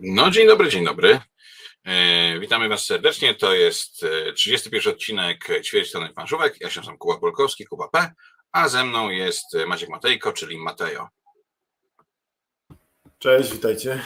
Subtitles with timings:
[0.00, 1.20] No, dzień dobry, dzień dobry.
[1.84, 3.34] E, witamy Was serdecznie.
[3.34, 6.60] To jest 31 e, odcinek Ćwierćtonek Planszówek.
[6.60, 8.12] Ja się nazywam Kuba Polkowski, Kuba P.,
[8.52, 11.08] a ze mną jest Maciek Matejko, czyli Matejo.
[13.18, 14.02] Cześć, witajcie.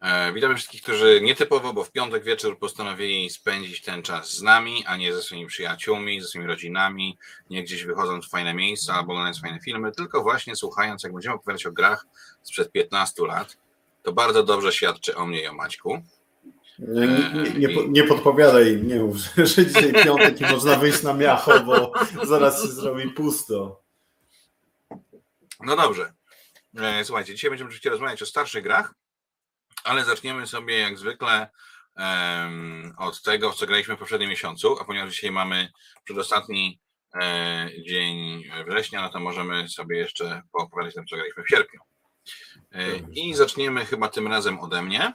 [0.00, 4.84] E, witamy wszystkich, którzy nietypowo, bo w piątek wieczór postanowili spędzić ten czas z nami,
[4.86, 7.18] a nie ze swoimi przyjaciółmi, ze swoimi rodzinami,
[7.50, 11.34] nie gdzieś wychodząc w fajne miejsca albo oglądając fajne filmy, tylko właśnie słuchając, jak będziemy
[11.34, 12.06] opowiadać o grach
[12.42, 13.56] sprzed 15 lat.
[14.06, 16.02] To bardzo dobrze świadczy o mnie i o Maćku.
[16.78, 21.60] Nie, nie, nie, nie podpowiadaj, nie mów, że dzisiaj piątek i można wyjść na miacho,
[21.60, 21.92] bo
[22.22, 23.82] zaraz się zrobi pusto.
[25.60, 26.12] No dobrze.
[26.78, 28.94] E, słuchajcie, dzisiaj będziemy oczywiście rozmawiać o starszych grach,
[29.84, 31.50] ale zaczniemy sobie jak zwykle
[31.96, 35.68] um, od tego, w co graliśmy w poprzednim miesiącu, a ponieważ dzisiaj mamy
[36.04, 36.80] przedostatni
[37.22, 41.80] e, dzień września, no to możemy sobie jeszcze poopowiadać o tym, co graliśmy w sierpniu.
[42.72, 45.12] E, I zaczniemy chyba tym razem ode mnie.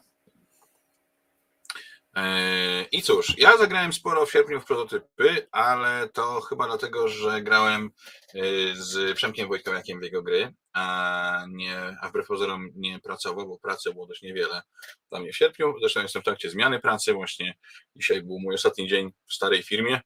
[2.15, 7.41] E, I cóż, ja zagrałem sporo w sierpniu w prototypy, ale to chyba dlatego, że
[7.41, 7.91] grałem
[8.33, 8.39] e,
[8.75, 13.93] z Przemkiem Wojtkowiakiem w jego gry, a, nie, a wbrew pozorom nie pracował, bo pracy
[13.93, 14.61] było dość niewiele
[15.09, 15.73] dla mnie w sierpniu.
[15.79, 17.13] Zresztą jestem w trakcie zmiany pracy.
[17.13, 17.55] Właśnie
[17.95, 20.01] dzisiaj był mój ostatni dzień w starej firmie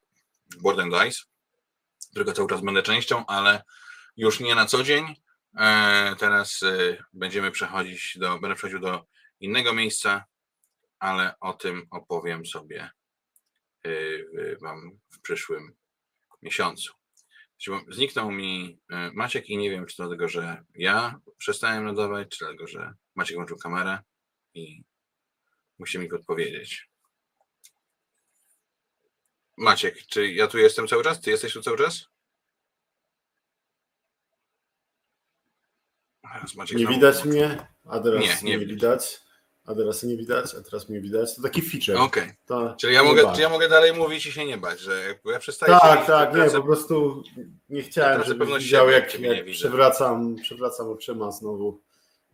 [0.62, 1.20] Board and Dice,
[2.12, 3.64] którego cały czas będę częścią, ale
[4.18, 5.16] już nie na co dzień.
[5.60, 6.62] E, teraz
[7.14, 9.06] będziemy przechodzić do, będę przechodził do
[9.40, 10.26] innego miejsca,
[11.00, 12.90] ale o tym opowiem sobie
[13.88, 15.76] y, Wam w przyszłym
[16.42, 16.94] miesiącu.
[17.88, 22.38] Zniknął mi y, Maciek i nie wiem, czy to dlatego, że ja przestałem nadawać, czy
[22.40, 24.00] dlatego, że Maciek włączył kamerę
[24.54, 24.84] i
[25.80, 26.90] musi mi podpowiedzieć.
[29.58, 31.22] Maciek, czy ja tu jestem cały czas?
[31.22, 32.15] Ty jesteś tu cały czas?
[36.76, 39.26] Nie widać mnie, a teraz nie, nie, nie widać
[39.66, 41.36] a teraz nie widać, a teraz mnie widać.
[41.36, 41.98] To taki feature.
[41.98, 42.34] Okej.
[42.48, 42.76] Okay.
[42.78, 45.78] Czyli ja mogę, czy ja mogę dalej mówić i się nie bać, że ja przestaję
[45.82, 47.24] Tak, tak, nie, po prostu
[47.70, 51.82] nie chciałem, żeby widział, jak, jak przewracam, przewracam oczyma znowu.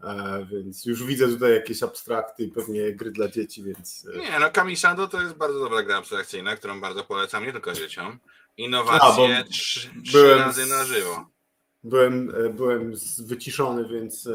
[0.04, 4.08] E, więc już widzę tutaj jakieś abstrakty i pewnie gry dla dzieci, więc...
[4.14, 7.74] E, nie, no Kamisado to jest bardzo dobra gra abstrakcyjna, którą bardzo polecam, nie tylko
[7.74, 8.20] dzieciom.
[8.58, 11.26] Innowacje a, trzy, trzy razy na żywo.
[11.84, 14.32] Byłem, e, byłem wyciszony, więc e,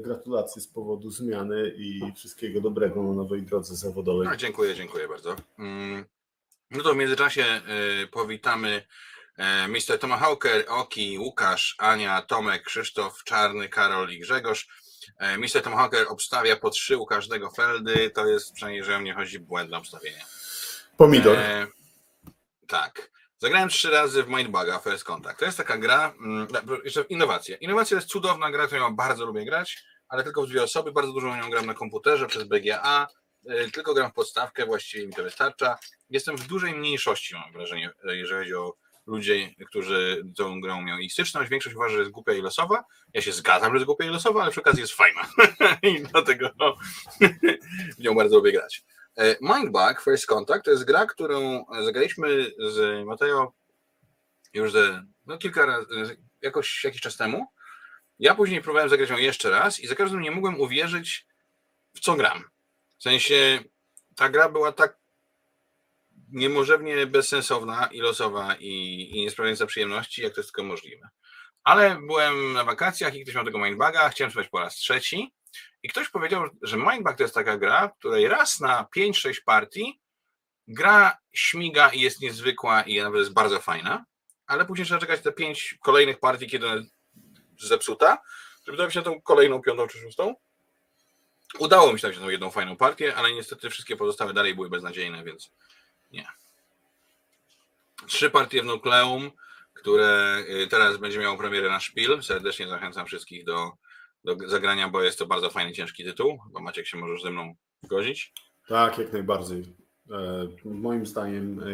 [0.00, 4.28] gratulacje z powodu zmiany i wszystkiego dobrego na nowej drodze zawodowej.
[4.28, 5.36] No, dziękuję, dziękuję bardzo.
[5.58, 6.04] Mm,
[6.70, 7.60] no to w międzyczasie e,
[8.06, 8.82] powitamy
[9.68, 9.98] Mr.
[9.98, 14.68] Tomahawker, Oki, Łukasz, Ania, Tomek, Krzysztof, Czarny, Karol i Grzegorz.
[15.38, 15.62] Mr.
[15.62, 18.10] Tomahawker obstawia po trzy u każdego feldy.
[18.10, 20.24] To jest przynajmniej, że o mnie chodzi błędne obstawienie.
[20.96, 21.36] Pomidor.
[21.38, 21.66] E,
[22.66, 23.10] tak.
[23.44, 25.38] Zagrałem trzy razy w Mindbuga First Contact.
[25.38, 26.48] To jest taka gra, mm,
[26.84, 27.56] jeszcze innowacja.
[27.56, 30.92] Innowacja jest cudowna gra, którą ja bardzo lubię grać, ale tylko w dwie osoby.
[30.92, 33.06] Bardzo dużo nią gram na komputerze przez BGA.
[33.50, 35.78] Y, tylko gram w podstawkę, właściwie mi to wystarcza.
[36.10, 38.74] Jestem w dużej mniejszości, mam wrażenie, jeżeli chodzi o
[39.06, 41.50] ludzi, którzy tą grą miał i styczność.
[41.50, 42.84] Większość uważa, że jest głupia i losowa.
[43.14, 45.28] Ja się zgadzam, że jest głupia i losowa, ale przy okazji jest fajna.
[45.82, 46.50] I dlatego
[47.98, 48.84] w nią bardzo lubię grać.
[49.16, 53.52] E, Mindbug First Contact to jest gra, którą zagraliśmy z Mateo
[54.54, 57.46] już ze, no kilka razy, jakoś jakiś czas temu.
[58.18, 61.26] Ja później próbowałem zagrać ją jeszcze raz i za każdym nie mogłem uwierzyć,
[61.94, 62.44] w co gram.
[62.98, 63.60] W sensie
[64.16, 64.98] ta gra była tak
[66.28, 71.08] niemożliwie bezsensowna i losowa i, i nie sprawiająca przyjemności, jak to jest tylko możliwe.
[71.64, 75.32] Ale byłem na wakacjach i ktoś miał tego Mindbuga, chciałem spróbować po raz trzeci
[75.84, 80.00] i ktoś powiedział, że Mindbug to jest taka gra, w której raz na 5-6 partii
[80.68, 84.04] gra śmiga i jest niezwykła i nawet jest bardzo fajna,
[84.46, 86.82] ale później trzeba czekać te 5 kolejnych partii, kiedy ona
[87.60, 88.18] zepsuta,
[88.66, 90.34] żeby dobić na tą kolejną, piątą czy szóstą.
[91.58, 95.24] Udało mi się na tą jedną fajną partię, ale niestety wszystkie pozostałe dalej były beznadziejne,
[95.24, 95.50] więc
[96.10, 96.28] nie.
[98.06, 99.30] Trzy partie w Nukleum,
[99.74, 102.22] które y, teraz będzie miało premierę na szpil.
[102.22, 103.72] Serdecznie zachęcam wszystkich do
[104.24, 106.38] do zagrania, bo jest to bardzo fajny, ciężki tytuł.
[106.52, 108.32] Bo Maciek się możesz ze mną zgodzić.
[108.68, 109.64] Tak, jak najbardziej.
[110.10, 111.64] E, moim zdaniem e,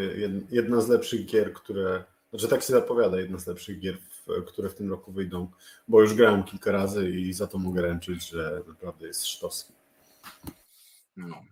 [0.51, 3.99] jedna z lepszych gier, które, znaczy tak się zapowiada, jedna z lepszych gier,
[4.47, 5.51] które w tym roku wyjdą,
[5.89, 9.73] bo już grałem kilka razy i za to mogę ręczyć, że naprawdę jest sztos.
[11.17, 11.43] No.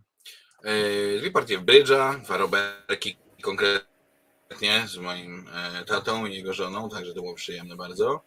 [0.62, 5.47] E, dwie partie w Bridge'a, dwa roberki konkretnie z moim
[5.87, 8.21] tatą i jego żoną, także to było przyjemne bardzo.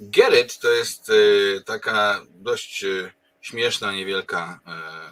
[0.00, 4.60] Gerrit to jest y, taka dość y, śmieszna, niewielka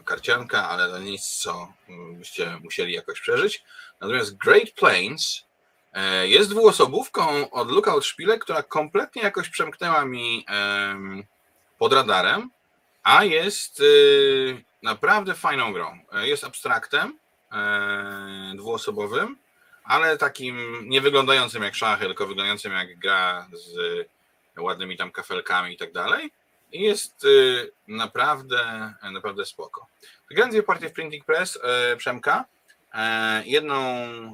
[0.05, 1.73] karcianka, ale to nic, co
[2.13, 3.65] byście musieli jakoś przeżyć.
[4.01, 5.45] Natomiast Great Plains
[6.23, 10.47] jest dwuosobówką od Lookout Szpilek, która kompletnie jakoś przemknęła mi
[11.79, 12.51] pod radarem,
[13.03, 13.83] a jest
[14.83, 15.99] naprawdę fajną grą.
[16.13, 17.19] Jest abstraktem
[18.55, 19.39] dwuosobowym,
[19.87, 23.77] ale takim nie wyglądającym jak szachy, tylko wyglądającym jak gra z
[24.59, 26.31] ładnymi tam kafelkami i tak dalej.
[26.73, 29.87] I jest y, naprawdę, naprawdę spoko.
[30.31, 32.45] Grałem dwie partie w Printing Press y, Przemka.
[32.95, 33.77] E, jedną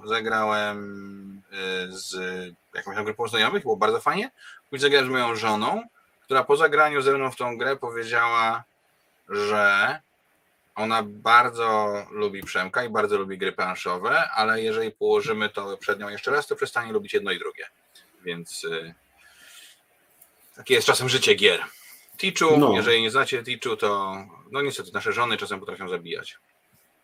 [0.05, 2.15] zagrałem y, z
[2.75, 4.31] jakąś tam grupą znajomych, było bardzo fajnie.
[4.71, 5.83] Później zagrałem z moją żoną,
[6.23, 8.65] która po zagraniu ze mną w tą grę powiedziała,
[9.29, 10.01] że
[10.75, 16.09] ona bardzo lubi Przemka i bardzo lubi gry planszowe, ale jeżeli położymy to przed nią
[16.09, 17.67] jeszcze raz, to przestanie lubić jedno i drugie.
[18.25, 18.67] Więc
[20.57, 21.65] takie jest czasem życie gier.
[22.17, 22.73] Tichu, no.
[22.75, 24.17] jeżeli nie znacie Tichu, to
[24.51, 26.39] no niestety nasze żony czasem potrafią zabijać.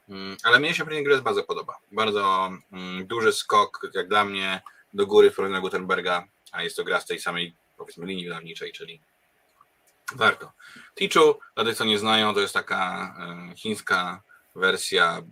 [0.08, 1.78] Mm, ale mnie się Printing Gress bardzo podoba.
[1.92, 4.60] Bardzo mm, duży skok, jak dla mnie,
[4.94, 8.72] do góry w porównaniu Gutenberga, a jest to gra z tej samej, powiedzmy, linii wydawniczej,
[8.72, 9.00] czyli
[10.14, 10.52] warto.
[10.94, 13.14] Tichu, dla tych, co nie znają, to jest taka
[13.52, 14.22] e, chińska
[14.55, 15.22] wersja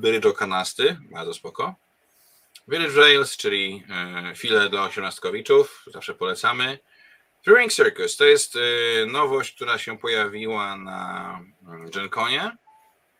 [0.00, 1.74] Bridge Kanasty, bardzo spoko.
[2.68, 6.78] Village Rails, czyli e, file dla osiemnastkowiczów, zawsze polecamy.
[7.44, 12.56] Touring Circus to jest y, nowość, która się pojawiła na mm, GenConie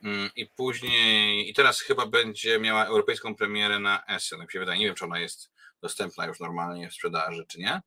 [0.05, 4.79] mm, i później, i teraz chyba będzie miała europejską premierę na Essen, jak się wydaje.
[4.79, 5.51] Nie wiem, czy ona jest
[5.83, 7.81] dostępna już normalnie w sprzedaży, czy nie.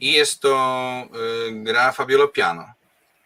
[0.00, 1.08] I jest to
[1.48, 2.72] y, gra Fabiolo Piano,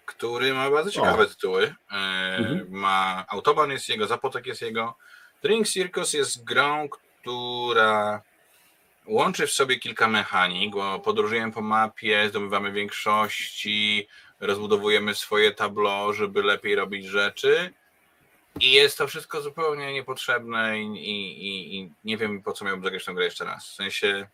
[0.07, 1.27] który ma bardzo ciekawe o.
[1.27, 1.63] tytuły.
[1.65, 2.67] Y, mhm.
[2.71, 4.97] Ma Autobahn jest jego, Zapotek jest jego.
[5.43, 8.23] Drink Circus jest grą, która
[9.07, 14.09] łączy w sobie kilka mechanik, bo podróżujemy po mapie, zdobywamy większości,
[14.41, 17.73] rozbudowujemy swoje tablo, żeby lepiej robić rzeczy.
[18.61, 23.05] I jest to wszystko zupełnie niepotrzebne i, i, i nie wiem po co miałbym zagrać
[23.05, 23.69] tę grę jeszcze raz.
[23.69, 24.29] W sensie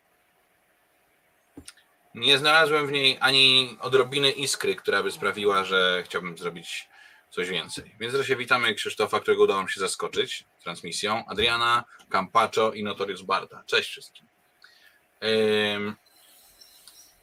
[2.17, 6.87] nie znalazłem w niej ani odrobiny iskry, która by sprawiła, że chciałbym zrobić
[7.29, 7.95] coś więcej.
[7.99, 13.63] Więc wreszcie witamy Krzysztofa, którego udało mi się zaskoczyć transmisją, Adriana, Campaccio i Notorius Barda.
[13.65, 14.27] Cześć wszystkim.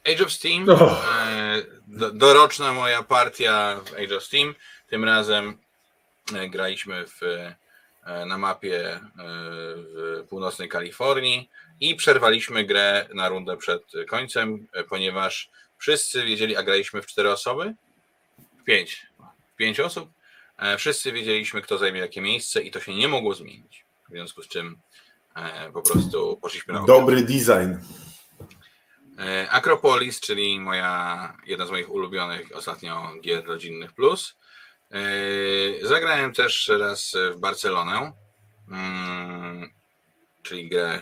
[0.05, 0.69] Age of Steam.
[0.69, 1.01] Oh.
[2.13, 4.55] Doroczna moja partia w Age of Steam.
[4.87, 5.57] Tym razem
[6.33, 11.49] e, graliśmy w, e, na mapie w północnej Kalifornii
[11.79, 17.75] i przerwaliśmy grę na rundę przed końcem, ponieważ wszyscy wiedzieli, a graliśmy w cztery osoby?
[18.65, 19.07] Pięć.
[19.55, 20.09] Pięć osób.
[20.77, 23.85] Wszyscy wiedzieliśmy, kto zajmie jakie miejsce i to się nie mogło zmienić.
[24.09, 24.81] W związku z czym
[25.35, 27.73] E, po prostu poszliśmy na Dobry design.
[29.19, 34.35] E, Acropolis, czyli moja, jedna z moich ulubionych ostatnio gier rodzinnych plus.
[34.91, 38.11] E, zagrałem też raz w Barcelonę,
[38.71, 39.69] mm,
[40.43, 41.01] czyli grę,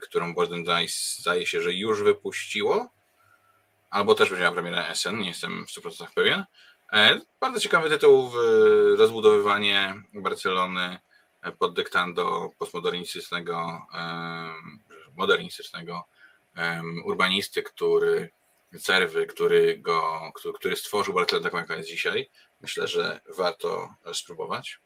[0.00, 2.88] którą Golden Dice zdaje się, że już wypuściło,
[3.90, 6.44] albo też będzie miała premierę SN, nie jestem w 100% pewien.
[7.40, 8.30] Bardzo ciekawy tytuł,
[8.96, 10.98] rozbudowywanie Barcelony
[11.58, 13.86] pod dyktando postmodernistycznego,
[15.16, 16.04] modernistycznego
[17.04, 18.30] urbanisty, który
[18.80, 22.30] Cerwy, który, go, który stworzył Barcelonę taką, jaka jest dzisiaj.
[22.60, 24.78] Myślę, że warto spróbować.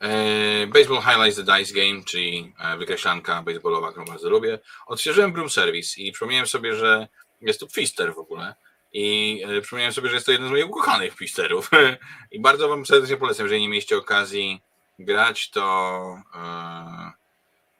[0.00, 4.58] E, Baseball Highlights the Dice Game, czyli e, wykreślanka baseballowa, którą bardzo lubię.
[4.86, 7.08] Odświeżyłem Broom Service i przypomniałem sobie, że
[7.40, 8.54] jest to Pfister w ogóle.
[8.92, 11.70] I e, przypomniałem sobie, że jest to jeden z moich ukochanych Pfisterów.
[12.32, 14.62] I bardzo Wam serdecznie polecam, jeżeli nie mieliście okazji
[14.98, 16.02] grać, to
[16.34, 17.12] e,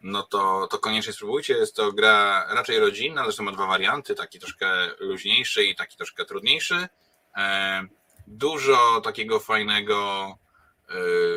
[0.00, 1.54] no to, to koniecznie spróbujcie.
[1.54, 4.66] Jest to gra raczej rodzinna, zresztą ma dwa warianty, taki troszkę
[4.98, 6.88] luźniejszy i taki troszkę trudniejszy.
[8.26, 10.38] Dużo takiego fajnego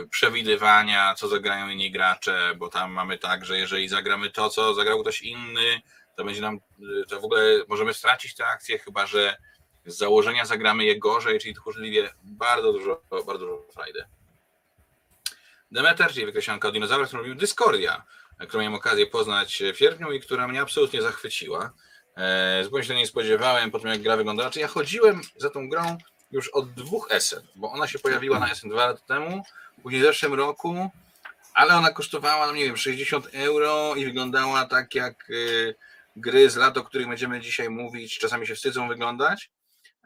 [0.09, 5.01] przewidywania, co zagrają inni gracze, bo tam mamy tak, że jeżeli zagramy to, co zagrał
[5.01, 5.81] ktoś inny,
[6.15, 6.59] to będzie nam,
[7.09, 9.37] to w ogóle możemy stracić tę akcję, chyba że
[9.85, 14.05] z założenia zagramy je gorzej, czyli tchórzliwie bardzo dużo, bardzo dużo frajdy.
[15.71, 18.03] Demeter, czyli wykreślanka od dinozaurów, którą robił Discordia,
[18.47, 21.73] którą miałem okazję poznać w sierpniu i która mnie absolutnie zachwyciła.
[22.17, 24.49] E, zupełnie się nie spodziewałem po tym, jak gra wyglądała.
[24.49, 25.97] Czy ja chodziłem za tą grą
[26.33, 29.43] już od dwóch SN, bo ona się pojawiła na SN dwa lata temu,
[29.83, 30.89] później w zeszłym roku,
[31.53, 35.75] ale ona kosztowała, no nie wiem, 60 euro i wyglądała tak jak y,
[36.15, 39.51] gry z lat, o których będziemy dzisiaj mówić, czasami się wstydzą wyglądać,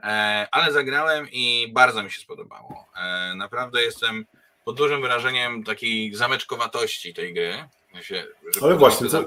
[0.04, 2.86] e, ale zagrałem i bardzo mi się spodobało.
[2.96, 4.26] E, naprawdę jestem
[4.66, 7.70] pod dużym wyrażeniem takiej zameczkowatości tej gry.
[8.02, 8.26] Się,
[8.62, 9.24] Ale właśnie, co,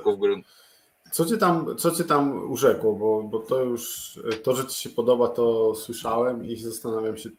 [1.12, 2.92] co, cię tam, co cię tam urzekło?
[2.92, 7.30] Bo, bo to już, to, że ci się podoba, to słyszałem i zastanawiam się,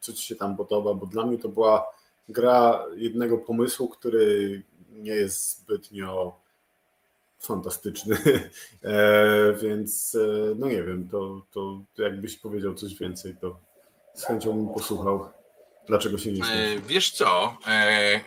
[0.00, 1.86] co ci się tam podoba, bo dla mnie to była
[2.28, 4.62] gra jednego pomysłu, który
[4.92, 6.40] nie jest zbytnio
[7.38, 8.16] fantastyczny,
[8.82, 13.56] e, więc e, no nie wiem, to, to jakbyś powiedział coś więcej, to
[14.14, 15.28] z chęcią bym posłuchał.
[15.86, 18.20] Dlaczego się nie E, Wiesz co, e,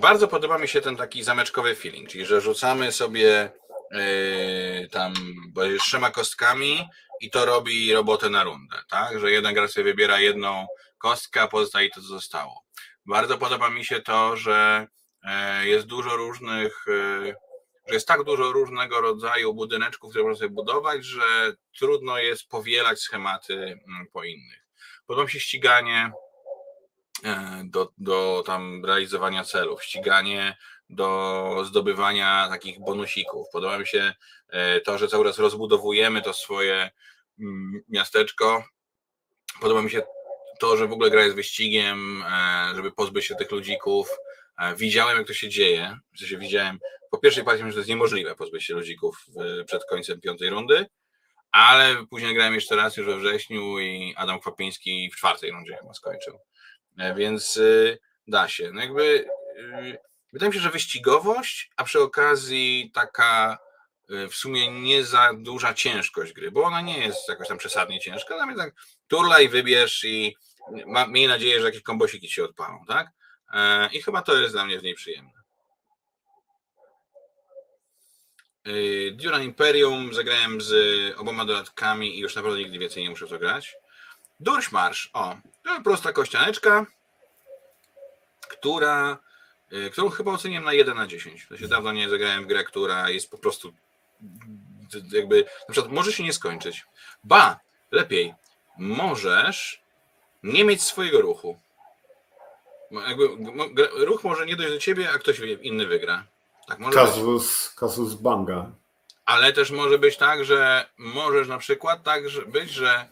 [0.00, 3.52] bardzo podoba mi się ten taki zameczkowy feeling, czyli że rzucamy sobie
[4.90, 5.14] tam
[5.52, 6.88] bodajże trzema kostkami
[7.20, 9.20] i to robi robotę na rundę, tak?
[9.20, 10.66] Że jeden gracz sobie wybiera jedną
[10.98, 12.64] kostkę, a pozostaje to, co zostało.
[13.06, 14.86] Bardzo podoba mi się to, że
[15.22, 17.34] e, jest dużo różnych, e,
[17.88, 23.00] że jest tak dużo różnego rodzaju budyneczków, które można sobie budować, że trudno jest powielać
[23.00, 24.66] schematy mm, po innych.
[25.06, 26.12] Podoba mi się ściganie
[27.24, 30.56] e, do, do tam realizowania celów, ściganie
[30.90, 33.46] do zdobywania takich bonusików.
[33.52, 34.14] Podoba mi się
[34.48, 36.90] e, to, że cały czas rozbudowujemy to swoje
[37.40, 38.64] mm, miasteczko.
[39.60, 40.02] Podoba mi się
[40.60, 44.10] to, że w ogóle gra jest wyścigiem, e, żeby pozbyć się tych ludzików.
[44.58, 45.98] E, Widziałem, jak to się dzieje.
[46.14, 46.78] W sensie widziałem,
[47.10, 49.26] po pierwszej partii, że to jest niemożliwe pozbyć się ludzików
[49.66, 50.86] przed końcem piątej rundy,
[51.50, 55.94] ale później grałem jeszcze raz już we wrześniu i Adam Kwapiński w czwartej rundzie chyba
[55.94, 56.38] skończył.
[57.16, 58.70] Więc y, da się.
[58.72, 59.98] No jakby y,
[60.32, 63.58] wydaje mi się, że wyścigowość, a przy okazji taka
[64.10, 68.00] y, w sumie nie za duża ciężkość gry, bo ona nie jest jakoś tam przesadnie
[68.00, 68.74] ciężka, natomiast tak
[69.08, 70.36] turlaj, wybierz i
[70.86, 73.06] ma, miej nadzieję, że jakieś kombosiki ci się odpalą, tak?
[73.52, 75.40] E, I chyba to jest dla mnie w niej przyjemne.
[78.68, 80.74] Y, Duna Imperium zagrałem z
[81.18, 83.76] oboma dodatkami i już naprawdę nigdy więcej nie muszę w to grać.
[84.40, 86.86] Durchmarsz, o, to prosta kościaneczka,
[88.48, 89.18] która,
[89.92, 91.46] którą chyba oceniłem na 1 na 10.
[91.48, 93.72] To się dawno nie zagrałem w grę, która jest po prostu
[95.12, 96.84] jakby, na przykład może się nie skończyć.
[97.24, 97.60] Ba,
[97.90, 98.34] lepiej,
[98.78, 99.82] możesz
[100.42, 101.58] nie mieć swojego ruchu.
[102.90, 103.28] Jakby,
[104.04, 106.26] ruch może nie dojść do ciebie, a ktoś inny wygra.
[106.68, 107.08] Tak może być.
[107.08, 108.70] Kazus, kazus Banga.
[109.24, 113.08] Ale też może być tak, że możesz na przykład tak że- być, że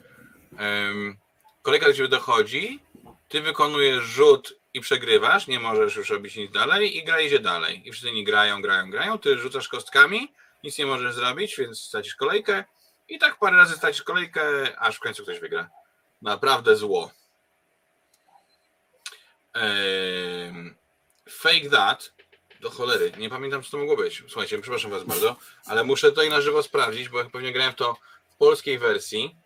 [0.58, 1.16] em,
[1.62, 2.80] kolega do ciebie dochodzi,
[3.28, 7.88] ty wykonujesz rzut i przegrywasz, nie możesz już robić nic dalej i gra idzie dalej.
[7.88, 10.32] I wszyscy inni grają, grają, grają, ty rzucasz kostkami,
[10.64, 12.64] nic nie możesz zrobić, więc stracisz kolejkę
[13.08, 14.42] i tak parę razy stracisz kolejkę,
[14.78, 15.70] aż w końcu ktoś wygra.
[16.22, 17.10] Naprawdę zło.
[19.52, 20.76] Em,
[21.30, 22.12] Fake that
[22.60, 24.22] do cholery, nie pamiętam co to mogło być.
[24.28, 27.96] Słuchajcie, przepraszam was bardzo, ale muszę tutaj na żywo sprawdzić, bo pewnie grałem w to
[28.30, 29.36] w polskiej wersji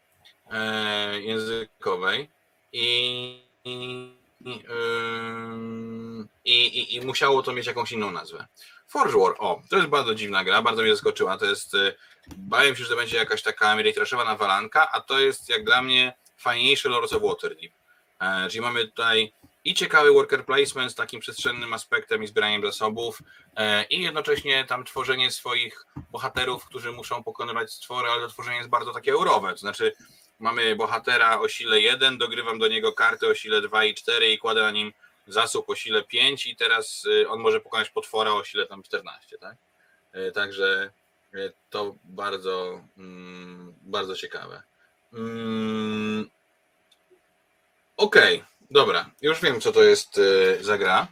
[0.50, 2.29] e, językowej
[2.73, 8.47] i, i, i, ym, i, i, i musiało to mieć jakąś inną nazwę.
[8.89, 11.39] Forge War, o, to jest bardzo dziwna gra, bardzo mnie zaskoczyła.
[11.39, 11.95] To jest, e,
[12.37, 16.15] bałem się, że to będzie jakaś taka Ameritraszowa nawalanka, a to jest jak dla mnie
[16.37, 17.73] fajniejszy Lords of Waterdeep.
[18.21, 19.33] E, czyli mamy tutaj
[19.65, 23.23] i ciekawy worker placement z takim przestrzennym aspektem i zbieraniem zasobów
[23.57, 28.69] e, i jednocześnie tam tworzenie swoich bohaterów, którzy muszą pokonywać stwory, ale to tworzenie jest
[28.69, 29.93] bardzo takie eurowe, to znaczy
[30.39, 34.39] mamy bohatera o sile 1, dogrywam do niego karty o sile 2 i 4 i
[34.39, 34.93] kładę na nim
[35.27, 39.39] zasób o sile 5 i teraz y, on może pokonać potwora o sile tam 14,
[39.39, 39.57] tak?
[40.12, 40.91] E, Także
[41.35, 41.39] e,
[41.71, 44.62] to bardzo, mm, bardzo ciekawe.
[45.12, 46.31] Mm,
[47.97, 50.21] Okej, dobra, już wiem, co to jest
[50.61, 51.09] za gra.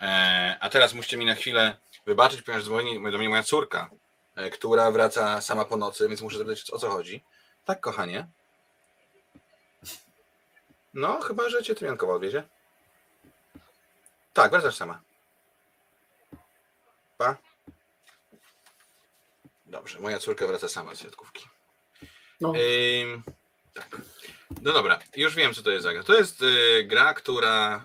[0.00, 1.76] E, A teraz musicie mi na chwilę
[2.06, 3.90] wybaczyć, ponieważ dzwoni do mnie moja córka,
[4.36, 7.22] e, która wraca sama po nocy, więc muszę zapytać, o co chodzi.
[7.64, 8.26] Tak, kochanie.
[10.94, 12.42] No, chyba, że cię Tymiankowa odwiezie.
[14.32, 15.00] Tak, wracasz sama.
[17.18, 17.36] Pa.
[19.66, 21.48] Dobrze, moja córka wraca sama z siatkówki.
[22.40, 22.52] No,
[23.02, 23.22] Ym,
[23.74, 24.00] tak.
[24.62, 26.02] No dobra, już wiem, co to jest za gra.
[26.02, 27.84] To jest y, gra, która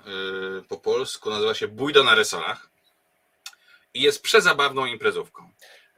[0.60, 2.70] y, po polsku nazywa się Bójda na resorach
[3.94, 5.50] i jest przezabawną imprezówką.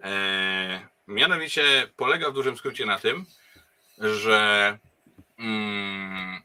[0.04, 3.26] E, mianowicie polega w dużym skrócie na tym,
[3.98, 4.78] że
[5.40, 6.42] mm,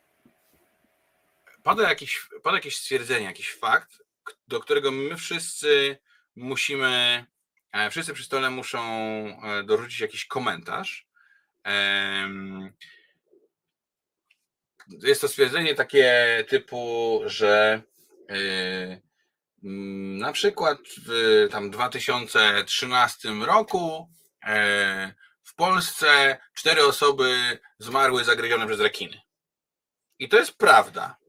[1.66, 4.02] pada, jakiś, pada jakieś stwierdzenie, jakiś fakt,
[4.48, 5.98] do którego my wszyscy
[6.36, 7.24] musimy,
[7.72, 8.82] e, wszyscy przy stole muszą
[9.42, 11.06] e, dorzucić jakiś komentarz.
[14.88, 17.82] Jest to stwierdzenie takie typu, że
[18.30, 19.02] y,
[20.18, 24.08] na przykład w tam 2013 roku
[24.44, 29.20] e, w Polsce cztery osoby zmarły zagryzione przez rekiny.
[30.18, 31.25] I to jest prawda.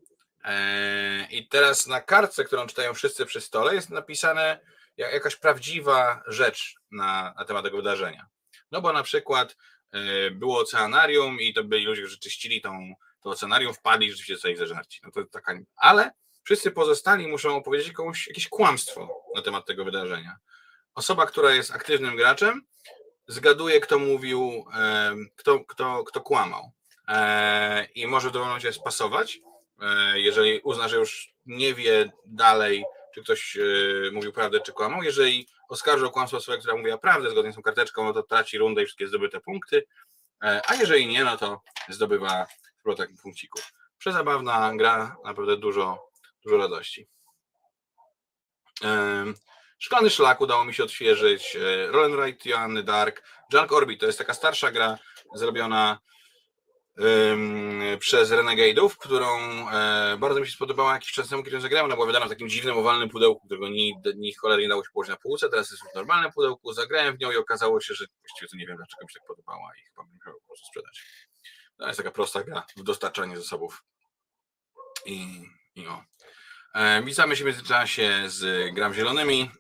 [0.48, 4.60] E, I teraz na kartce, którą czytają wszyscy przy stole, jest napisane
[4.98, 8.26] ja- jakaś prawdziwa rzecz na, na temat tego wydarzenia.
[8.72, 9.58] No bo na przykład
[9.92, 14.36] e, było oceanarium i to byli ludzie, którzy czyścili tą, to oceanarium, wpadli i rzeczywiście
[14.36, 15.00] zostali zażarci.
[15.04, 16.12] No to taka, ale
[16.44, 20.38] wszyscy pozostali muszą opowiedzieć jakąś, jakieś kłamstwo na temat tego wydarzenia.
[20.96, 22.62] Osoba, która jest aktywnym graczem,
[23.28, 26.72] zgaduje, kto mówił, e, kto, kto, kto kłamał.
[27.96, 29.40] I może w dowolnym momencie spasować,
[30.14, 33.62] jeżeli uzna, że już nie wie dalej, czy ktoś e,
[34.12, 35.04] mówił prawdę, czy kłamał.
[35.04, 38.58] Jeżeli oskarży o kłamstwo osobę, która mówiła prawdę zgodnie z tą karteczką, no to traci
[38.58, 39.88] rundę i wszystkie zdobyte punkty,
[40.40, 42.48] a jeżeli nie, no to zdobywa
[42.80, 43.74] sporo takich punkcików.
[43.98, 46.10] Przezabawna gra, naprawdę dużo,
[46.44, 47.08] dużo radości.
[49.80, 51.58] Szklany Szlak udało mi się odświeżyć,
[51.88, 54.98] Roll Right, Joanny Dark, Junk Orbit to jest taka starsza gra
[55.36, 56.00] zrobiona
[58.00, 59.28] przez Renegade'ów, którą
[59.70, 61.86] e, bardzo mi się spodobała jakiś czas temu, kiedy zagrałem.
[61.86, 64.90] Ona była wydana w takim dziwnym, owalnym pudełku, którego ni, ni cholery nie dało się
[64.94, 65.50] położyć na półce.
[65.50, 66.74] Teraz jest w normalnym pudełku.
[66.74, 69.28] Zagrałem w nią i okazało się, że właściwie to nie wiem, dlaczego mi się tak
[69.28, 71.04] podobała i chyba bym musiał po prostu sprzedać.
[71.78, 73.84] To jest taka prosta gra w dostarczaniu zasobów.
[75.06, 75.28] I,
[75.76, 76.04] i o.
[76.74, 79.52] E, witamy się w międzyczasie z Gram Zielonymi,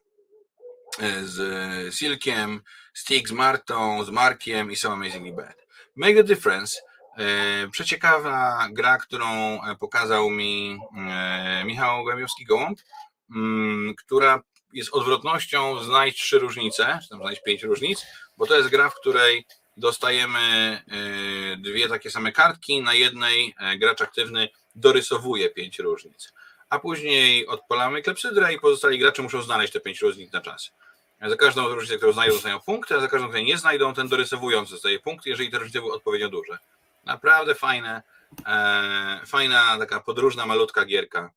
[0.99, 2.61] e, z Silkiem,
[2.93, 5.67] z Tig, z Martą, z Markiem i So Amazingly Bad.
[5.95, 6.86] Make the Difference
[7.71, 9.27] przeciekawa gra, którą
[9.63, 12.75] e, pokazał mi e, Michał Głębiowski-Gołąb,
[13.35, 14.41] mm, która
[14.73, 18.05] jest odwrotnością znajdź trzy różnice, czy tam znajdź pięć różnic,
[18.37, 19.45] bo to jest gra, w której
[19.77, 20.81] dostajemy
[21.57, 26.33] dwie takie same kartki, na jednej gracz aktywny dorysowuje pięć różnic,
[26.69, 30.71] a później odpalamy klepsydrę i pozostali gracze muszą znaleźć te pięć różnic na czas.
[31.21, 34.71] Za każdą różnicę, którą znajdą, dostają punkty, a za każdą, którą nie znajdą, ten dorysowujący
[34.71, 36.57] dostaje punkty, jeżeli te różnice były odpowiednio duże.
[37.07, 38.03] Naprawdę fajne,
[38.47, 41.31] e, fajna taka podróżna, malutka gierka.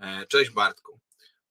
[0.00, 1.00] E, cześć Bartku.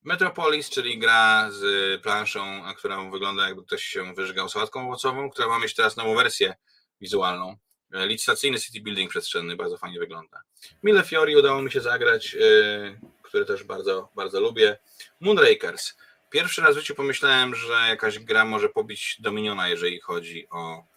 [0.04, 5.60] Metropolis, czyli gra z planszą, która wygląda jakby ktoś się wyżygał sałatką owocową, która ma
[5.60, 6.56] mieć teraz nową wersję
[7.02, 7.56] wizualną.
[7.94, 10.42] E, licytacyjny city building przestrzenny, bardzo fajnie wygląda.
[10.84, 12.36] Mille Fiori udało mi się zagrać,
[13.22, 14.78] który też bardzo, bardzo lubię.
[15.20, 15.94] Moonrakers.
[16.30, 20.93] Pierwszy raz w życiu pomyślałem, że jakaś gra może pobić Dominiona, jeżeli chodzi o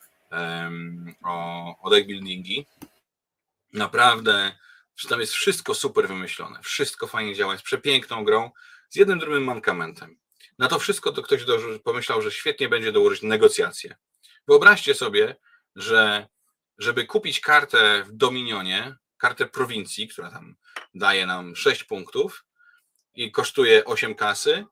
[1.25, 2.67] o, o deck buildingi.
[3.73, 4.53] Naprawdę,
[5.09, 8.51] tam jest wszystko super wymyślone, wszystko fajnie działa, jest przepiękną grą,
[8.89, 10.19] z jednym drugim mankamentem.
[10.59, 11.45] Na to wszystko to ktoś
[11.85, 13.97] pomyślał, że świetnie będzie dołożyć negocjacje.
[14.49, 15.37] Wyobraźcie sobie,
[15.77, 16.27] że
[16.79, 20.57] żeby kupić kartę w Dominionie, kartę prowincji, która tam
[20.95, 22.45] daje nam 6 punktów
[23.15, 24.65] i kosztuje 8 kasy,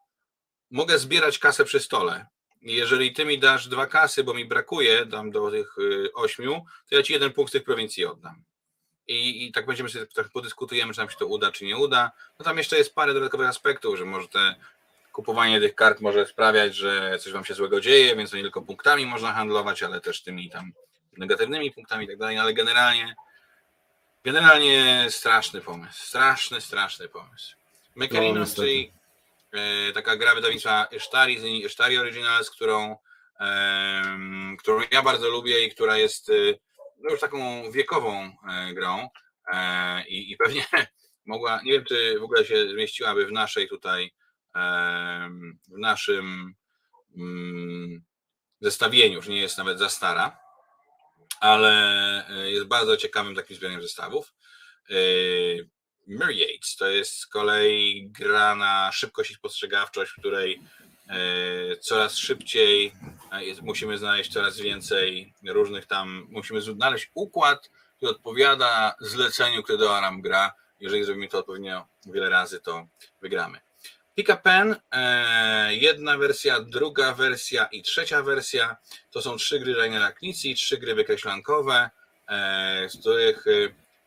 [0.71, 2.27] mogę zbierać kasę przy stole
[2.65, 6.97] jeżeli ty mi dasz dwa kasy, bo mi brakuje dam do tych y, ośmiu, to
[6.97, 8.43] ja ci jeden punkt z tych prowincji oddam.
[9.09, 12.11] I, I tak będziemy sobie tak podyskutujemy, czy nam się to uda, czy nie uda.
[12.39, 14.55] No tam jeszcze jest parę dodatkowych aspektów, że może te
[15.13, 19.07] kupowanie tych kart może sprawiać, że coś wam się złego dzieje, więc nie tylko punktami
[19.07, 20.73] można handlować, ale też tymi tam
[21.17, 23.15] negatywnymi punktami i tak dalej, ale generalnie
[24.25, 26.07] generalnie straszny pomysł.
[26.07, 27.57] Straszny, straszny pomysł.
[27.95, 28.93] Mechaninos, no, czyli
[29.95, 32.97] taka gra wydawnictwa Esztari, Esztari Originals, którą,
[34.59, 36.59] którą ja bardzo lubię i która jest y,
[37.05, 39.09] no już taką wiekową e, grą
[39.53, 40.67] e, i, i pewnie
[41.27, 44.15] mogła, nie wiem czy w ogóle się zmieściłaby w naszej tutaj,
[45.69, 46.55] w naszym
[47.17, 48.05] mm,
[48.61, 50.39] zestawieniu, już nie jest nawet za stara,
[51.41, 54.35] ale jest bardzo ciekawym takim zbiorem zestawów.
[56.07, 60.61] Myriads to jest z kolei gra na szybkość i spostrzegawczość, w której
[61.09, 62.93] e, coraz szybciej
[63.33, 70.01] e, musimy znaleźć coraz więcej różnych tam, musimy znaleźć układ, który odpowiada zleceniu, które do
[70.01, 70.53] nam gra.
[70.81, 72.87] Jeżeli zrobimy to odpowiednio wiele razy, to
[73.23, 73.61] wygramy.
[74.15, 78.77] Pika Pen, e, jedna wersja, druga wersja i trzecia wersja.
[79.11, 81.91] To są trzy gry Rainera Knici, trzy gry wykreślankowe,
[82.89, 83.45] z których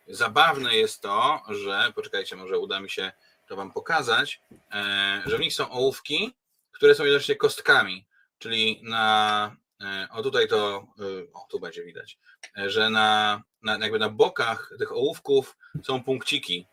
[0.08, 3.12] Zabawne jest to, że, poczekajcie, może uda mi się
[3.48, 4.41] to Wam pokazać,
[4.72, 6.34] e, że w nich są ołówki,
[6.72, 8.06] które są jednocześnie kostkami,
[8.39, 12.17] czyli na, e, o tutaj to, e, o tu będzie widać,
[12.56, 16.65] że na, na jakby na bokach tych ołówków są punkciki.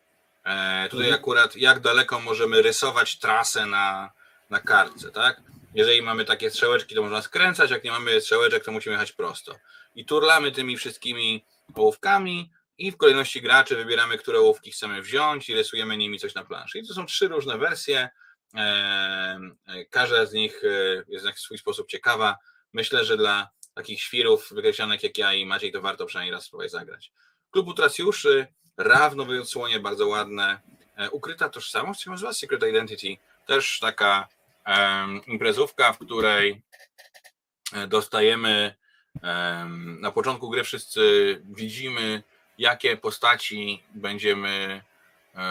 [0.90, 1.14] Tutaj mhm.
[1.14, 4.12] akurat jak daleko możemy rysować trasę na,
[4.51, 5.42] na kartce, tak?
[5.75, 9.55] Jeżeli mamy takie strzałeczki, to można skręcać, jak nie mamy strzałeczek, to musimy jechać prosto.
[9.94, 11.44] I turlamy tymi wszystkimi
[11.75, 16.44] ołówkami, i w kolejności graczy wybieramy, które ołówki chcemy wziąć i rysujemy nimi coś na
[16.44, 16.78] planszy.
[16.78, 18.08] I to są trzy różne wersje.
[18.54, 22.37] E, e, każda z nich e, jest w swój sposób ciekawa.
[22.72, 26.70] Myślę, że dla takich świrów wykreślonych jak ja i Maciej, to warto przynajmniej raz spróbować
[26.70, 27.12] zagrać.
[27.50, 30.60] Klub Utracjuszy, Rawno odsłonie, bardzo ładne.
[31.12, 34.28] Ukryta tożsamość, się nazywa Secret Identity, też taka
[34.66, 36.62] um, imprezówka, w której
[37.88, 38.74] dostajemy
[39.22, 41.02] um, na początku gry wszyscy
[41.44, 42.22] widzimy
[42.59, 44.83] jakie postaci będziemy
[45.35, 45.43] e,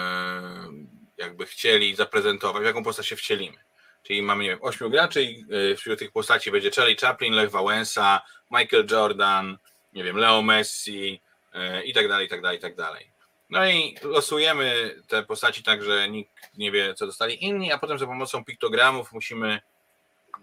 [1.17, 3.57] jakby chcieli zaprezentować, w jaką postać się wcielimy.
[4.03, 7.51] Czyli mamy, nie wiem, ośmiu graczy i e, wśród tych postaci będzie Charlie Chaplin, Lech
[7.51, 9.57] Wałęsa, Michael Jordan,
[9.93, 11.21] nie wiem, Leo Messi,
[11.53, 13.13] e, i tak dalej, i tak dalej, i tak dalej.
[13.49, 17.99] No i losujemy te postaci tak, że nikt nie wie, co dostali inni, a potem
[17.99, 19.61] za pomocą piktogramów musimy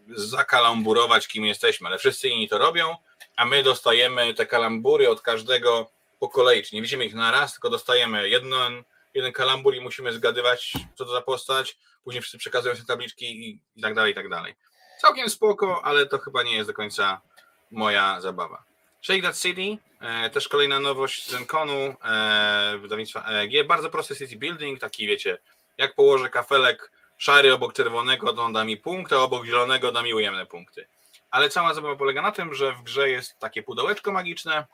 [0.08, 2.96] zakalamburować, kim jesteśmy, ale wszyscy inni to robią,
[3.36, 7.52] a my dostajemy te kalambury od każdego po kolei, czyli nie widzimy ich na raz,
[7.52, 8.52] tylko dostajemy jeden,
[9.14, 13.60] jeden kalambur i musimy zgadywać, co to za postać, później wszyscy przekazują sobie tabliczki i,
[13.76, 14.54] i tak dalej, i tak dalej.
[15.00, 17.20] Całkiem spoko, ale to chyba nie jest do końca
[17.70, 18.64] moja zabawa.
[19.02, 24.36] Shake That City, e, też kolejna nowość z Enconu, e, wydawnictwa EEG, bardzo prosty city
[24.36, 25.38] building, taki wiecie,
[25.78, 30.02] jak położę kafelek szary obok czerwonego, to on da mi punkt, a obok zielonego da
[30.02, 30.86] mi ujemne punkty.
[31.30, 34.66] Ale cała zabawa polega na tym, że w grze jest takie pudełeczko magiczne,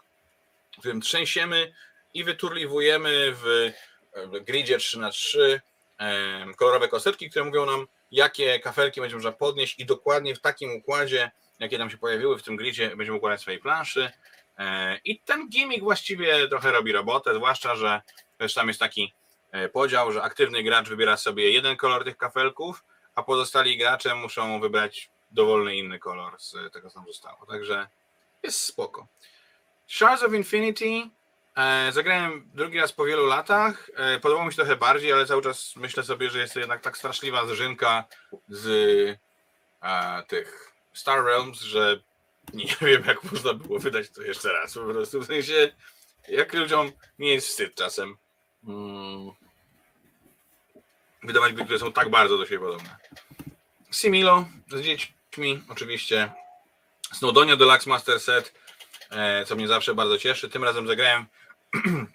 [0.79, 1.75] którym trzęsiemy
[2.15, 3.73] i wyturliwujemy w
[4.45, 5.61] gridzie 3 na 3
[6.57, 11.31] kolorowe kosteczki, które mówią nam, jakie kafelki będzie można podnieść i dokładnie w takim układzie,
[11.59, 14.11] jakie nam się pojawiły w tym gridzie, będziemy układać swojej planszy.
[14.59, 18.01] E, I ten gimmick właściwie trochę robi robotę, zwłaszcza, że
[18.39, 19.15] też tam jest taki
[19.53, 22.85] e, podział, że aktywny gracz wybiera sobie jeden kolor tych kafelków,
[23.15, 27.47] a pozostali gracze muszą wybrać dowolny inny kolor z tego, co tam zostało.
[27.47, 27.87] Także
[28.43, 29.07] jest spoko.
[29.89, 31.11] Shards of Infinity
[31.57, 33.91] e, zagrałem drugi raz po wielu latach.
[33.97, 36.81] E, podobało mi się trochę bardziej, ale cały czas myślę sobie, że jest to jednak
[36.81, 38.05] tak straszliwa zżynka
[38.49, 38.67] z
[39.83, 42.01] e, tych Star Realms, że
[42.55, 44.75] nie wiem, jak można było wydać to jeszcze raz.
[44.75, 45.73] Po prostu w sensie,
[46.29, 48.17] jak ludziom nie jest wstyd czasem
[48.69, 49.31] mm,
[51.23, 52.97] wydawać gry, które są tak bardzo do siebie podobne.
[53.93, 56.33] Similo z dziećmi, oczywiście.
[57.13, 58.53] Snowdonia Deluxe Master Set,
[59.47, 60.49] co mnie zawsze bardzo cieszy.
[60.49, 61.27] Tym razem zagrałem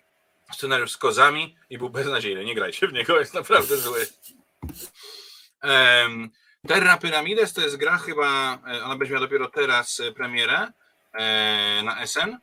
[0.56, 2.46] scenariusz z kozami i był beznadziejny.
[2.46, 4.08] Nie grajcie w niego, jest naprawdę zły.
[6.68, 10.72] Terra Pyramides to jest gra chyba, e, ona będzie miała dopiero teraz e, premierę
[11.14, 12.38] e, na SN,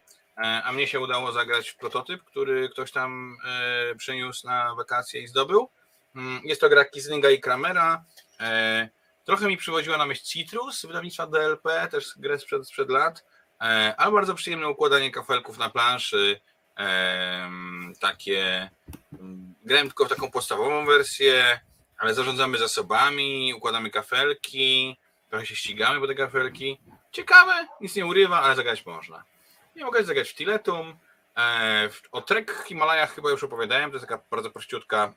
[0.65, 3.37] a mnie się udało zagrać w prototyp, który ktoś tam
[3.97, 5.69] przeniósł na wakacje i zdobył.
[6.17, 8.05] Mm, jest to gra Kislinga i Kramera.
[9.25, 13.25] Trochę mi przywodziła na myśl Citrus, wydawnictwa DLP, też grę sprzed, sprzed lat,
[13.97, 16.41] ale bardzo przyjemne układanie kafelków na planszy,
[18.01, 18.71] takie,
[19.65, 21.61] grałem tylko w taką podstawową wersję,
[21.99, 24.97] ale zarządzamy zasobami, układamy kafelki,
[25.31, 26.81] trochę się ścigamy po te kafelki.
[27.13, 29.25] Ciekawe, nic nie urywa, ale zagrać można.
[29.77, 30.97] Nie mogę zagrać w Tiletum.
[31.37, 35.13] E, o Trek Himalajach chyba już opowiadałem, to jest taka bardzo prościutka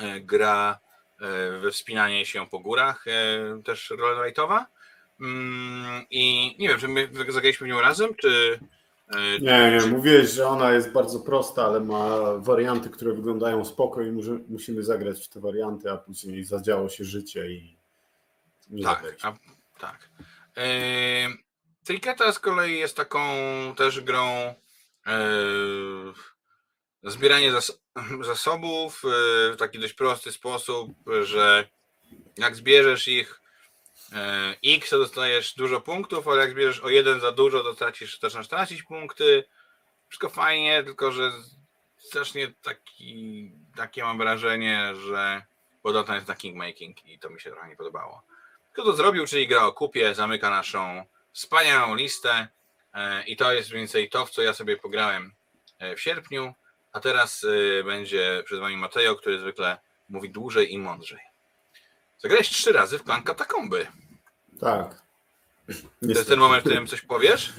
[0.00, 0.78] e, gra
[1.20, 3.04] e, we wspinanie się po górach,
[3.64, 4.66] też rollrightowa.
[5.20, 8.60] Mm, I nie wiem, czy my zagraliśmy w nią razem, czy
[9.10, 14.02] E, nie, nie, mówiłeś, że ona jest bardzo prosta, ale ma warianty, które wyglądają spoko
[14.02, 14.12] i
[14.48, 17.76] musimy zagrać w te warianty, a później zadziało się życie i
[18.70, 19.32] nie Tak, a,
[19.78, 20.08] tak.
[20.56, 21.28] E,
[21.84, 23.20] Triketa z kolei jest taką
[23.76, 24.54] też grą e,
[27.02, 27.80] zbieranie zas
[28.20, 29.02] zasobów
[29.52, 30.90] w taki dość prosty sposób,
[31.22, 31.68] że
[32.36, 33.39] jak zbierzesz ich
[34.64, 38.48] X to dostajesz dużo punktów, ale jak zbierzesz o jeden za dużo, to tracisz, zaczynasz
[38.48, 39.44] tracić punkty.
[40.08, 41.32] Wszystko fajnie, tylko że
[41.98, 45.42] strasznie taki, takie mam wrażenie, że
[45.82, 48.22] podobno jest na kingmaking i to mi się trochę nie podobało.
[48.72, 52.48] Kto to zrobił, czyli gra o kupie, zamyka naszą wspaniałą listę
[52.94, 55.32] e, i to jest mniej więcej to, w co ja sobie pograłem
[55.78, 56.54] e, w sierpniu,
[56.92, 57.46] a teraz
[57.84, 61.29] będzie przed wami Mateo, który zwykle mówi dłużej i mądrzej.
[62.22, 63.86] Zagrałeś trzy razy w plan katakomby.
[64.60, 65.02] Tak.
[66.00, 67.52] To jest ten moment, w którym coś powiesz?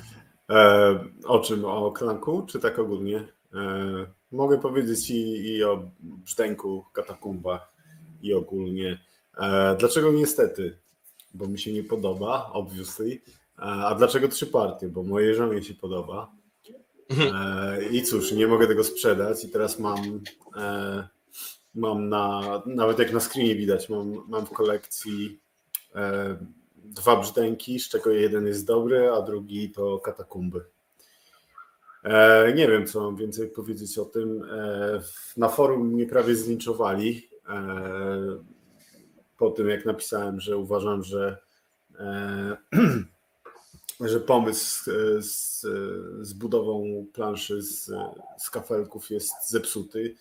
[0.50, 1.66] E, o czym?
[1.66, 3.28] O klanku, czy tak ogólnie?
[3.54, 7.74] E, mogę powiedzieć i, i o brzdęku, katakumbach
[8.22, 9.00] i ogólnie.
[9.38, 10.78] E, dlaczego niestety?
[11.34, 13.22] Bo mi się nie podoba, obviously.
[13.60, 14.88] E, a dlaczego trzy partie?
[14.88, 16.32] Bo mojej żonie się podoba.
[17.34, 20.22] E, I cóż, nie mogę tego sprzedać i teraz mam
[20.58, 21.08] e,
[21.74, 25.40] mam na, nawet jak na screenie widać, mam, mam w kolekcji
[25.96, 26.38] e,
[26.76, 30.66] dwa brzdęki, z czego jeden jest dobry, a drugi to katakumby.
[32.04, 34.44] E, nie wiem, co mam więcej powiedzieć o tym.
[34.44, 35.02] E,
[35.38, 37.82] na forum mnie prawie zlinczowali e,
[39.38, 41.38] po tym, jak napisałem, że uważam, że
[42.00, 42.58] e,
[44.10, 45.62] że pomysł z,
[46.22, 47.92] z budową planszy z,
[48.38, 50.16] z kafelków jest zepsuty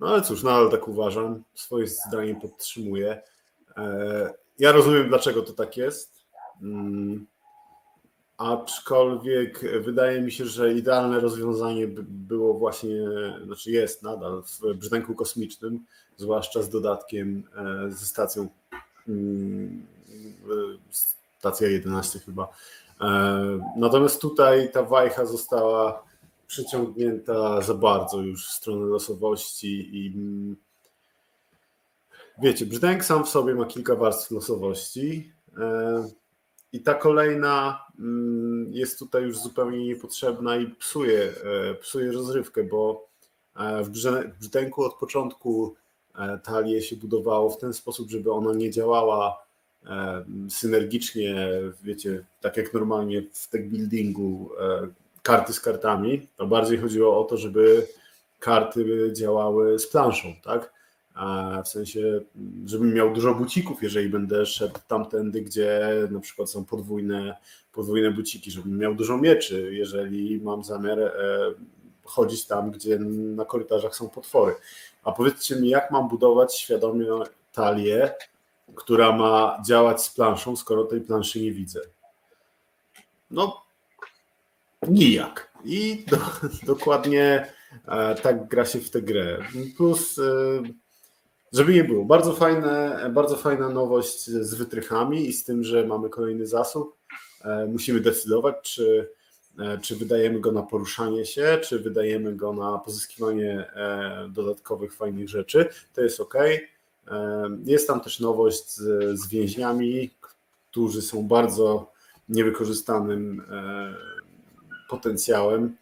[0.00, 3.22] no ale cóż, nadal tak uważam, swoje zdanie podtrzymuję.
[3.76, 6.24] E, ja rozumiem, dlaczego to tak jest.
[6.62, 7.26] Mm,
[8.38, 13.08] aczkolwiek wydaje mi się, że idealne rozwiązanie było właśnie,
[13.44, 15.84] znaczy jest nadal w brzdęku kosmicznym,
[16.16, 18.48] zwłaszcza z dodatkiem e, ze stacją
[19.08, 19.86] mm,
[21.38, 22.48] stacja 11 chyba.
[23.00, 26.04] E, natomiast tutaj ta wajcha została
[26.54, 30.56] przyciągnięta za bardzo już w stronę losowości i mm,
[32.42, 36.04] wiecie, brzdęk sam w sobie ma kilka warstw losowości e,
[36.72, 43.08] i ta kolejna mm, jest tutaj już zupełnie niepotrzebna i psuje, e, psuje rozrywkę, bo
[43.82, 43.88] w
[44.38, 45.74] brzdęku od początku
[46.44, 49.44] talię się budowało w ten sposób, żeby ona nie działała
[50.48, 51.48] synergicznie,
[51.82, 54.50] wiecie, tak jak normalnie w tech buildingu
[55.24, 57.86] karty z kartami, to bardziej chodziło o to, żeby
[58.38, 60.72] karty działały z planszą, tak?
[61.14, 62.20] A w sensie,
[62.66, 67.36] żebym miał dużo bucików, jeżeli będę szedł tamtędy, gdzie na przykład są podwójne,
[67.72, 71.12] podwójne buciki, żebym miał dużo mieczy, jeżeli mam zamiar e,
[72.04, 74.54] chodzić tam, gdzie na korytarzach są potwory.
[75.04, 77.06] A powiedzcie mi, jak mam budować świadomie
[77.52, 78.14] talię,
[78.74, 81.80] która ma działać z planszą, skoro tej planszy nie widzę?
[83.30, 83.63] No,
[84.88, 85.54] Nijak.
[85.64, 86.16] I do,
[86.74, 87.46] dokładnie
[87.88, 89.38] e, tak gra się w tę grę.
[89.76, 90.22] Plus, e,
[91.52, 96.08] żeby nie było, bardzo, fajne, bardzo fajna nowość z wytrychami i z tym, że mamy
[96.08, 96.96] kolejny zasób.
[97.44, 99.08] E, musimy decydować, czy,
[99.82, 103.70] czy wydajemy go na poruszanie się, czy wydajemy go na pozyskiwanie
[104.28, 105.68] dodatkowych fajnych rzeczy.
[105.94, 106.34] To jest ok.
[107.64, 110.10] Jest tam też nowość z, z więźniami,
[110.70, 111.92] którzy są bardzo
[112.28, 113.42] niewykorzystanym
[114.88, 115.76] potencjałem.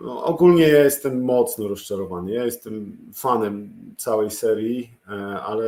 [0.00, 2.32] No, ogólnie ja jestem mocno rozczarowany.
[2.32, 5.64] Ja jestem fanem całej serii, e, ale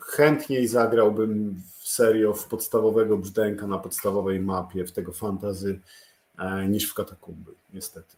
[0.00, 5.80] chętniej zagrałbym w serio w podstawowego brzdęka na podstawowej mapie, w tego fantazy,
[6.38, 8.16] e, niż w katakumby, niestety.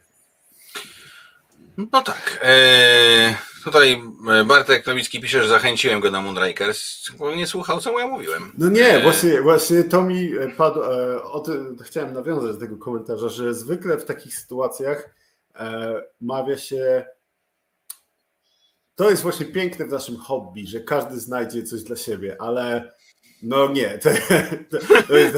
[1.76, 2.40] No tak.
[2.42, 7.10] Eee, tutaj e, Bartek Nowicki pisze, że zachęciłem go na Moonrakers.
[7.36, 8.52] Nie słuchał, co ja mówiłem.
[8.58, 9.02] No nie, eee.
[9.02, 11.02] właśnie, właśnie to mi e, padło.
[11.14, 15.14] E, o tym, chciałem nawiązać do tego komentarza, że zwykle w takich sytuacjach
[15.54, 17.04] e, mawia się.
[18.94, 22.92] To jest właśnie piękne w naszym hobby, że każdy znajdzie coś dla siebie, ale
[23.42, 24.10] no nie, to,
[24.70, 25.36] to, to, jest,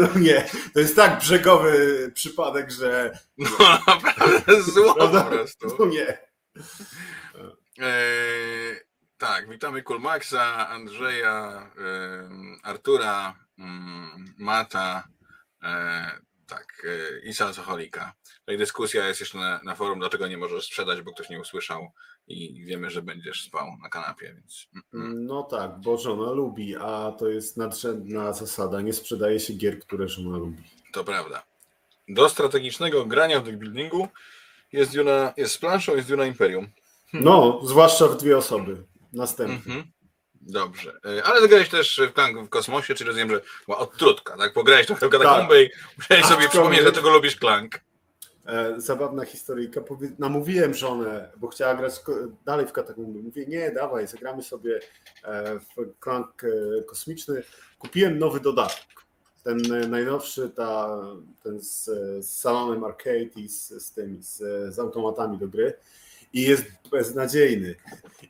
[0.00, 3.18] no nie, to jest tak brzegowy przypadek, że.
[3.38, 5.76] No naprawdę zło po prostu.
[5.78, 6.18] No nie.
[7.80, 7.94] E,
[9.18, 12.28] tak, witamy Kulmaxa, Andrzeja, e,
[12.62, 15.08] Artura, mm, Mata,
[15.62, 16.10] e,
[16.46, 18.12] tak, e, i Salsoholika.
[18.44, 21.90] Tutaj dyskusja jest jeszcze na, na forum, dlaczego nie możesz sprzedać, bo ktoś nie usłyszał
[22.28, 24.68] i wiemy, że będziesz spał na kanapie, więc.
[25.14, 28.80] No tak, bo żona lubi, a to jest nadrzędna zasada.
[28.80, 30.62] Nie sprzedaje się gier, które żona lubi.
[30.92, 31.42] To prawda.
[32.08, 34.08] Do strategicznego grania w deckbuildingu
[34.72, 36.68] jest Duna, jest z planszą, jest Duna Imperium.
[37.12, 38.84] No, zwłaszcza w dwie osoby.
[39.12, 39.56] Następnie.
[39.56, 39.84] Mhm.
[40.34, 40.92] Dobrze.
[41.18, 44.52] E, ale zagrałeś też w Klank w kosmosie, czyli rozumiem, że była odtrutka, tak?
[44.52, 45.78] Pograłeś trochę w katakumby tak.
[45.78, 47.80] i musiałeś sobie przypomnieć, dlaczego lubisz Klank.
[48.46, 49.80] E, zabawna historyjka.
[50.18, 52.00] Namówiłem żonę, bo chciała grać
[52.44, 53.22] dalej w katakumby.
[53.22, 54.80] Mówię, nie, dawaj, zagramy sobie
[55.24, 57.42] e, w klank e, kosmiczny.
[57.78, 58.86] Kupiłem nowy dodatek.
[59.42, 59.58] Ten
[59.90, 60.98] najnowszy, ta,
[61.42, 61.84] ten z,
[62.26, 64.36] z salonem arcade i z, z tymi, z,
[64.74, 65.74] z automatami do gry
[66.32, 67.74] i jest beznadziejny.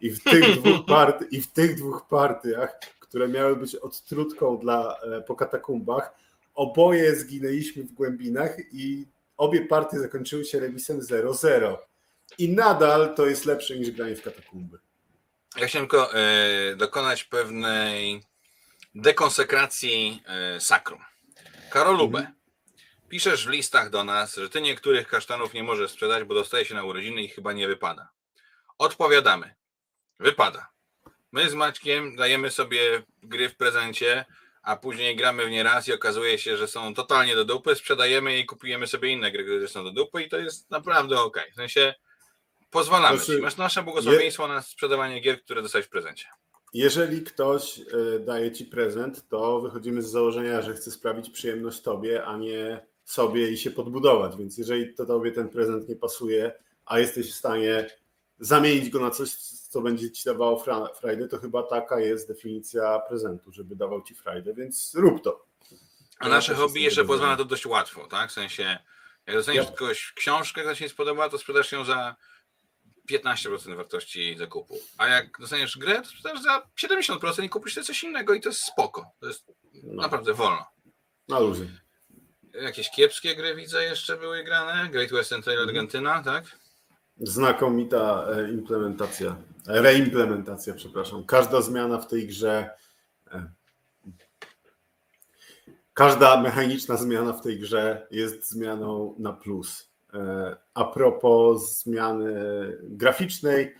[0.00, 4.96] I w tych dwóch, part, i w tych dwóch partiach, które miały być odtrutką dla,
[5.26, 6.14] po katakumbach,
[6.54, 11.76] oboje zginęliśmy w głębinach i obie partie zakończyły się remisem 0-0.
[12.38, 14.78] I nadal to jest lepsze niż granie w katakumby.
[15.56, 18.22] Ja chciałem tylko e, dokonać pewnej
[18.94, 21.00] dekonsekracji e, sakrum.
[21.70, 22.36] Karolubę, mhm.
[23.08, 26.74] piszesz w listach do nas, że ty niektórych kasztanów nie możesz sprzedać, bo dostaje się
[26.74, 28.08] na urodziny i chyba nie wypada.
[28.78, 29.54] Odpowiadamy.
[30.20, 30.68] Wypada.
[31.32, 34.24] My z Maćkiem dajemy sobie gry w prezencie,
[34.64, 38.32] a później gramy w nie raz i okazuje się, że są totalnie do dupy, sprzedajemy
[38.32, 41.40] je i kupujemy sobie inne gry, które są do dupy i to jest naprawdę ok.
[41.52, 41.94] W sensie
[42.70, 43.42] pozwalamy znaczy, ci.
[43.42, 44.48] Masz nasze błogosławieństwo je...
[44.48, 46.26] na sprzedawanie gier, które dostałeś w prezencie.
[46.72, 52.24] Jeżeli ktoś e, daje ci prezent, to wychodzimy z założenia, że chce sprawić przyjemność tobie,
[52.24, 54.36] a nie sobie i się podbudować.
[54.36, 56.52] Więc jeżeli to tobie ten prezent nie pasuje,
[56.86, 57.86] a jesteś w stanie
[58.44, 60.64] zamienić go na coś, co będzie ci dawało
[61.00, 65.46] frajdę, to chyba taka jest definicja prezentu, żeby dawał ci frajdę, więc rób to.
[66.18, 68.30] A nasze hobby jeszcze pozwala to dość łatwo, tak?
[68.30, 68.78] W sensie,
[69.26, 69.72] jak dostaniesz ja.
[69.72, 72.16] kogoś książkę, która się nie spodoba, to sprzedasz ją za
[73.10, 74.78] 15% wartości zakupu.
[74.98, 78.48] A jak dostaniesz grę, to sprzedasz za 70% i kupisz sobie coś innego i to
[78.48, 79.06] jest spoko.
[79.20, 79.44] To jest
[79.82, 80.02] no.
[80.02, 80.66] naprawdę wolno.
[81.28, 81.66] Na luzie.
[82.52, 84.90] Jakieś kiepskie gry widzę jeszcze były grane.
[84.90, 85.68] Great Western Trail mhm.
[85.68, 86.63] Argentyna, tak?
[87.20, 91.24] Znakomita e, implementacja, reimplementacja, przepraszam.
[91.24, 92.70] Każda zmiana w tej grze.
[93.32, 93.50] E,
[95.92, 99.90] każda mechaniczna zmiana w tej grze jest zmianą na plus.
[100.14, 102.34] E, a propos zmiany
[102.82, 103.74] graficznej,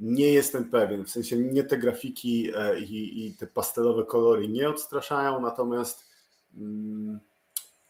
[0.00, 1.04] nie jestem pewien.
[1.04, 6.10] W sensie mnie te grafiki i, i te pastelowe kolory nie odstraszają, natomiast
[6.56, 7.20] mm,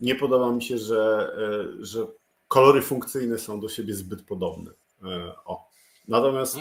[0.01, 1.33] nie podoba mi się, że,
[1.81, 2.07] że
[2.49, 4.71] kolory funkcyjne są do siebie zbyt podobne.
[5.45, 5.69] O.
[6.09, 6.59] Natomiast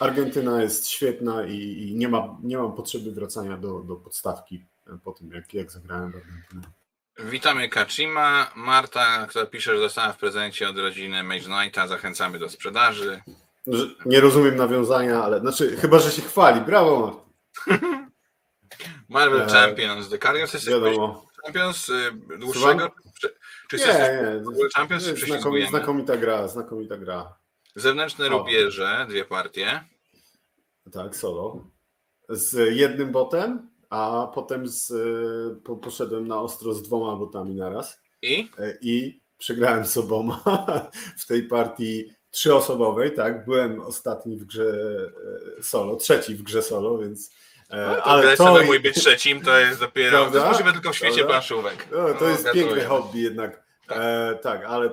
[0.00, 4.64] Argentyna jest świetna i, i, nie, ma, nie mam potrzeby wracania do, do podstawki
[5.04, 6.62] po tym, jak, jak zagrałem w Argentynę.
[7.18, 8.50] Witamy Kachima.
[8.56, 11.86] Marta, która pisze, że dostała w prezencie od rodziny Mage Knighta.
[11.86, 13.22] Zachęcamy do sprzedaży.
[14.06, 16.60] Nie rozumiem nawiązania, ale znaczy, chyba, że się chwali.
[16.60, 17.26] Brawo,
[17.66, 18.06] Marta.
[19.08, 20.08] Marvel e, Champions.
[20.08, 20.68] The Guardians jest.
[21.44, 22.90] Champions y, dłuższego?
[23.20, 23.34] Czy,
[23.68, 24.68] czy nie, nie.
[24.74, 27.38] Champions, czy znakomita, znakomita gra, znakomita gra.
[27.74, 29.80] Zewnętrzne rubieże, dwie partie.
[30.92, 31.70] Tak, solo.
[32.28, 34.92] Z jednym botem a potem z,
[35.64, 38.00] po, poszedłem na ostro z dwoma botami naraz.
[38.22, 38.50] I?
[38.58, 40.42] E, I przegrałem z oboma
[41.22, 43.44] w tej partii trzyosobowej, tak?
[43.44, 44.72] Byłem ostatni w grze
[45.58, 47.30] e, solo, trzeci w grze solo, więc.
[47.70, 50.18] E, no, to ale to mój być trzecim to jest dopiero.
[50.18, 50.30] Prawda?
[50.30, 51.32] To jest możliwe tylko w świecie Prawda?
[51.32, 51.86] planszówek.
[51.90, 53.62] No, to no, jest piękne hobby jednak.
[53.86, 53.98] Tak.
[54.00, 54.90] E, tak, ale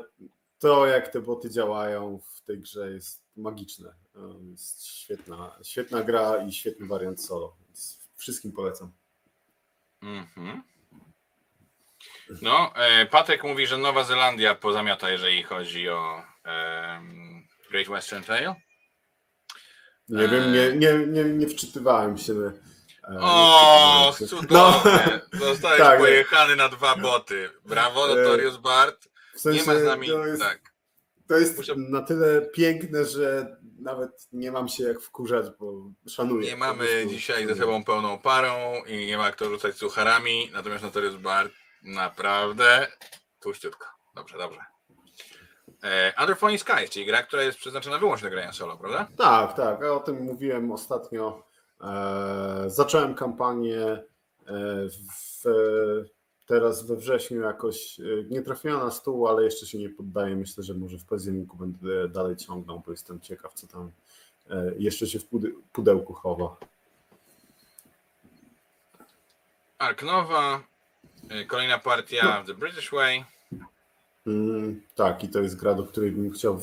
[0.59, 3.93] to jak te boty działają w tej grze jest magiczne.
[4.51, 7.55] Jest świetna, świetna gra i świetny wariant solo.
[8.17, 8.91] Wszystkim polecam.
[10.03, 10.61] Mm-hmm.
[12.41, 17.01] No, e, Patryk mówi, że Nowa Zelandia pozamiata, jeżeli chodzi o e,
[17.71, 18.53] Great Western Trail.
[20.09, 22.33] Nie wiem, nie, nie, nie, nie wczytywałem się.
[22.33, 25.21] E, o, cudowne.
[25.33, 27.49] No, Zostałeś tak, pojechany na dwa boty.
[27.65, 29.09] Brawo, e, Notorious Bart.
[29.35, 30.07] W sensie, nie ma z nami.
[30.07, 30.59] To jest, tak.
[31.27, 31.75] to jest Muszę...
[31.75, 35.73] na tyle piękne, że nawet nie mam się jak wkurzać, bo
[36.09, 36.47] szanuję.
[36.47, 41.15] Nie mamy dzisiaj ze sobą pełną parą i nie ma kto rzucać sucharami, natomiast Notorious
[41.15, 41.49] Bar
[41.83, 42.87] naprawdę
[43.39, 43.85] tłuściutko.
[44.15, 44.72] Dobrze, dobrze.
[45.83, 49.07] E, Under Falling Skies, czyli gra, która jest przeznaczona wyłącznie do grania solo, prawda?
[49.17, 49.83] Tak, tak.
[49.83, 51.43] O tym mówiłem ostatnio.
[51.81, 54.03] E, zacząłem kampanię e,
[54.87, 55.43] w
[56.47, 57.97] teraz we wrześniu jakoś
[58.29, 60.35] nie trafiła na stół, ale jeszcze się nie poddaję.
[60.35, 63.91] Myślę, że może w październiku będę dalej ciągnął, bo jestem ciekaw, co tam
[64.77, 65.25] jeszcze się w
[65.73, 66.55] pudełku chowa.
[69.77, 70.63] Arknowa,
[71.47, 72.53] kolejna partia no.
[72.53, 73.25] The British Way.
[74.27, 76.61] Mm, tak, i to jest gra, do której bym chciał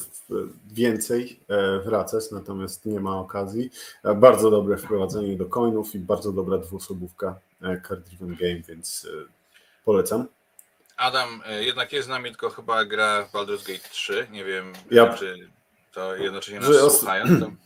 [0.73, 3.71] więcej e, wracać, natomiast nie ma okazji.
[4.05, 7.41] E, bardzo dobre wprowadzenie do coinów i bardzo dobra dwuosobówka
[7.89, 9.07] Card Driven Game, więc
[9.85, 10.27] Polecam.
[10.97, 14.27] Adam e, jednak jest z nami, tylko chyba gra w Baldur's Gate 3.
[14.31, 15.15] Nie wiem, ja.
[15.15, 15.49] czy
[15.93, 16.99] to jednocześnie nas os...
[16.99, 17.41] słuchają.
[17.41, 17.51] To...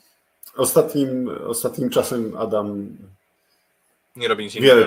[0.57, 2.97] Ostatnim, ostatnim czasem Adam
[4.17, 4.87] nie robi nic innego.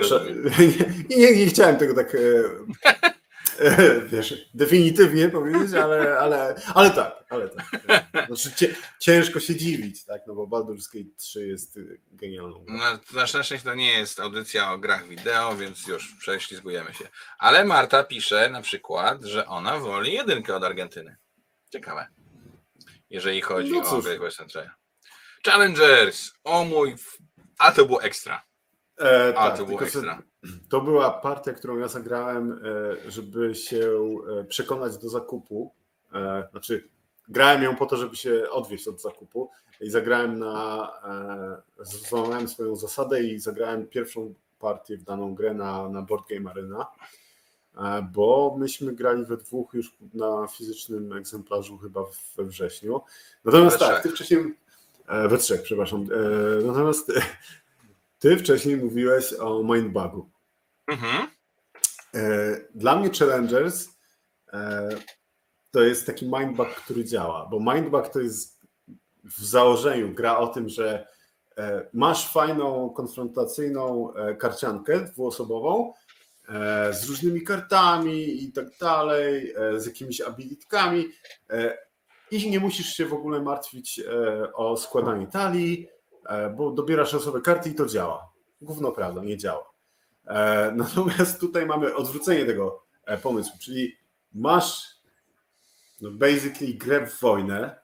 [1.10, 2.18] nie, nie, nie, chciałem tego tak e,
[4.12, 7.66] wiesz, definitywnie powiedzieć, ale, ale, ale tak, ale tak.
[8.26, 11.78] Znaczy, ciężko się dziwić, tak, no bo Baldur's Gate 3 jest
[12.12, 12.76] genialną grą.
[12.76, 12.84] No,
[13.20, 17.08] na szczęście to nie jest audycja o grach wideo, więc już prześlizgujemy się.
[17.38, 21.16] Ale Marta pisze na przykład, że ona woli jedynkę od Argentyny.
[21.70, 22.06] Ciekawe.
[23.10, 24.70] Jeżeli chodzi no o Great Western Trail.
[25.44, 26.32] Challengers!
[26.44, 26.94] O mój...
[27.58, 28.42] A to było ekstra.
[29.00, 30.22] E, A tak, to było ekstra.
[30.68, 32.52] To była partia, którą ja zagrałem,
[33.06, 33.90] e, żeby się
[34.40, 35.72] e, przekonać do zakupu.
[36.14, 36.88] E, znaczy,
[37.28, 40.92] grałem ją po to, żeby się odwieźć od zakupu i zagrałem na.
[41.80, 46.86] Złamałem swoją zasadę i zagrałem pierwszą partię w daną grę na, na Board Game Arena,
[48.12, 52.00] bo myśmy grali we dwóch już na fizycznym egzemplarzu chyba
[52.36, 53.00] we wrześniu.
[53.44, 54.54] Natomiast tak, ty wcześniej.
[55.28, 56.06] We trzech, przepraszam.
[56.64, 57.12] Natomiast
[58.18, 60.30] ty wcześniej mówiłeś o Mindbugu.
[60.86, 61.28] Mhm.
[62.14, 63.88] E, dla mnie Challengers
[64.52, 64.88] e,
[65.70, 68.60] to jest taki mindbug, który działa, bo mindbug to jest
[69.24, 71.06] w założeniu gra o tym, że
[71.56, 75.92] e, masz fajną, konfrontacyjną karciankę dwuosobową
[76.90, 81.08] z różnymi kartami i tak dalej, z jakimiś abilitkami
[82.30, 84.00] i nie musisz się w ogóle martwić
[84.54, 85.88] o składanie talii,
[86.56, 88.32] bo dobierasz osobę karty i to działa.
[88.60, 89.72] Gówno prawda, nie działa.
[90.26, 93.96] E, natomiast tutaj mamy odwrócenie tego e, pomysłu, czyli
[94.34, 94.98] masz
[96.00, 97.80] no basically grę w wojnę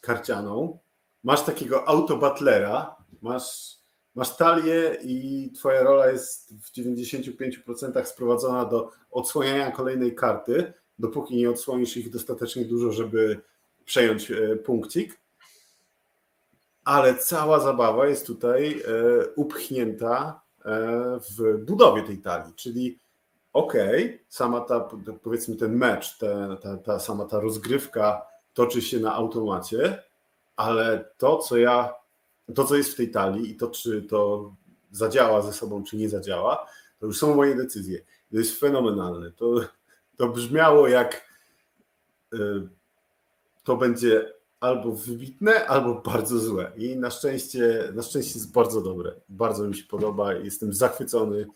[0.00, 0.78] karcianą,
[1.24, 3.76] masz takiego autobatlera, masz,
[4.14, 11.50] masz talię i twoja rola jest w 95% sprowadzona do odsłaniania kolejnej karty, dopóki nie
[11.50, 13.40] odsłonisz ich dostatecznie dużo, żeby
[13.84, 15.20] przejąć e, punkcik.
[16.86, 18.82] Ale cała zabawa jest tutaj
[19.36, 20.40] upchnięta
[21.30, 22.98] w budowie tej talii, czyli
[23.52, 24.88] okej, okay, sama ta,
[25.22, 30.02] powiedzmy ten mecz, ta, ta, ta sama ta rozgrywka toczy się na automacie,
[30.56, 31.94] ale to, co ja,
[32.54, 34.52] to, co jest w tej talii i to, czy to
[34.90, 36.66] zadziała ze sobą, czy nie zadziała,
[36.98, 37.98] to już są moje decyzje.
[38.30, 39.32] To jest fenomenalne.
[39.32, 39.54] To,
[40.16, 41.28] to brzmiało jak
[42.34, 42.38] y,
[43.64, 46.72] to będzie albo wybitne, albo bardzo złe.
[46.76, 49.12] I na szczęście, na szczęście jest bardzo dobre.
[49.28, 50.34] Bardzo mi się podoba.
[50.34, 51.46] Jestem zachwycony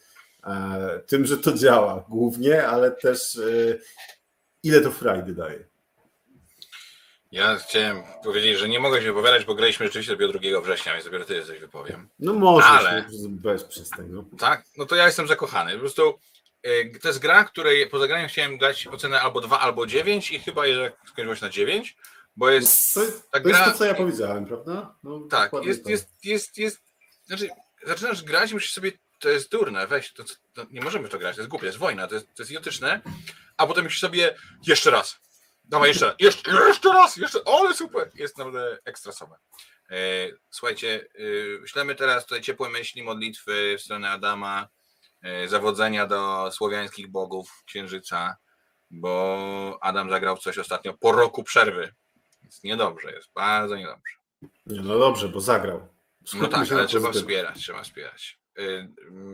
[0.44, 3.78] e, tym, że to działa głównie, ale też e,
[4.62, 5.70] ile to frajdy daje.
[7.32, 11.05] Ja chciałem powiedzieć, że nie mogę się wypowiadać, bo graliśmy rzeczywiście dopiero 2 września, więc
[11.05, 12.09] dopiero ty coś wypowiem.
[12.18, 13.05] No może, ale...
[13.28, 14.07] bez przestań.
[14.11, 14.24] No.
[14.38, 14.64] Tak?
[14.76, 15.72] No to ja jestem zakochany.
[15.72, 16.18] Po prostu
[16.66, 20.38] y, to jest gra, której po zagraniu chciałem dać ocenę albo 2, albo 9 i
[20.38, 21.96] chyba jednak skończyło się na 9,
[22.41, 22.95] bo jest...
[22.95, 23.59] To, to gra...
[23.59, 24.95] jest to, co ja powiedziałem, prawda?
[25.03, 26.78] No, tak, jest, jest, jest, jest,
[27.26, 27.49] znaczy
[27.86, 30.24] zaczynasz grać i myślisz sobie, to jest durne, weź, to,
[30.55, 32.51] to, nie możemy to grać, to jest głupie, to jest wojna, to jest, to jest
[32.51, 33.01] idiotyczne,
[33.57, 34.36] a potem myślisz sobie,
[34.66, 35.20] jeszcze raz,
[35.64, 39.36] Dawaj jeszcze, jeszcze, jeszcze raz, jeszcze, ale super, jest naprawdę ekstrasowe.
[39.91, 39.97] E,
[40.51, 41.07] słuchajcie,
[41.64, 44.68] e, ślemy teraz tutaj ciepłe myśli, modlitwy w stronę Adama,
[45.22, 48.36] e, zawodzenia do słowiańskich bogów Księżyca,
[48.91, 51.95] bo Adam zagrał coś ostatnio po roku przerwy.
[52.51, 54.14] Jest niedobrze, jest bardzo niedobrze.
[54.66, 55.88] Nie, no dobrze, bo zagrał.
[56.34, 58.40] no tak, ale trzeba wspierać, trzeba wspierać.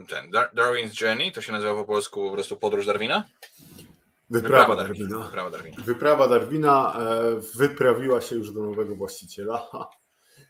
[0.08, 3.24] Ten Darwin's Journey, to się nazywa po polsku po prostu Podróż Darwina?
[4.30, 5.18] Wyprawa, Darwina.
[5.18, 5.76] Wyprawa Darwina.
[5.82, 9.68] Wyprawa Darwina e, wyprawiła się już do nowego właściciela.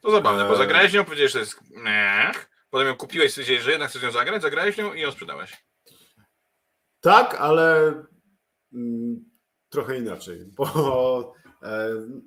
[0.03, 3.71] To zabawne, bo e, zagrałeś nią, powiedziałeś, że jest mech, potem ją kupiłeś, stwierdziłeś, że
[3.71, 5.67] jednak chcesz ją zagrać, zagrałeś nią i ją sprzedałeś.
[7.01, 7.95] Tak, ale
[8.73, 9.25] mm,
[9.69, 11.35] trochę inaczej, bo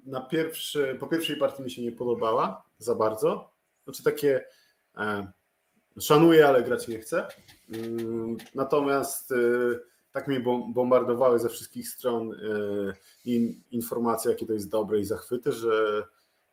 [0.05, 3.51] na pierwszy, po pierwszej partii mi się nie podobała za bardzo.
[3.83, 4.45] Znaczy takie
[4.97, 5.31] e,
[5.99, 7.27] szanuję, ale grać nie chcę.
[7.73, 9.35] Mm, natomiast e,
[10.11, 10.39] tak mnie
[10.73, 12.35] bombardowały ze wszystkich stron
[13.71, 16.03] informacje, jakie to jest dobre i zachwyty, że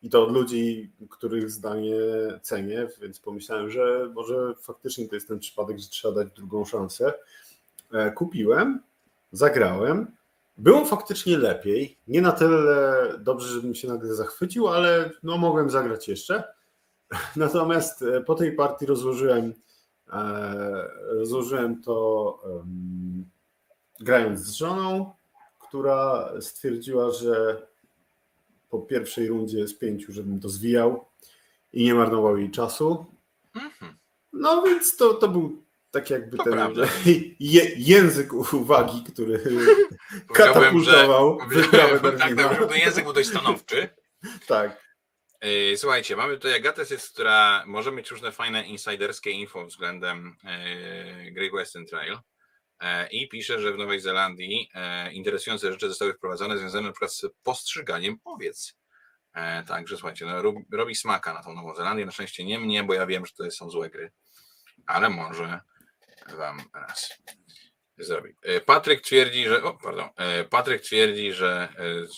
[0.01, 1.95] i to od ludzi, których zdanie
[2.41, 7.13] cenię, więc pomyślałem, że może faktycznie to jest ten przypadek, że trzeba dać drugą szansę.
[7.93, 8.83] E, kupiłem,
[9.31, 10.16] zagrałem.
[10.57, 11.97] Było faktycznie lepiej.
[12.07, 16.43] Nie na tyle dobrze, żebym się nagle zachwycił, ale no mogłem zagrać jeszcze.
[17.35, 19.53] Natomiast e, po tej partii rozłożyłem,
[20.13, 22.39] e, rozłożyłem to
[23.99, 25.11] grając z żoną,
[25.59, 27.67] która stwierdziła, że
[28.69, 31.05] po pierwszej rundzie z pięciu, żebym to zwijał
[31.73, 33.05] i nie marnował jej czasu.
[33.55, 33.97] Mhm.
[34.33, 35.63] No więc to, to był
[35.97, 36.59] tak jakby to ten
[37.39, 39.43] je, język uwagi, który
[40.33, 42.49] katapultował wyprawę Darwina.
[42.49, 43.89] Tak, język był dość stanowczy.
[44.47, 44.87] tak.
[45.41, 46.83] E, słuchajcie, mamy tutaj Agatę,
[47.13, 52.17] która może mieć różne fajne insiderskie info względem e, Great Western Trail.
[52.79, 57.13] E, i pisze, że w Nowej Zelandii e, interesujące rzeczy zostały wprowadzone związane na przykład
[57.13, 58.73] z postrzyganiem owiec.
[59.33, 62.05] E, także słuchajcie, no, robi smaka na tą Nową Zelandię.
[62.05, 64.11] Na szczęście nie mnie, bo ja wiem, że to są złe gry,
[64.85, 65.59] ale może
[66.35, 67.09] wam raz
[67.99, 68.35] zrobi.
[68.65, 69.63] Patryk twierdzi, że.
[69.63, 70.09] O, pardon.
[70.49, 71.69] Patryk twierdzi, że,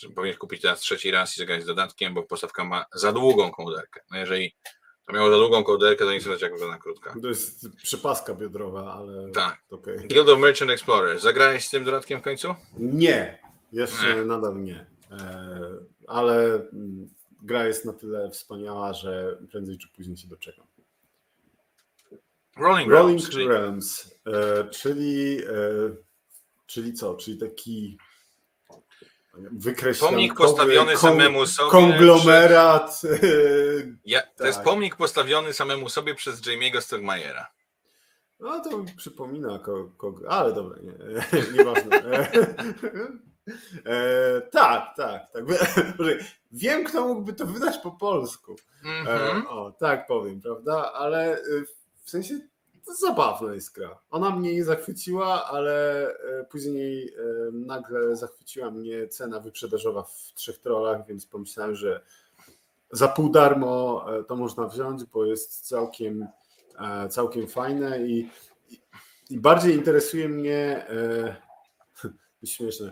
[0.01, 3.51] że powinien kupić teraz trzeci raz i zagrać z dodatkiem, bo postawka ma za długą
[3.51, 4.01] kołderkę.
[4.12, 4.55] No jeżeli
[5.05, 7.16] to miało za długą kołderkę, to nie słychać jak na krótka.
[7.22, 9.32] To jest przypaska biodrowa, ale.
[9.32, 9.62] Tak.
[9.70, 9.97] Okay.
[9.97, 11.20] Guild of Merchant Explorer.
[11.20, 12.55] Zagrałeś z tym dodatkiem w końcu?
[12.78, 13.39] Nie.
[13.72, 14.26] Jeszcze nie.
[14.26, 14.86] nadal nie.
[15.12, 15.60] E,
[16.07, 17.10] ale mm,
[17.41, 20.66] gra jest na tyle wspaniała, że prędzej czy później się doczekam.
[22.60, 23.47] Rolling, Rolling czyli...
[23.47, 25.95] E, czyli, e,
[26.66, 27.16] czyli co?
[27.16, 27.97] Czyli taki
[29.99, 31.72] Pomnik postawiony samemu sobie.
[31.72, 33.01] Konglomerat.
[34.05, 34.47] Ja, to tak.
[34.47, 37.47] jest pomnik postawiony samemu sobie przez Jamie'ego Stogmajera.
[38.39, 39.60] No to mi przypomina
[39.97, 40.93] kogo, ale dobra, nie,
[41.57, 41.97] nieważne.
[43.86, 45.43] e, tak, tak, tak.
[46.51, 48.55] Wiem, kto mógłby to wydać po polsku.
[48.84, 49.10] Mm -hmm.
[49.10, 49.47] e, mhm.
[49.47, 50.93] o, tak powiem, prawda?
[50.93, 51.41] Ale e,
[52.03, 52.39] w sensie
[52.95, 53.99] zabawna jest gra.
[54.09, 60.59] Ona mnie nie zachwyciła, ale e, później e, nagle zachwyciła mnie cena wyprzedażowa w trzech
[60.59, 62.01] trollach, więc pomyślałem, że
[62.91, 66.27] za pół darmo e, to można wziąć, bo jest całkiem,
[67.09, 68.29] całkiem fajne i,
[69.29, 70.87] i bardziej interesuje mnie
[72.45, 72.91] śmieszne,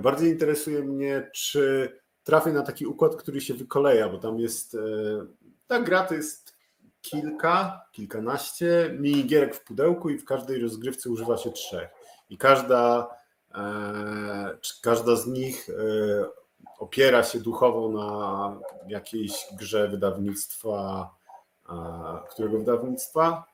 [0.00, 1.92] bardziej interesuje mnie, czy
[2.24, 4.76] trafię na taki układ, który się wykoleja, bo tam jest
[5.66, 6.47] ta gra to jest
[7.10, 11.88] kilka, kilkanaście minigierek w pudełku i w każdej rozgrywce używa się trzech.
[12.30, 13.08] I każda,
[13.54, 15.72] e, każda z nich e,
[16.78, 21.10] opiera się duchowo na jakiejś grze wydawnictwa,
[21.68, 21.74] e,
[22.30, 23.44] którego wydawnictwa?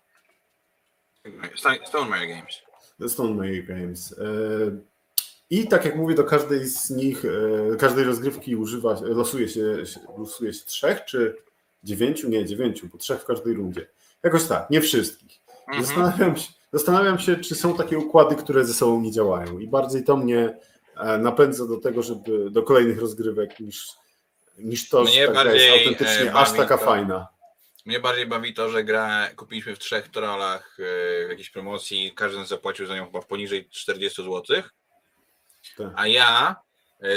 [1.87, 2.63] Stonemaier Games.
[3.09, 4.15] Stonemaier Games.
[5.51, 7.23] I tak jak mówię, do każdej z nich,
[7.79, 9.77] każdej rozgrywki używa, losuje się,
[10.19, 11.37] losuje się trzech czy
[11.85, 12.29] dziewięciu?
[12.29, 13.87] Nie, dziewięciu, bo trzech w każdej rundzie.
[14.23, 15.41] Jakoś tak, nie wszystkich.
[15.69, 15.85] Mhm.
[15.85, 19.59] Zastanawiam, się, zastanawiam się, czy są takie układy, które ze sobą nie działają.
[19.59, 20.59] I bardziej to mnie
[21.19, 23.89] napędza do tego, żeby do kolejnych rozgrywek niż,
[24.59, 27.29] niż to, że taka jest autentycznie aż taka to, fajna.
[27.87, 32.47] Mnie bardziej bawi to, że gra kupiliśmy w trzech trollach e, w jakiejś promocji, każdy
[32.47, 34.43] zapłacił za nią chyba poniżej 40 zł.
[35.77, 35.93] Tak.
[35.97, 36.64] A ja e,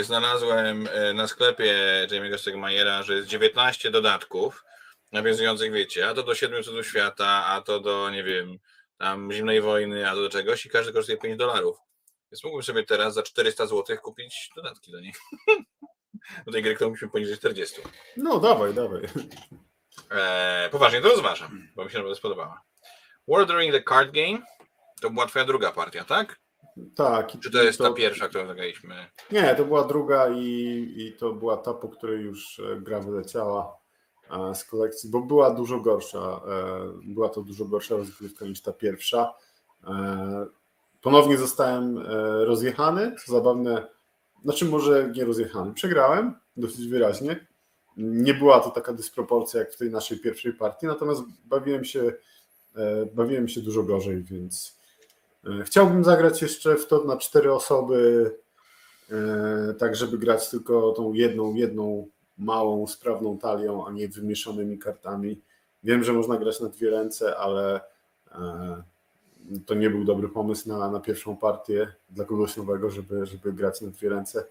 [0.01, 1.73] znalazłem e, na sklepie
[2.07, 4.63] Jamie'ego Stegmajera, że jest 19 dodatków
[5.11, 8.57] nawiązujących, wiecie, a to do Siedmiu Cudów Świata, a to do, nie wiem,
[8.97, 11.77] tam Zimnej Wojny, a to do czegoś i każdy kosztuje 5 dolarów.
[12.31, 15.13] Więc mógłbym sobie teraz za 400 zł kupić dodatki do niej.
[16.45, 17.81] do tej gry, którą musimy poniżej 40.
[18.17, 19.01] No, dawaj, dawaj.
[20.11, 22.61] Eee, poważnie to rozważam, bo mi się naprawdę spodobała.
[23.27, 24.39] Ordering the Card Game
[25.01, 26.39] to była twoja druga partia, tak?
[26.95, 27.31] Tak.
[27.43, 27.83] Czy to jest to...
[27.83, 28.95] ta pierwsza, którą zagraliśmy?
[29.31, 33.77] Nie, to była druga i, i to była ta, po której już e, gra wyleciała
[34.31, 36.41] e, z kolekcji, bo była dużo gorsza.
[36.47, 39.33] E, była to dużo gorsza rozgrywka niż ta pierwsza.
[41.01, 41.97] Ponownie zostałem
[42.45, 43.87] rozjechany, co zabawne,
[44.43, 47.47] znaczy może nie rozjechany, przegrałem dosyć wyraźnie
[47.97, 52.13] nie była to taka dysproporcja jak w tej naszej pierwszej partii, natomiast bawiłem się,
[53.13, 54.76] bawiłem się dużo gorzej, więc
[55.65, 58.31] chciałbym zagrać jeszcze w to na cztery osoby,
[59.11, 65.41] e, tak żeby grać tylko tą jedną, jedną małą, sprawną talią, a nie wymieszanymi kartami.
[65.83, 67.81] Wiem, że można grać na dwie ręce, ale
[69.65, 73.81] to nie był dobry pomysł na, na pierwszą partię dla kogoś nowego, żeby, żeby grać
[73.81, 74.45] na dwie ręce.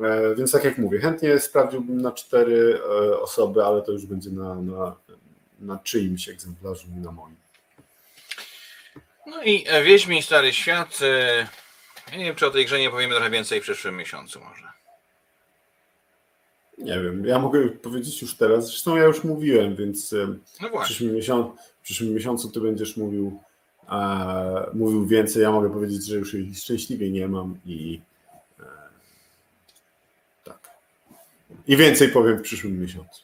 [0.00, 4.30] E, więc tak jak mówię, chętnie sprawdziłbym na cztery e, osoby, ale to już będzie
[4.30, 4.96] na, na,
[5.60, 7.36] na czyimś egzemplarzu, nie na moim.
[9.26, 10.98] No i e, Wiedźmin Stary Świat.
[12.12, 14.64] Ja nie wiem, czy o tej grze nie powiemy trochę więcej w przyszłym miesiącu może.
[16.78, 18.66] Nie wiem, ja mogę powiedzieć już teraz.
[18.66, 20.14] Zresztą ja już mówiłem, więc
[20.60, 23.40] no w, przyszłym miesiącu, w przyszłym miesiącu ty będziesz mówił,
[23.88, 25.42] e, mówił więcej.
[25.42, 28.00] Ja mogę powiedzieć, że już ich szczęśliwie nie mam i
[31.66, 33.22] I więcej powiem w przyszłym miesiącu.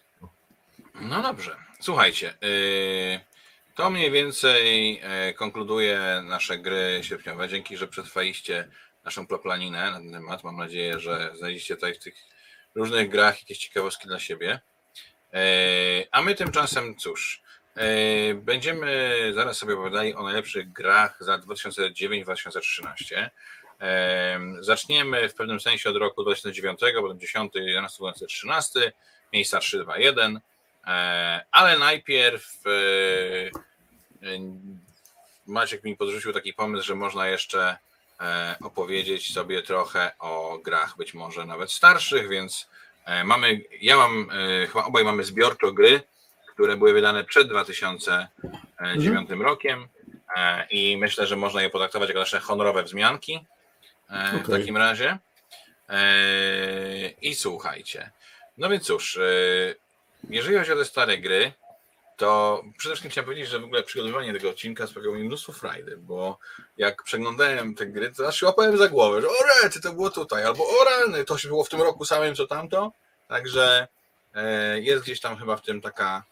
[1.01, 1.57] No dobrze.
[1.81, 3.21] Słuchajcie, y,
[3.75, 4.93] to mniej więcej
[5.31, 7.49] y, konkluduje nasze gry sierpniowe.
[7.49, 8.69] Dzięki, że przetrwaliście
[9.05, 10.45] naszą plaplaninę na ten temat.
[10.45, 12.15] Mam nadzieję, że znajdziecie tutaj w tych
[12.75, 14.61] różnych grach jakieś ciekawostki dla siebie.
[15.35, 17.43] Y, a my tymczasem, cóż,
[18.35, 23.31] będziemy zaraz sobie opowiadali o najlepszych grach za 2009-2013.
[24.61, 28.93] Zaczniemy w pewnym sensie od roku 2009, potem 10, 11, 12, 13,
[29.33, 30.41] miejsca 3, 2, 1,
[31.51, 32.71] ale najpierw e,
[34.27, 34.39] e,
[35.47, 37.77] Maciek mi podrzucił taki pomysł, że można jeszcze
[38.21, 42.69] e, opowiedzieć sobie trochę o grach być może nawet starszych, więc
[43.25, 44.29] mamy, ja mam,
[44.69, 46.03] chyba obaj mamy zbiorczo gry,
[46.53, 49.43] które były wydane przed 2009 mhm.
[49.43, 49.89] rokiem
[50.71, 53.41] i myślę, że można je potraktować jako nasze honorowe wzmianki.
[54.11, 55.19] E, w takim razie.
[55.89, 58.11] E, I słuchajcie.
[58.59, 59.21] No więc cóż, e,
[60.29, 61.53] jeżeli chodzi o te stare gry,
[62.17, 65.97] to przede wszystkim chciałem powiedzieć, że w ogóle przygotowywanie tego odcinka sprawiało mi mnóstwo frajdy,
[65.97, 66.39] bo
[66.77, 70.11] jak przeglądałem te gry, to aż się łapałem za głowę, że o rety, to było
[70.11, 72.93] tutaj, albo o rany, to się było w tym roku samym, co tamto.
[73.29, 73.89] Także
[74.75, 76.25] jest gdzieś tam chyba w tym taka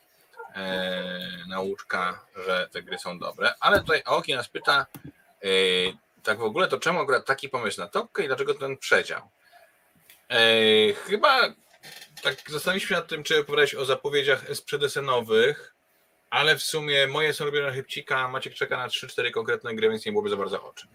[1.48, 3.54] nauczka, że te gry są dobre.
[3.60, 4.86] Ale tutaj Aoki nas pyta,
[6.22, 9.20] tak w ogóle, to czemu akurat taki pomysł na topkę i dlaczego ten przedział?
[10.28, 11.40] Eee, chyba
[12.22, 15.74] tak zastanawialiśmy się nad tym, czy opowiadać o zapowiedziach sprzedesenowych,
[16.30, 20.06] ale w sumie moje są robione na chybcika, Maciek czeka na 3-4 konkretne gry, więc
[20.06, 20.88] nie byłoby za bardzo o czym.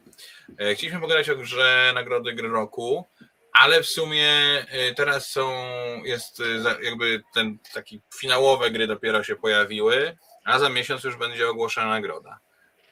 [0.59, 3.05] Eee, chcieliśmy pogadać o grze Nagrody Gry Roku,
[3.53, 4.29] ale w sumie
[4.69, 5.65] e, teraz są,
[6.03, 11.49] jest e, jakby ten taki finałowe gry dopiero się pojawiły, a za miesiąc już będzie
[11.49, 12.39] ogłoszona nagroda.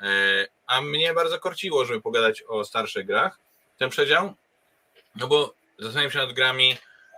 [0.01, 3.39] E, a mnie bardzo korciło, żeby pogadać o starszych grach.
[3.77, 4.33] Ten przedział,
[5.15, 6.77] no bo zastanawiam się nad grami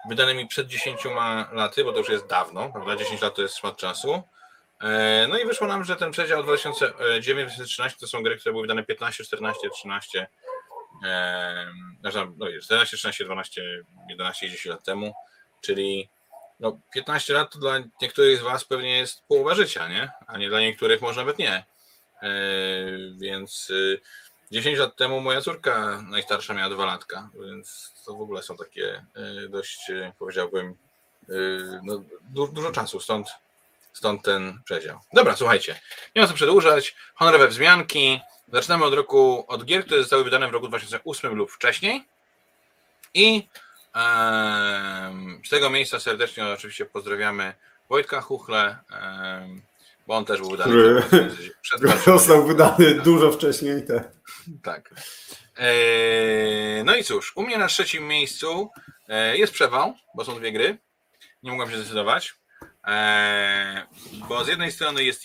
[0.10, 1.06] wydanymi przed 10
[1.52, 2.96] laty, bo to już jest dawno, prawda?
[2.96, 4.24] 10 lat to jest szmat czasu.
[4.82, 8.84] E, no i wyszło nam, że ten przedział 2009-2013 to są gry, które były wydane
[8.84, 10.28] 15, 14, 13,
[12.04, 12.12] no
[12.62, 13.62] 14, 13, 12,
[14.10, 15.14] 11 10 lat temu,
[15.62, 16.10] czyli
[16.60, 20.10] no 15 lat to dla niektórych z Was pewnie jest połowa życia, nie?
[20.28, 21.66] A nie dla niektórych może nawet nie.
[22.22, 22.36] E,
[23.18, 23.72] więc
[24.54, 28.58] 10 y, lat temu moja córka najstarsza miała dwa latka, więc to w ogóle są
[28.58, 30.76] takie e, dość, e, powiedziałbym,
[31.84, 33.00] no, dużo czasu.
[33.00, 33.28] Stąd
[33.94, 35.00] stąd ten przedział.
[35.14, 35.80] Dobra, słuchajcie,
[36.16, 36.96] nie ma co przedłużać.
[37.16, 38.20] Honorowe wzmianki.
[38.54, 42.06] Zaczynamy od roku, od gier, które zostały wydane w roku 2008 lub wcześniej.
[43.14, 43.48] I
[43.94, 47.54] em, z tego miejsca serdecznie oczywiście pozdrawiamy
[47.90, 49.62] Wojtka Chuchle, em,
[50.08, 51.32] bo on też był wydany Który-
[51.62, 53.86] przed Został wydany dużo wcześniej.
[53.86, 54.12] Te.
[54.64, 54.90] tak.
[55.58, 58.70] Eee, no i cóż, u mnie na trzecim miejscu
[59.10, 60.78] e, jest przewał, bo są dwie gry.
[61.44, 62.34] Nie mogłem się zdecydować.
[62.84, 63.84] Eee,
[64.30, 65.24] bo z jednej strony jest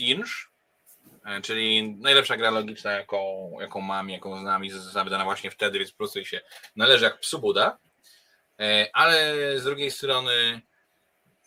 [1.24, 5.78] e, czyli najlepsza gra logiczna, jaką, jaką mam, jaką znam i została wydana właśnie wtedy,
[5.78, 6.40] więc po prostu się
[6.76, 7.78] należy jak psu Buda.
[8.60, 10.60] E, ale z drugiej strony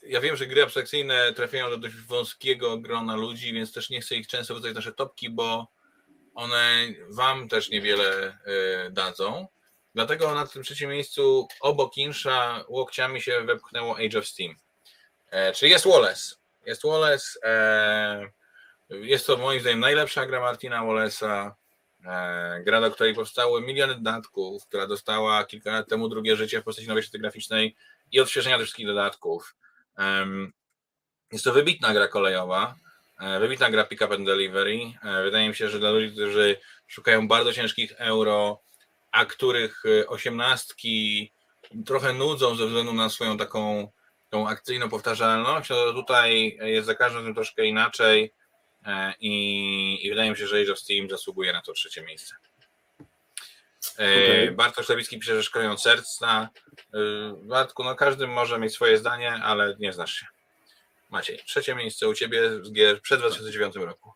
[0.03, 4.15] ja wiem, że gry abstrakcyjne trafiają do dość wąskiego grona ludzi, więc też nie chcę
[4.15, 5.67] ich często wrzucać nasze topki, bo
[6.33, 8.37] one wam też niewiele
[8.87, 9.47] y, dadzą.
[9.95, 14.55] Dlatego na tym trzecim miejscu obok Insza łokciami się wepchnęło Age of Steam.
[15.31, 16.35] E, czyli jest Wallace.
[16.65, 17.39] Jest Wallace.
[17.43, 18.29] E,
[18.89, 21.51] jest to moim zdaniem najlepsza gra Martina Wallace'a.
[22.05, 26.63] E, gra, do której powstały miliony dodatków, która dostała kilka lat temu drugie życie w
[26.63, 27.75] postaci nowej graficznej
[28.11, 29.55] i odświeżenia tych wszystkich dodatków.
[31.31, 32.75] Jest to wybitna gra kolejowa.
[33.19, 34.93] E, Wybitna gra Pick Up and Delivery.
[35.03, 38.61] E, Wydaje mi się, że dla ludzi, którzy szukają bardzo ciężkich euro,
[39.11, 41.31] a których e, osiemnastki
[41.85, 43.91] trochę nudzą ze względu na swoją taką
[44.29, 48.33] tą akcyjną powtarzalność, to tutaj jest za każdym razem troszkę inaczej
[49.19, 52.35] i, i wydaje mi się, że Age of Steam zasługuje na to trzecie miejsce.
[54.01, 54.51] E, Okej.
[54.51, 56.49] Bartosz Lewicki pisze, że szkoleją serca.
[56.93, 56.97] E,
[57.43, 60.25] Bartku, no każdy może mieć swoje zdanie, ale nie znasz się.
[61.09, 64.11] Maciej, trzecie miejsce u Ciebie z gier przed 2009 roku.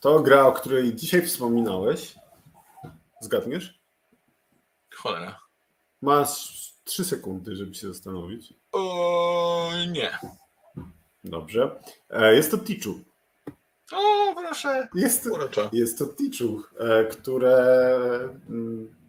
[0.00, 2.14] To gra, o której dzisiaj wspominałeś.
[3.20, 3.80] Zgadniesz?
[4.94, 5.40] Cholera.
[6.02, 8.54] Masz 3 sekundy, żeby się zastanowić.
[8.72, 10.18] O, nie.
[11.24, 11.80] Dobrze.
[12.10, 13.00] E, Jest to Tichu.
[13.92, 14.88] O, proszę.
[14.94, 15.28] Jest,
[15.72, 17.56] jest to Tichu, e, które
[18.48, 18.99] mm,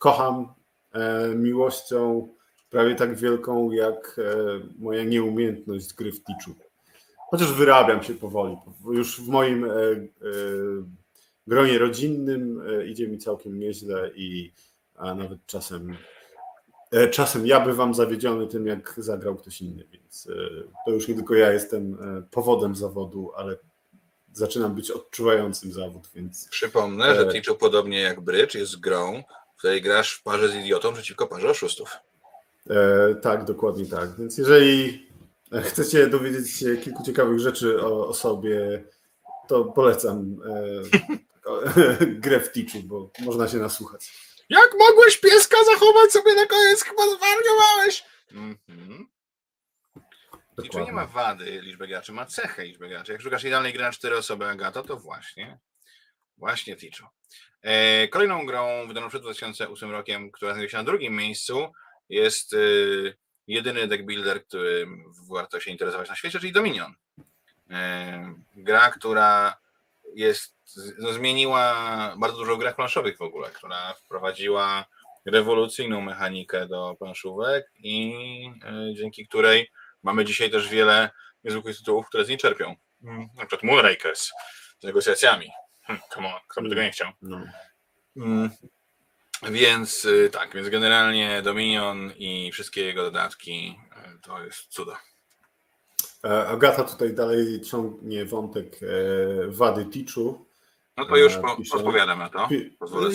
[0.00, 0.54] kocham
[0.92, 2.28] e, miłością
[2.70, 6.54] prawie tak wielką jak e, moja nieumiejętność gry w Tichu.
[7.30, 8.56] Chociaż wyrabiam się powoli.
[8.90, 9.68] Już w moim e,
[11.46, 14.52] gronie rodzinnym idzie mi całkiem nieźle i
[14.96, 15.96] a nawet czasem
[17.10, 20.28] czasem ja bywam zawiedziony tym, jak zagrał ktoś inny, więc
[20.86, 21.98] to już nie tylko ja jestem
[22.30, 23.56] powodem zawodu, ale
[24.32, 27.26] zaczynam być odczuwającym zawód, więc Przypomnę, że.
[27.26, 29.22] Tichu podobnie jak Bridge jest grą,
[29.60, 31.96] której grasz w parze z idiotą przeciwko parze oszustów.
[32.70, 34.16] e, tak, dokładnie tak.
[34.18, 35.06] Więc jeżeli
[35.62, 38.84] chcecie dowiedzieć się kilku ciekawych rzeczy o, o sobie,
[39.48, 40.36] to polecam
[41.96, 44.12] e, grę w Tichu, bo można się nasłuchać.
[44.48, 46.82] Jak mogłeś pieska zachować sobie na koniec?
[46.82, 48.04] Chyba zwariowałeś!
[48.32, 49.06] Mhm.
[50.62, 53.12] Tichu nie ma wady liczby graczy, ma cechę liczby graczy.
[53.12, 55.58] Jak szukasz idealnej gry na cztery osoby Agata, to właśnie,
[56.40, 57.06] właśnie Tichu.
[57.62, 61.72] E, kolejną grą wydaną przed 2008 rokiem, która znajduje się na drugim miejscu,
[62.08, 63.16] jest y,
[63.46, 66.94] jedyny deck builder, którym warto się interesować na świecie, czyli Dominion.
[67.70, 69.56] E, gra, która
[70.14, 70.56] jest,
[70.98, 71.74] no, zmieniła
[72.18, 74.84] bardzo dużo grach planszowych w ogóle, która wprowadziła
[75.26, 78.14] rewolucyjną mechanikę do planszówek i
[78.64, 79.70] e, dzięki której
[80.02, 81.10] mamy dzisiaj też wiele
[81.44, 82.76] niezwykłych tytułów, które z niej czerpią.
[83.02, 84.30] Mm, Na przykład Moonrakers
[84.80, 85.50] z negocjacjami.
[85.90, 87.08] Hm, come on, kto by tego nie chciał.
[87.22, 87.40] No.
[88.16, 88.50] Mm,
[89.50, 93.78] Więc y, tak, więc generalnie Dominion i wszystkie jego dodatki
[94.16, 94.96] y, to jest cudo.
[96.24, 98.86] E, Agata tutaj dalej ciągnie wątek e,
[99.48, 100.46] wady Tichu.
[100.96, 102.48] No to już E, po, pisze- odpowiadam na to.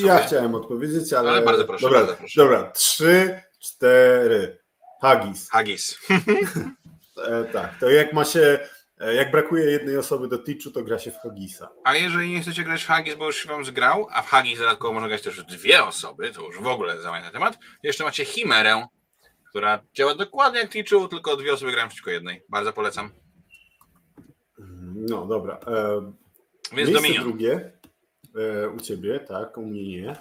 [0.05, 1.29] Ja chciałem odpowiedzieć, ale.
[1.31, 2.41] Ale bardzo proszę, Dobra, bardzo proszę.
[2.41, 2.71] dobra.
[2.71, 4.57] trzy, cztery.
[5.01, 5.99] Haggis.
[7.27, 8.69] E, tak, to jak ma się.
[9.05, 11.69] E, Jak brakuje jednej osoby do Tichu, to gra się w Haggisa.
[11.83, 14.59] A jeżeli nie chcecie grać w Haggis, bo już się wam zgrał, a w Haggis
[14.59, 18.87] dodatkowo można grać też dwie osoby, to już w ogóle za temat, jeszcze macie Chimerę,
[19.49, 22.41] która działa dokładnie jak Tichu, tylko dwie osoby grają przeciwko jednej.
[22.49, 23.09] Bardzo polecam.
[24.95, 25.59] No dobra.
[25.67, 26.01] E,
[26.71, 27.23] Więc Miejsce Dominion.
[27.23, 27.71] drugie
[28.35, 30.15] e, u ciebie, tak, u mnie nie.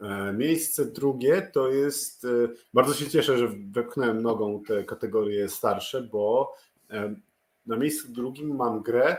[0.00, 2.24] E, Miejsce drugie to jest.
[2.24, 2.28] e,
[2.74, 6.54] Bardzo się cieszę, że wepchnąłem nogą te kategorie starsze, bo
[6.90, 7.14] e,
[7.70, 9.16] na miejscu drugim mam grę,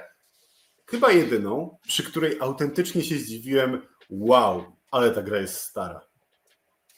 [0.86, 3.82] chyba jedyną, przy której autentycznie się zdziwiłem.
[4.10, 6.02] Wow, ale ta gra jest stara.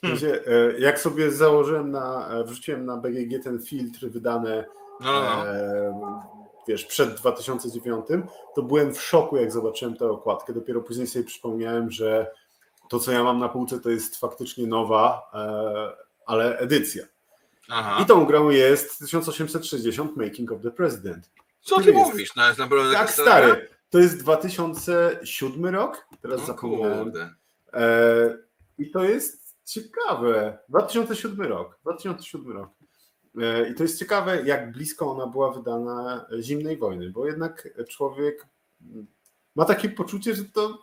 [0.06, 4.66] Sensie, e, Jak sobie założyłem na, e, wrzuciłem na BGG ten filtr wydane
[5.02, 5.46] No, no, no.
[5.48, 6.24] e,
[6.68, 8.06] wiesz, przed 2009,
[8.56, 10.54] to byłem w szoku, jak zobaczyłem tę okładkę.
[10.54, 12.32] Dopiero później sobie przypomniałem, że
[12.90, 17.04] to, co ja mam na półce, to jest faktycznie nowa, e, ale edycja.
[17.70, 18.00] Aha.
[18.04, 21.30] I tą grą jest 1860 Making of the President.
[21.64, 22.36] Co ty mówisz?
[22.36, 23.70] No, jest naprawdę tak stary.
[23.90, 27.12] To jest 2007 rok, teraz o, zapomniałem.
[27.74, 28.38] E,
[28.78, 30.58] I to jest ciekawe.
[30.70, 31.80] 2007 rok.
[31.82, 32.70] 2007 rok.
[33.42, 38.48] E, I to jest ciekawe, jak blisko ona była wydana zimnej wojny, bo jednak człowiek
[39.56, 40.78] ma takie poczucie, że to,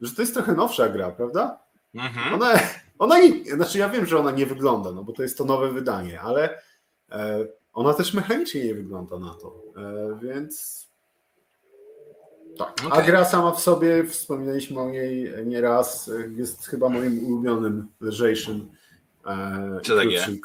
[0.00, 1.58] że to jest trochę nowsza gra, prawda?
[1.94, 2.34] Mhm.
[2.34, 2.60] Ona,
[2.98, 5.72] ona nie, znaczy ja wiem, że ona nie wygląda, no bo to jest to nowe
[5.72, 6.62] wydanie, ale
[7.10, 7.46] e,
[7.78, 10.86] ona też mechanicznie nie wygląda na to, e, więc
[12.58, 12.72] tak.
[12.86, 13.02] Okay.
[13.02, 18.70] A gra sama w sobie, wspominaliśmy o niej nieraz, jest chyba moim ulubionym, lżejszym,
[19.26, 20.40] e, krótszym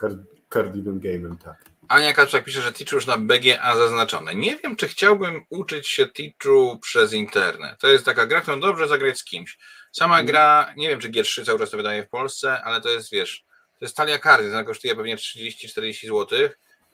[0.50, 1.74] cardivem game'em, tak.
[1.88, 4.36] Ania Kaczak pisze, że Teachu już na BGA zaznaczone.
[4.36, 7.80] Nie wiem, czy chciałbym uczyć się Teachu przez internet.
[7.80, 9.58] To jest taka gra, którą dobrze zagrać z kimś.
[9.92, 10.26] Sama mm.
[10.26, 13.46] gra, nie wiem, czy G3 cały czas to wydaje w Polsce, ale to jest, wiesz,
[13.80, 16.40] to jest talia karty, ona kosztuje pewnie 30-40 zł.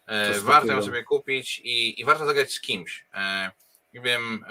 [0.10, 3.05] E, warto ją sobie kupić i, i warto zagrać z kimś.
[3.14, 3.51] E,
[3.93, 4.45] nie wiem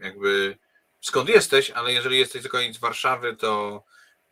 [0.00, 0.58] jakby
[1.00, 3.82] skąd jesteś, ale jeżeli jesteś z okolic Warszawy, to,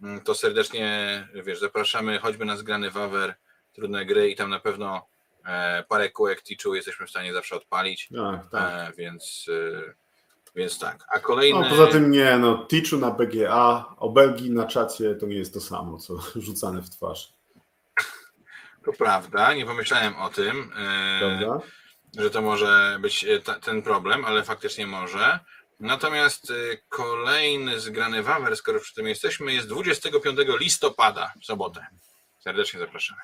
[0.03, 3.35] mm, to serdecznie wiesz, zapraszamy choćby na zgrany Wawer,
[3.73, 5.07] trudne gry i tam na pewno
[5.47, 8.09] e, parę kółek Ticzu jesteśmy w stanie zawsze odpalić.
[8.17, 8.91] Tak, tak.
[8.91, 9.47] E, więc,
[10.55, 11.05] więc tak.
[11.15, 11.61] A kolejny.
[11.61, 15.55] No, poza tym nie, no Ticzu na BGA, o Belgii na czacie to nie jest
[15.55, 17.33] to samo, co rzucane w twarz.
[18.85, 20.73] To prawda, nie pomyślałem o tym.
[21.19, 21.61] Prawda?
[22.19, 25.39] że to może być e, ten problem, ale faktycznie może.
[25.81, 26.55] Natomiast e,
[26.89, 31.87] kolejny zgrany wawer, skoro przy tym jesteśmy, jest 25 listopada, w sobotę.
[32.39, 33.21] Serdecznie zapraszamy.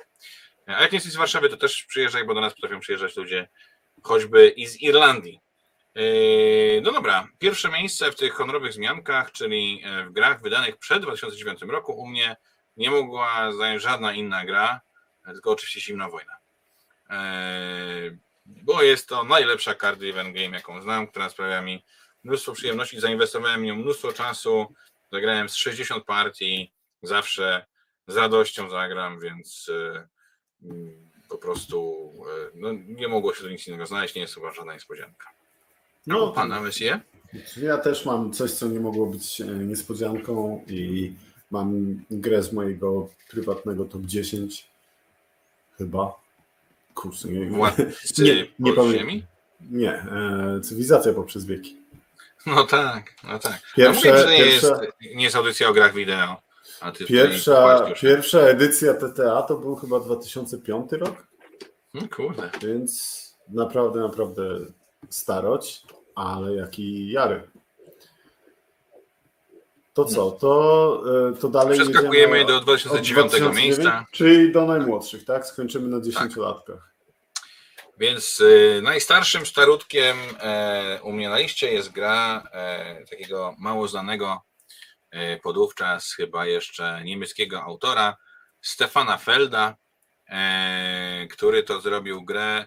[0.67, 3.49] A jak nie jesteś z Warszawy, to też przyjeżdżaj, bo do nas potrafią przyjeżdżać ludzie
[4.03, 5.41] choćby i z Irlandii.
[5.95, 6.03] E,
[6.81, 11.93] no dobra, pierwsze miejsce w tych honorowych zmiankach, czyli w grach wydanych przed 2009 roku
[11.93, 12.37] u mnie
[12.77, 14.81] nie mogła zająć żadna inna gra,
[15.33, 16.41] tylko oczywiście Zimna Wojna
[18.47, 21.85] bo jest to najlepsza card driven game, jaką znam, która sprawia mi
[22.25, 23.01] mnóstwo przyjemności.
[23.01, 24.67] Zainwestowałem w nią mnóstwo czasu,
[25.13, 26.73] zagrałem z 60 partii,
[27.03, 27.67] zawsze
[28.09, 30.09] z radością zagram, więc e,
[30.63, 34.53] mm, po prostu e, no, nie mogło się do nic innego znaleźć, nie jest chyba
[34.53, 35.29] żadna niespodzianka.
[36.07, 36.91] No, no pana Messie?
[37.57, 41.13] Ja też mam coś, co nie mogło być e, niespodzianką i
[41.51, 44.71] mam grę z mojego prywatnego top 10
[45.81, 46.21] chyba
[46.95, 49.09] Kurczę, nie, nie, nie, pamiętam.
[49.61, 51.77] Nie, e, cywilizacja poprzez wieki.
[52.47, 53.61] No tak, no tak.
[53.77, 56.37] Pierwsze, no mówię, że nie, pierwsza, jest, nie jest audycja o grach wideo.
[57.09, 61.27] pierwsza, pierwsza edycja TTA to był chyba 2005 rok.
[61.95, 62.51] No kurde.
[62.63, 64.43] Więc naprawdę, naprawdę
[65.11, 65.83] starość,
[66.15, 67.43] ale jaki jary.
[69.93, 71.79] To co, to, e, to dalej.
[71.79, 74.07] Przeskakujemy do 2009, 2009 miejsca.
[74.13, 75.47] Czyli do najmłodszych, tak?
[75.47, 76.35] Skończymy na 10
[76.67, 76.91] tak.
[78.01, 82.49] Więc y, najstarszym starutkiem y, u mnie na liście jest gra
[83.03, 84.43] y, takiego mało znanego
[85.43, 88.17] podówczas chyba jeszcze niemieckiego autora
[88.61, 89.77] Stefana Felda,
[91.31, 92.67] który to zrobił grę.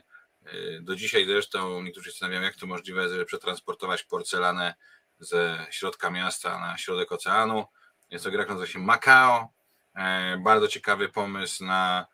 [0.82, 4.74] Do dzisiaj zresztą niektórzy się zastanawiają, jak to możliwe, żeby przetransportować porcelanę
[5.20, 7.66] ze środka miasta na środek oceanu.
[8.12, 9.54] Jest to gra, która nazywa się Macao.
[10.40, 12.08] Bardzo ciekawy pomysł na,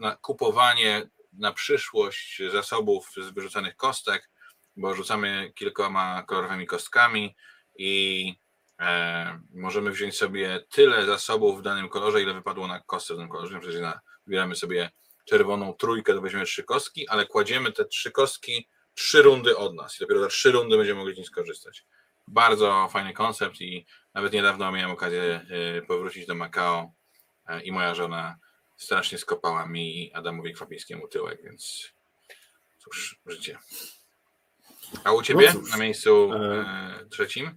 [0.00, 4.30] na kupowanie na przyszłość zasobów z wyrzucanych kostek,
[4.76, 7.36] bo rzucamy kilkoma kolorowymi kostkami
[7.78, 8.34] i
[8.80, 13.30] e, możemy wziąć sobie tyle zasobów w danym kolorze, ile wypadło na kostce w danym
[13.30, 13.60] kolorze.
[13.60, 13.80] Przecież
[14.26, 14.90] wybieramy sobie
[15.24, 19.96] czerwoną trójkę, to weźmiemy trzy kostki, ale kładziemy te trzy kostki trzy rundy od nas
[19.96, 21.86] i dopiero za trzy rundy będziemy mogli z nich skorzystać.
[22.28, 26.92] Bardzo fajny koncept i nawet niedawno miałem okazję e, powrócić do Macao
[27.46, 28.36] e, i moja żona
[28.76, 31.92] strasznie skopała mi Adamowi Kwapińskiemu tyłek, więc
[32.78, 33.58] cóż, życie.
[35.04, 37.06] A u Ciebie no na miejscu e, e...
[37.10, 37.50] trzecim?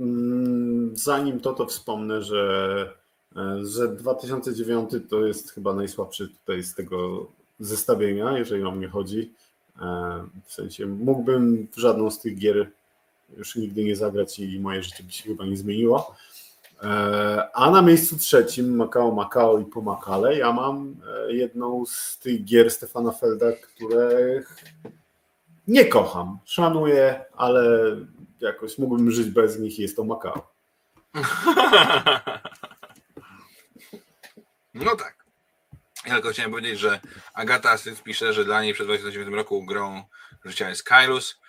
[0.00, 2.94] Mm, zanim to, to wspomnę, że,
[3.36, 7.26] e, że 2009 to jest chyba najsłabszy tutaj z tego
[7.58, 9.32] zestawienia, jeżeli o mnie chodzi.
[9.80, 12.70] E, w sensie mógłbym w żadną z tych gier
[13.36, 16.14] już nigdy nie zagrać i moje życie by się chyba nie zmieniło.
[16.82, 20.96] E, a na miejscu trzecim Macao, Macao i Pomakale ja mam
[21.28, 24.56] e, jedną z tych gier Stefana Felda, których
[25.68, 26.38] nie kocham.
[26.44, 27.62] Szanuję, ale
[28.40, 30.54] jakoś mógłbym żyć bez nich jest to Macao.
[34.74, 35.23] No tak.
[36.06, 37.00] Ja tylko chciałem powiedzieć, że
[37.34, 40.04] Agata Asyc pisze, że dla niej przed 2009 roku grą
[40.44, 41.40] życia jest Kairos.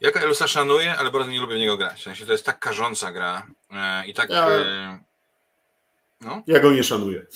[0.00, 2.00] Ja Kairusa szanuję, ale bardzo nie lubię w niego grać.
[2.00, 4.30] W sensie to jest tak karząca gra e, i tak...
[4.30, 4.98] Ja, e,
[6.20, 6.42] no.
[6.46, 7.26] ja go nie szanuję.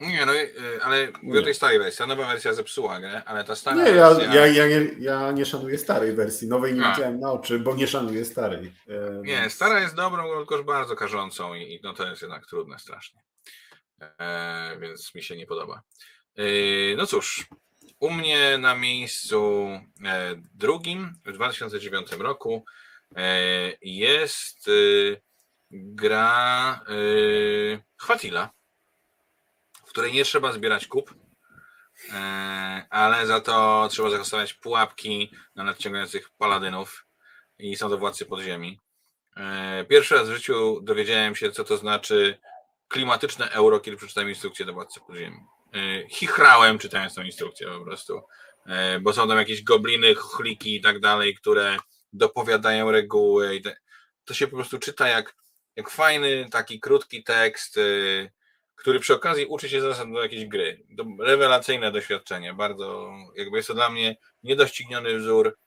[0.00, 1.98] Nie, no y, ale mówię o tej starej wersji.
[1.98, 4.34] Ta nowa wersja zepsuła grę, ale ta stara Nie, ja, wersja...
[4.34, 6.48] ja, ja, nie, ja nie szanuję starej wersji.
[6.48, 6.92] Nowej nie A.
[6.92, 8.74] widziałem na oczy, bo nie szanuję starej.
[8.88, 12.46] E, Nie, stara jest dobrą, tylko już bardzo karzącą i, i no to jest jednak
[12.46, 13.20] trudne strasznie.
[14.00, 15.82] E, więc mi się nie podoba.
[16.36, 16.42] E,
[16.96, 17.46] no cóż,
[18.00, 19.68] u mnie na miejscu
[20.04, 22.64] e, drugim w 2009 roku
[23.82, 24.70] jest
[25.70, 26.80] gra
[27.96, 28.50] Chwatila,
[29.86, 31.14] w której nie trzeba zbierać kup,
[32.90, 37.06] ale za to trzeba zastosować pułapki na nadciągających paladynów
[37.58, 38.80] i są to władcy podziemi.
[39.88, 42.38] Pierwszy raz w życiu dowiedziałem się, co to znaczy
[42.90, 45.36] klimatyczne euro, kiedy przeczytałem instrukcję do władcy podziemi.
[45.74, 48.22] E, Chichrałem czytając tą instrukcję po prostu,
[48.66, 51.76] E, bo są tam jakieś gobliny, chliki i tak dalej, które
[52.12, 53.60] dopowiadają reguły.
[54.24, 55.34] To się po prostu czyta jak,
[55.76, 57.80] jak fajny, taki krótki tekst, e,
[58.74, 60.84] który przy okazji uczy się zasad do jakiejś gry.
[61.20, 65.58] Rewelacyjne doświadczenie, bardzo, jakby jest to dla mnie niedościgniony wzór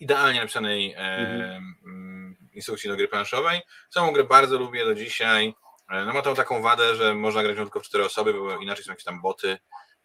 [0.00, 2.36] idealnie napisanej e, Mhm.
[2.52, 3.60] instrukcji do gry planszowej.
[3.90, 5.54] Samą grę bardzo lubię do dzisiaj.
[5.90, 8.84] E, No ma tą taką wadę, że można grać tylko w cztery osoby, bo inaczej
[8.84, 9.58] są jakieś tam boty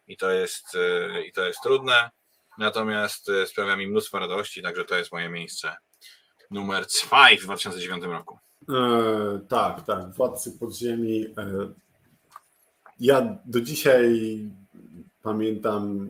[0.06, 2.10] i to jest, e, i to jest trudne.
[2.58, 5.76] Natomiast e, sprawia mi mnóstwo radości, także to jest moje miejsce
[6.50, 8.38] numer 2 w 2009 roku.
[9.48, 10.12] Tak, tak.
[10.14, 11.26] Władcy podziemi.
[13.00, 14.40] Ja do dzisiaj
[15.22, 16.08] pamiętam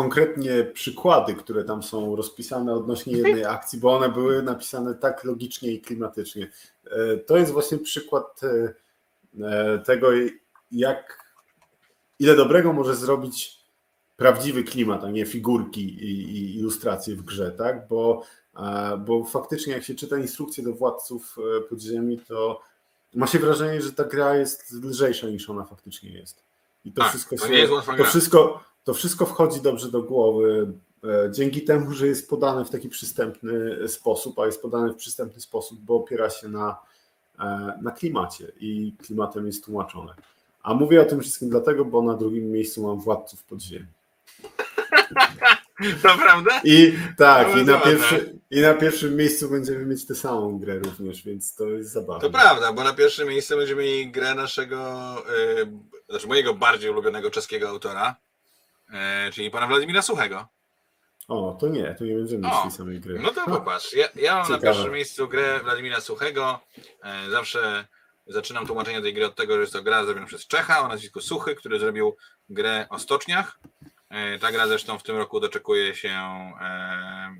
[0.00, 5.72] konkretnie przykłady, które tam są rozpisane odnośnie jednej akcji, bo one były napisane tak logicznie
[5.72, 6.50] i klimatycznie.
[6.90, 8.74] E, to jest właśnie przykład e,
[9.44, 10.08] e, tego,
[10.72, 11.24] jak
[12.18, 13.60] ile dobrego może zrobić
[14.16, 17.88] prawdziwy klimat, a nie figurki i, i ilustracje w grze, tak?
[17.88, 18.22] Bo
[19.06, 21.36] Bo faktycznie, jak się czyta instrukcje do władców
[21.68, 22.60] podziemi, to
[23.14, 26.42] ma się wrażenie, że ta gra jest lżejsza niż ona faktycznie jest.
[26.84, 30.72] I to Tak, wszystko to się, to wszystko, to wszystko wchodzi dobrze do głowy.
[31.04, 35.40] e, Dzięki temu, że jest podane w taki przystępny sposób, a jest podane w przystępny
[35.40, 36.76] sposób, bo opiera się na,
[37.40, 40.14] e, na klimacie i klimatem jest tłumaczone.
[40.62, 43.86] A mówię o tym wszystkim dlatego, bo na drugim miejscu mam władców podziemi.
[46.04, 46.50] Naprawdę?
[46.64, 50.78] I tak, No, i na, pierwszy, i na pierwszym miejscu będziemy mieć tę samą grę
[50.78, 52.20] również, więc to jest zabawne.
[52.20, 55.14] To prawda, bo na pierwszym miejscu będziemy mieli grę naszego,
[55.62, 55.66] y,
[56.08, 58.16] znaczy mojego bardziej ulubionego czeskiego autora,
[59.32, 60.46] czyli pana Władimira Suchego.
[61.28, 63.18] O, to nie, to nie będziemy tej samej gry.
[63.18, 64.62] No to popatrz, ja, ja mam na Ciekawe.
[64.62, 66.60] pierwszym miejscu grę Władimira Suchego.
[67.04, 67.86] E, Zawsze
[68.26, 71.20] zaczynam tłumaczenie tej gry od tego, że jest to gra zrobiona przez Czecha o nazwisku
[71.20, 72.16] Suchy, który zrobił
[72.48, 73.58] grę o stoczniach.
[74.10, 76.08] E, Ta gra zresztą w tym roku doczekuje się
[76.60, 77.36] e,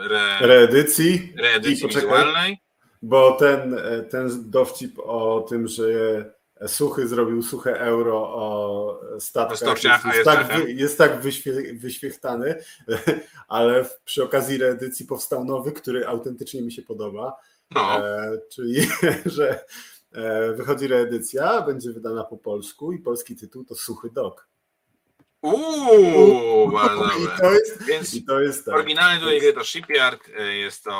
[0.00, 2.02] re, Reedycji, reedycji i poczekaj.
[2.10, 2.58] wizualnej.
[3.02, 5.84] bo ten, e, ten dowcip o tym, że
[6.66, 12.54] Suchy zrobił suche euro o statkach jest, jest tak, jest tak wyświe, wyświechtany,
[13.48, 17.36] ale przy okazji reedycji powstał nowy, który autentycznie mi się podoba.
[17.70, 18.86] No, E, czyli,
[19.26, 19.64] że
[20.12, 24.48] e, wychodzi reedycja, będzie wydana po polsku i polski tytuł to Suchy Dog.
[25.42, 27.36] uuu, bardzo I dobre.
[27.40, 28.74] to jest, Więc i to jest tak.
[28.74, 30.20] Oryginalny tutaj gry to Shipyard.
[30.38, 30.92] e, Jest to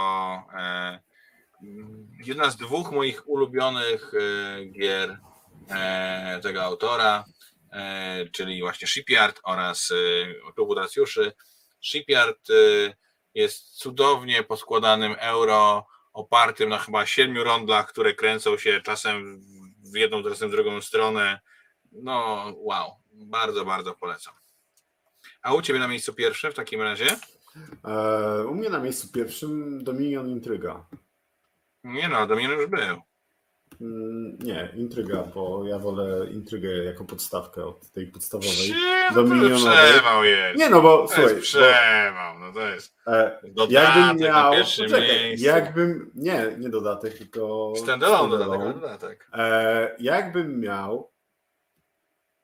[0.59, 0.99] e,
[2.25, 5.19] jedna z dwóch moich ulubionych e, gier
[6.43, 7.25] tego autora,
[7.73, 11.33] e, czyli właśnie Shipyard oraz e, Klubu Dacjuszy.
[11.81, 12.55] Shipyard e,
[13.35, 19.41] jest cudownie poskładanym euro, opartym na chyba siedmiu rondlach, które kręcą się czasem
[19.93, 21.41] w jedną, czasem w drugą stronę.
[21.93, 24.35] No, wow, bardzo, bardzo polecam.
[25.43, 27.17] A u Ciebie na miejscu pierwszym w takim razie?
[27.85, 30.87] E, u mnie na miejscu pierwszym Dominion Intryga.
[31.85, 33.03] Nie no, Dominion już był.
[33.81, 38.75] Mm, Nie, Intryga, bo ja wolę Intrygę jako podstawkę od tej podstawowej.
[39.15, 39.59] Dominionowej.
[39.93, 40.59] przewał jest.
[40.59, 44.57] Nie no, bo to słuchaj, jest przewał, no to jest e, dodatek jakbym miał, na
[44.57, 45.47] pierwszym poczekaj, miejscu.
[45.47, 48.65] jakbym, nie, nie dodatek, tylko Standalone dodatek, standalone.
[48.65, 49.29] ale dodatek.
[49.33, 51.11] E, jakbym miał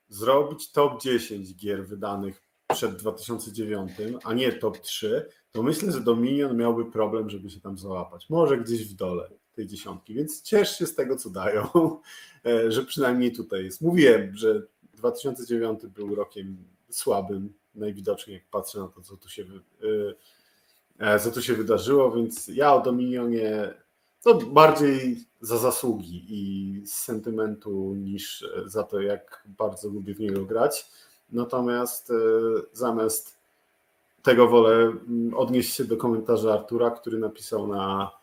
[0.08, 3.90] zrobić top 10 gier wydanych przed 2009,
[4.24, 8.30] a nie top 3, to myślę, że Dominion miałby problem, żeby się tam załapać.
[8.30, 9.28] Może gdzieś w dole
[9.58, 11.66] tej dziesiątki, więc ciesz się z tego, co dają,
[12.46, 13.80] e, że przynajmniej tutaj jest.
[13.80, 14.62] Mówiłem, że
[14.94, 16.56] 2009 był rokiem
[16.90, 20.14] słabym, najwidoczniej jak patrzę na to, co tu się, wy-
[20.98, 23.74] e, co tu się wydarzyło, więc ja o Dominionie
[24.22, 30.44] to bardziej za zasługi i z sentymentu niż za to, jak bardzo lubię w niego
[30.44, 30.86] grać.
[31.32, 32.14] Natomiast e,
[32.72, 33.38] zamiast
[34.22, 38.17] tego wolę mm, odnieść się do komentarza Artura, który napisał na, e,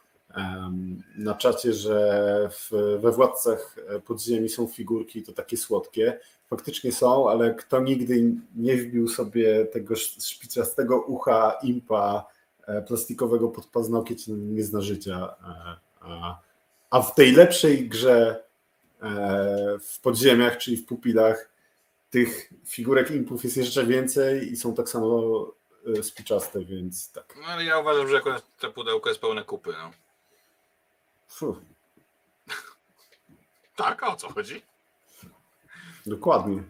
[1.18, 2.72] na czacie, że w,
[3.02, 3.76] we Władcach
[4.06, 6.20] Podziemi są figurki, to takie słodkie.
[6.48, 12.26] Faktycznie są, ale kto nigdy nie wbił sobie tego szpicastego ucha impa
[12.68, 15.36] e, plastikowego pod paznokieć, nie zna życia.
[16.02, 16.36] E,
[16.90, 18.44] a w tej lepszej grze
[19.02, 21.50] e, w podziemiach, czyli w pupilach,
[22.10, 25.48] tych figurek impów jest jeszcze więcej i są tak samo
[26.02, 27.36] spiczaste, więc tak.
[27.42, 29.72] No ale ja uważam, że akurat to pudełko jest pełne kupy.
[29.72, 30.05] No.
[33.76, 34.62] Tak, a o co chodzi?
[36.06, 36.64] Dokładnie.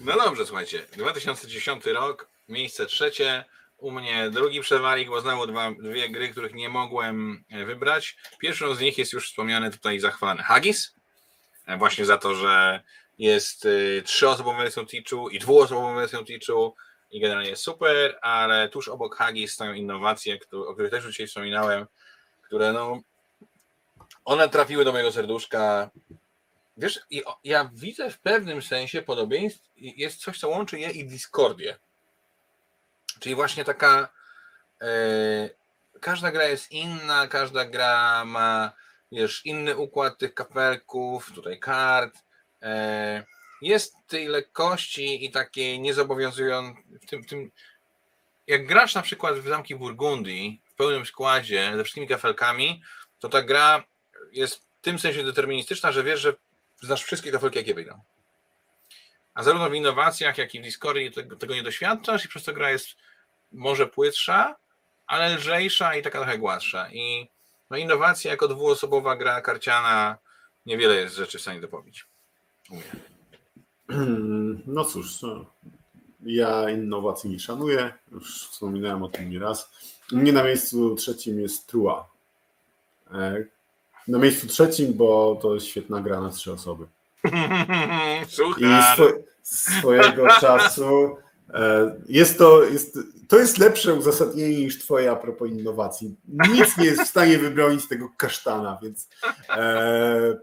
[0.00, 0.86] No dobrze, słuchajcie.
[0.92, 3.44] 2010 rok, miejsce trzecie.
[3.78, 8.16] U mnie drugi przewalik, bo znowu dwa, dwie gry, których nie mogłem e, wybrać.
[8.38, 10.94] Pierwszą z nich jest już wspomniany tutaj zachwalany Haggis.
[11.66, 12.82] E, właśnie za to, że
[13.18, 16.74] jest y, trzyosobową wersją Teachu i dwuosobową wersją Teachu
[17.10, 21.86] i generalnie jest super, ale tuż obok Haggis stoją innowacje, o których też dzisiaj wspominałem,
[22.42, 23.00] które no
[24.24, 25.90] one trafiły do mojego serduszka.
[26.76, 27.00] Wiesz,
[27.44, 31.76] ja widzę w pewnym sensie podobieństw, jest coś, co łączy je i Discordię.
[33.20, 34.08] Czyli właśnie taka.
[34.80, 35.50] E,
[36.00, 38.72] każda gra jest inna, każda gra ma
[39.12, 42.18] wiesz, inny układ tych kapelków, tutaj kart.
[42.62, 43.24] E,
[43.62, 46.84] jest tej lekkości i takiej niezobowiązującej.
[47.02, 47.50] W tym, w tym,
[48.46, 52.82] jak grasz na przykład w zamki Burgundii w pełnym składzie ze wszystkimi kafelkami,
[53.18, 53.84] to ta gra
[54.34, 56.34] jest w tym sensie deterministyczna, że wiesz, że
[56.80, 58.00] znasz wszystkie kafelki, jakie wyjdą.
[59.34, 62.52] A zarówno w innowacjach, jak i w Discordzie tego, tego nie doświadczasz i przez to
[62.52, 62.88] gra jest
[63.52, 64.56] może płytsza,
[65.06, 66.88] ale lżejsza i taka trochę gładsza.
[66.92, 67.28] I
[67.70, 70.18] no, innowacja jako dwuosobowa gra karciana
[70.66, 72.06] niewiele jest rzeczy w stanie dopowiedzieć.
[74.66, 75.46] No cóż, no,
[76.26, 79.70] ja innowacji nie szanuję, już wspominałem o tym nieraz.
[80.12, 82.08] U mnie na miejscu trzecim jest Trua.
[84.08, 86.86] Na miejscu trzecim, bo to jest świetna gra na trzy osoby.
[88.58, 89.04] I swo,
[89.42, 91.16] swojego czasu
[91.54, 92.98] e, jest to, jest,
[93.28, 96.16] to jest lepsze uzasadnienie niż twoje a propos innowacji.
[96.52, 99.08] Nic nie jest w stanie wybronić tego kasztana, więc
[99.48, 100.36] e,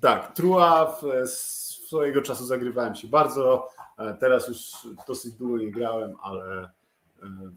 [0.00, 4.58] tak, Trua w, swojego czasu zagrywałem się bardzo, e, teraz już
[5.06, 6.70] dosyć długo nie grałem, ale
[7.22, 7.52] e,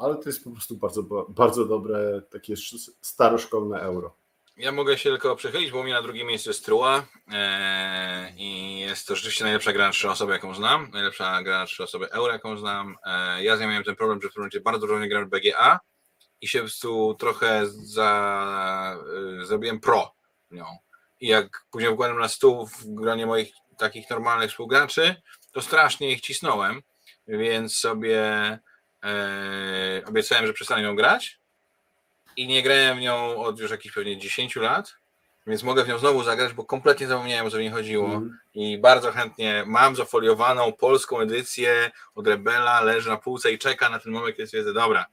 [0.00, 2.54] ale to jest po prostu bardzo, bardzo dobre, takie
[3.00, 4.14] staroszkolne euro.
[4.60, 8.80] Ja mogę się tylko przychylić, bo u mnie na drugim miejscu jest Trua e, i
[8.80, 10.90] jest to rzeczywiście najlepsza gra na trzy osoby, jaką znam.
[10.92, 12.96] Najlepsza gra na trzy osoby euro, jaką znam.
[13.04, 15.30] E, ja z nią miałem ten problem, że w momencie bardzo dużo nie grałem w
[15.30, 15.80] BGA
[16.40, 18.96] i się prostu trochę za,
[19.40, 20.14] e, zrobiłem pro
[20.50, 20.64] nią.
[21.20, 25.14] I jak później wkładłem na stół w gronie moich takich normalnych współgraczy,
[25.52, 26.82] to strasznie ich cisnąłem,
[27.26, 28.22] więc sobie
[29.04, 31.39] e, obiecałem, że przestanę ją grać
[32.36, 34.94] i nie grałem w nią od już jakichś pewnie 10 lat,
[35.46, 38.38] więc mogę w nią znowu zagrać, bo kompletnie zapomniałem o co mi chodziło mm.
[38.54, 43.98] i bardzo chętnie mam zafoliowaną polską edycję od Rebela, leży na półce i czeka na
[43.98, 45.06] ten moment, kiedy stwierdzę, dobra,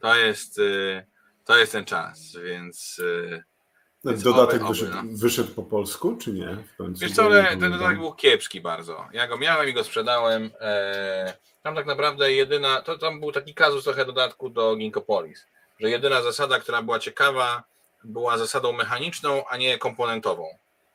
[0.00, 1.06] to jest, y,
[1.44, 2.98] to jest ten czas, więc...
[2.98, 3.44] Y,
[4.04, 5.18] więc dodatek oby, wyszedł, oby, no.
[5.18, 6.56] wyszedł, po polsku, czy nie?
[7.00, 9.08] Wiesz co, ale ten dodatek był kiepski bardzo.
[9.12, 10.50] Ja go miałem i go sprzedałem.
[10.60, 15.46] E, tam tak naprawdę jedyna, to tam był taki kazus trochę dodatku do Ginkopolis
[15.80, 17.62] że jedyna zasada, która była ciekawa,
[18.04, 20.46] była zasadą mechaniczną, a nie komponentową.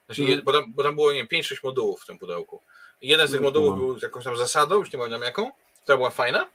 [0.05, 0.41] Znaczy, mm.
[0.43, 2.61] bo, tam, bo tam było nie 5-6 modułów w tym pudełku.
[3.01, 3.53] I jeden z tych mhm.
[3.53, 5.51] modułów był jakąś tam zasadą, już nie pamiętam jaką,
[5.83, 6.49] która była fajna,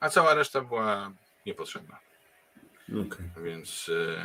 [0.00, 1.12] a cała reszta była
[1.46, 1.98] niepotrzebna.
[2.88, 3.44] Okay.
[3.44, 3.88] Więc.
[3.88, 4.16] Y...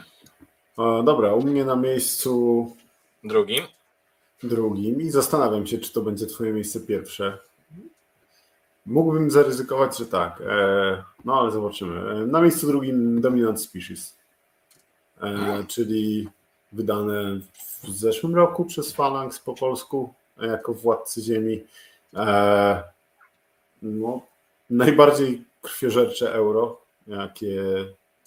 [1.03, 2.75] dobra, u mnie na miejscu
[3.23, 3.67] drugim.
[4.43, 7.37] Drugim i zastanawiam się, czy to będzie Twoje miejsce pierwsze.
[8.85, 10.41] Mógłbym zaryzykować, że tak.
[10.41, 12.11] E, no ale zobaczymy.
[12.11, 14.17] E, na miejscu drugim Dominant Species,
[15.21, 16.29] e, czyli
[16.71, 17.39] wydane
[17.83, 21.63] w zeszłym roku przez Phalanx po polsku jako Władcy Ziemi.
[23.81, 24.21] No,
[24.69, 27.63] najbardziej krwiożercze euro, jakie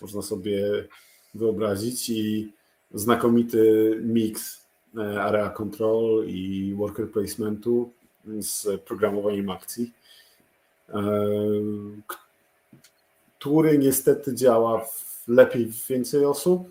[0.03, 0.89] można sobie
[1.35, 2.53] wyobrazić i
[2.95, 4.67] znakomity miks
[5.21, 7.91] area control i worker placementu
[8.25, 9.93] z programowaniem akcji
[13.39, 14.87] który niestety działa
[15.29, 16.69] lepiej w więcej osób,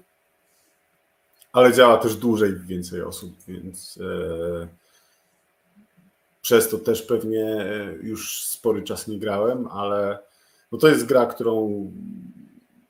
[1.52, 4.68] ale działa też dłużej w więcej osób, więc e,
[6.42, 7.66] przez to też pewnie
[8.02, 10.20] już spory czas nie grałem, ale
[10.72, 11.92] no to jest gra, którą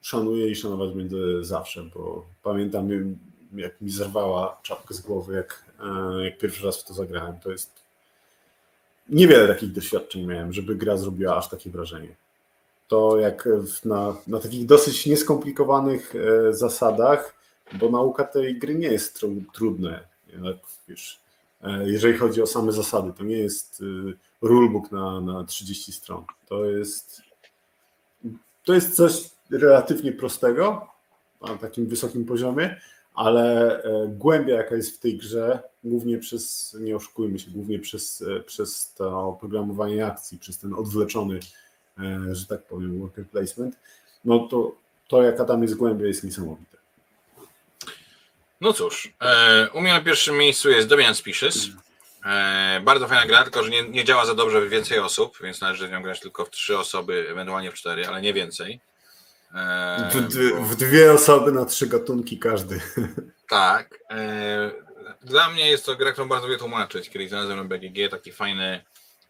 [0.02, 2.90] szanuję i szanować będę zawsze, bo pamiętam
[3.56, 7.40] jak mi zerwała czapkę z głowy, jak, e, jak pierwszy raz w to zagrałem.
[7.40, 7.83] To jest
[9.10, 12.16] niewiele takich doświadczeń miałem, żeby gra zrobiła aż takie wrażenie.
[12.88, 13.50] To jak
[13.86, 17.44] na, na takich dosyć nieskomplikowanych e, zasadach
[17.80, 20.00] bo nauka tej gry nie jest trudna.
[20.88, 21.20] wiesz,
[21.64, 26.24] e, jeżeli chodzi o same zasady, to nie jest y, rulebook na, na 30 stron.
[26.48, 27.22] To jest,
[28.66, 30.88] to jest coś relatywnie prostego
[31.42, 32.82] na takim wysokim poziomie,
[33.14, 38.22] ale e, głębia, jaka jest w tej grze, głównie przez, nie oszukujmy się, głównie przez,
[38.22, 41.40] e, przez to oprogramowanie akcji, przez ten odwleczony,
[42.00, 43.76] e, że tak powiem, worker placement,
[44.26, 44.76] no to,
[45.08, 46.78] to jaka tam jest głębia jest niesamowite.
[48.62, 49.14] No cóż,
[49.74, 51.68] u mnie na pierwszym miejscu jest Domian Species.
[52.84, 55.88] bardzo fajna gra, tylko że nie, nie działa za dobrze w więcej osób, więc należy
[55.88, 58.80] w nią grać tylko w trzy osoby, ewentualnie w cztery, ale nie więcej.
[60.12, 62.82] W, w, dwie osoby na trzy gatunki każdy.
[63.50, 64.00] Tak.
[65.08, 67.10] E, dla mnie jest to gra, którą bardzo lubię tłumaczyć.
[67.10, 68.84] Kiedyś znalazłem na BGG taki fajny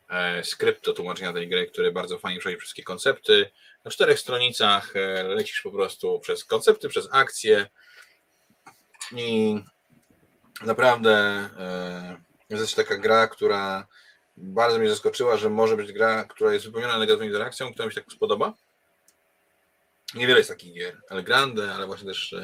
[0.10, 3.52] e, skrypt do tłumaczenia tej gry, który bardzo fajnie przechodzi wszystkie koncepty.
[3.86, 7.70] Na czterech stronicach e, lecisz po prostu przez koncepty, przez akcje
[9.12, 9.60] i
[10.62, 11.50] naprawdę
[12.50, 13.88] jest to taka gra, która
[14.38, 18.02] bardzo mnie zaskoczyła, że może być gra, która jest wypełniona negatywną interakcją, która mi się
[18.02, 18.54] tak spodoba.
[20.14, 21.02] Niewiele jest takich gier.
[21.10, 22.36] El Grande, ale właśnie też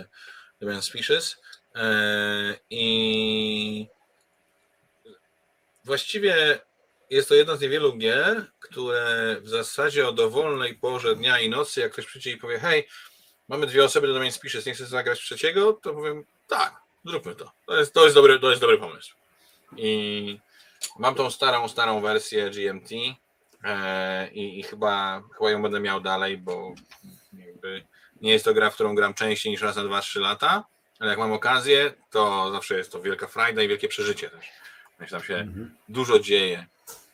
[0.62, 1.38] Damian Species.
[1.76, 3.88] E, I
[5.86, 6.60] właściwie
[7.10, 11.82] jest to jedna z niewielu gier, które w zasadzie o dowolnej porze dnia i nocy,
[11.82, 12.88] jak ktoś przyjdzie i powie, hej,
[13.48, 17.52] mamy dwie osoby do Damian Species, nie chcesz zagrać trzeciego, to powiem, tak, zróbmy to.
[17.66, 19.16] To jest, to jest, dobry, to jest dobry pomysł.
[19.78, 20.40] I
[21.00, 22.92] mam tą starą, starą wersję GMT
[23.64, 26.74] e, i, i chyba, chyba ją będę miał dalej, bo
[28.22, 30.64] nie jest to gra, w którą gram częściej niż raz na 2-3 lata,
[31.00, 34.46] ale jak mam okazję, to zawsze jest to wielka frajda i wielkie przeżycie też.
[35.00, 35.76] Więc tam się mhm.
[35.90, 36.66] dużo dzieje.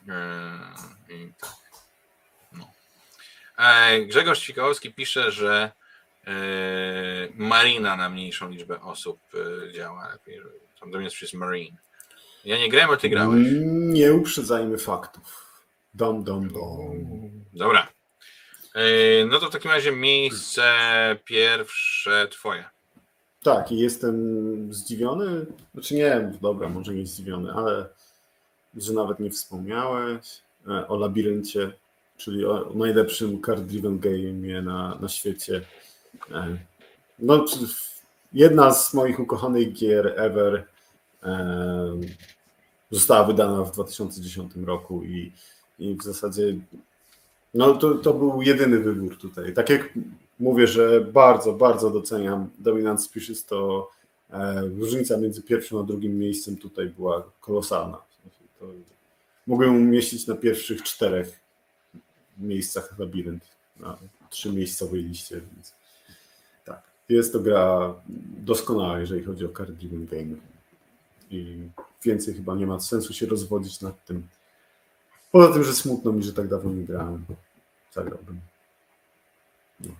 [0.08, 1.34] Yy,
[2.52, 2.72] no.
[3.58, 5.72] E, Grzegorz Ćwikałowski pisze, że
[6.28, 6.34] e,
[7.36, 10.42] Marina na mniejszą liczbę osób e, działa lepiej.
[10.80, 11.78] Tam do mnie jest Marine.
[12.46, 13.48] Ja nie grałem, a ty grałeś.
[13.72, 15.46] Nie uprzedzajmy faktów.
[15.94, 16.92] Dom, dom, dom.
[17.54, 17.88] Dobra.
[19.28, 20.64] No to w takim razie miejsce
[21.26, 22.75] pierwsze twoje.
[23.46, 24.16] Tak, i jestem
[24.74, 25.46] zdziwiony.
[25.74, 27.90] Znaczy nie, dobra, może nie zdziwiony, ale
[28.78, 31.72] że nawet nie wspomniałeś e, o labiryncie,
[32.18, 35.62] czyli o najlepszym card-driven game na, na świecie.
[36.32, 36.58] E,
[37.20, 37.46] no,
[38.34, 40.68] jedna z moich ukochanych gier ever
[41.24, 42.00] e,
[42.92, 45.32] została wydana w 2010 roku i,
[45.80, 46.56] i w zasadzie
[47.54, 49.54] no to, to był jedyny wybór tutaj.
[49.54, 49.94] Tak jak
[50.40, 53.90] mówię, że bardzo, bardzo doceniam Dominant Species, to
[54.30, 57.98] e, różnica między pierwszym a drugim miejscem tutaj była kolosalna.
[58.60, 58.66] To
[59.48, 61.40] mogłem umieścić na pierwszych czterech
[62.38, 63.44] miejscach labirynt,
[63.80, 63.98] na
[64.30, 65.74] trzy miejscowej liście, więc
[66.66, 66.82] tak.
[67.10, 67.96] Jest to gra
[68.38, 70.36] doskonała, jeżeli chodzi o card driven game.
[71.32, 71.70] I
[72.04, 74.28] więcej chyba nie ma sensu się rozwodzić nad tym.
[75.32, 77.26] Poza tym, że smutno mi, że tak dawno nie grałem.
[77.94, 78.40] Zagrałbym.
[79.80, 79.92] No.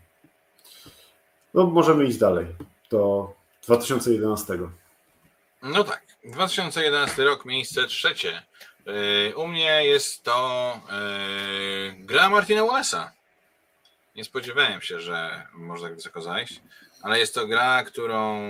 [1.56, 2.46] No, możemy iść dalej.
[2.90, 3.34] Do
[3.64, 4.54] 2011.
[5.62, 6.06] No tak.
[6.26, 8.44] 2011 rok, miejsce trzecie.
[8.86, 13.10] Yy, u mnie jest to yy, gra Martina Wallace'a.
[14.16, 16.62] Nie spodziewałem się, że można tak wysoko zajść,
[17.02, 18.42] ale jest to gra, którą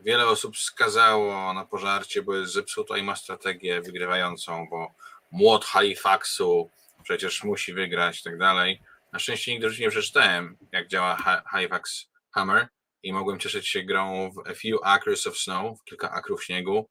[0.00, 4.90] wiele osób skazało na pożarcie, bo jest zepsuta i ma strategię wygrywającą, bo
[5.30, 6.70] młot Halifaxu
[7.02, 8.80] przecież musi wygrać i tak dalej.
[9.12, 11.16] Na szczęście nigdy już nie przeczytałem, jak działa
[11.46, 12.68] Halifax Hammer
[13.02, 16.88] i mogłem cieszyć się grą w A Few Acres of Snow, kilka akrów śniegu,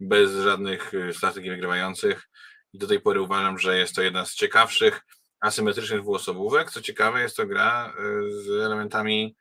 [0.00, 2.28] bez żadnych y, strategii wygrywających.
[2.72, 5.00] I do tej pory uważam, że jest to jedna z ciekawszych
[5.40, 6.70] asymetrycznych dwuosobówek.
[6.70, 9.36] Co ciekawe, jest to gra y, z elementami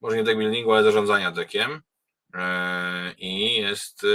[0.00, 1.72] może nie deckbuildingu, ale zarządzania deckiem.
[2.34, 2.38] Y,
[3.18, 4.06] I jest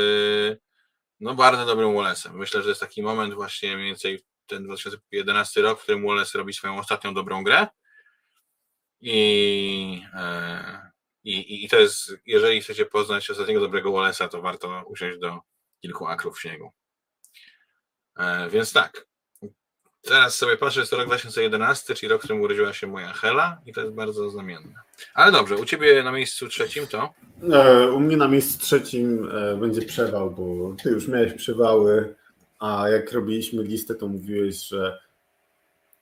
[1.20, 2.34] no bardzo dobrym Wallace'em.
[2.34, 6.54] Myślę, że jest taki moment właśnie mniej więcej ten 2011 rok, w którym Wallace robi
[6.54, 7.68] swoją ostatnią dobrą grę.
[9.02, 10.92] I, e,
[11.24, 15.40] i, I to jest, jeżeli chcecie poznać ostatniego dobrego Wallace'a, to warto usiąść do
[15.82, 16.72] kilku akrów śniegu.
[18.18, 19.08] E, więc tak.
[20.02, 23.62] Teraz sobie patrzę, jest to rok 2011, czyli rok, w którym urodziła się moja Hela
[23.66, 24.82] i to jest bardzo znamienne.
[25.14, 27.14] Ale dobrze, u Ciebie na miejscu trzecim to?
[27.54, 32.16] E, u mnie na miejscu trzecim będzie przewał, bo Ty już miałeś przewały
[32.60, 35.00] a jak robiliśmy listę, to mówiłeś, że,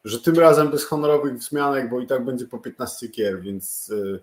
[0.03, 4.19] że tym razem bez honorowych wzmianek, bo i tak będzie po 15 gier, więc y,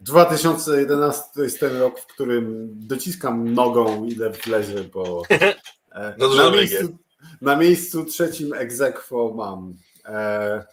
[0.00, 5.22] 2011 to jest ten rok, w którym dociskam nogą ile wlezie, bo
[5.92, 6.98] e, no na, miejscu,
[7.40, 9.74] na miejscu trzecim egzekwo mam
[10.04, 10.64] e,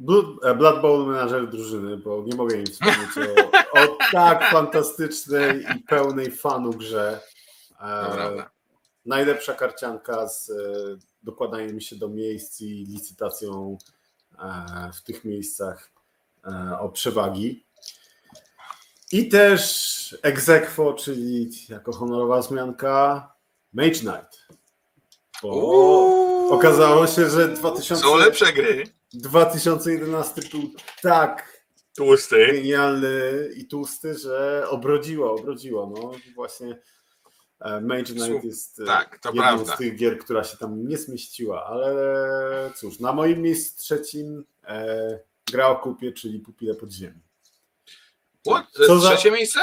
[0.00, 5.66] Blood, e, Blood Bowl menadżer drużyny, bo nie mogę nie wspomnieć o, o tak fantastycznej
[5.76, 7.20] i pełnej fanu grze.
[7.80, 8.44] E,
[9.06, 10.52] najlepsza karcianka z
[11.22, 13.78] dokładaniem się do miejsc i licytacją
[14.38, 15.90] e, w tych miejscach
[16.46, 17.64] e, o przewagi.
[19.12, 23.32] I też Exequo, czyli jako honorowa zmianka
[23.72, 24.48] Mage Knight.
[25.42, 28.84] Bo okazało się, że 2000, Są lepsze gry.
[29.14, 30.70] 2011 był
[31.02, 31.62] tak
[31.96, 32.46] Tłusty.
[32.46, 35.92] genialny i tłusty, że obrodziło, obrodziło.
[35.96, 36.78] No właśnie
[37.80, 39.74] Mage Knight jest e, tak, jedną prawda.
[39.74, 45.18] z tych gier, która się tam nie zmieściła, ale cóż, na moim miejscu trzecim e,
[45.52, 47.20] gra o kupie, czyli Pupile Podziemi.
[48.46, 48.66] What?
[48.86, 49.60] Co za- trzecie miejsce?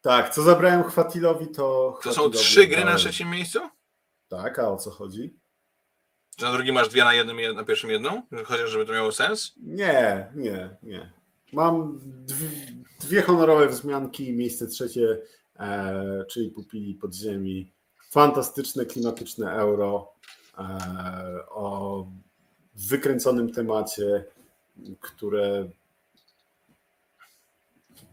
[0.00, 3.58] Tak, co zabrałem Chwatilowi, to To są trzy gry na trzecim miejscu?
[4.28, 5.34] Tak, a o co chodzi?
[6.36, 8.22] Czy na drugim masz dwie na jednym, jed- na pierwszym jedną?
[8.44, 9.52] Chociaż żeby to miało sens?
[9.56, 11.12] Nie, nie, nie.
[11.52, 12.48] Mam dwie,
[13.00, 15.16] dwie honorowe wzmianki, miejsce trzecie, e,
[16.28, 17.70] czyli Pupili Podziemi.
[18.10, 20.12] Fantastyczne, klimatyczne euro
[20.58, 20.62] e,
[21.50, 22.06] o
[22.74, 24.24] wykręconym temacie,
[25.00, 25.68] które,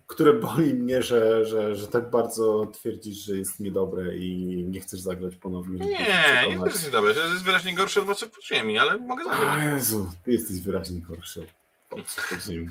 [0.07, 4.99] które boli mnie, że, że, że tak bardzo twierdzisz, że jest niedobre i nie chcesz
[4.99, 5.79] zagrać ponownie.
[5.79, 7.13] Nie, nie to jest dobre.
[7.13, 9.63] To jest wyraźnie gorsze od mocy podziemi, ale mogę O zagrać.
[9.73, 11.45] Jezu, ty jesteś wyraźnie gorszy.
[11.89, 12.69] od podziemi.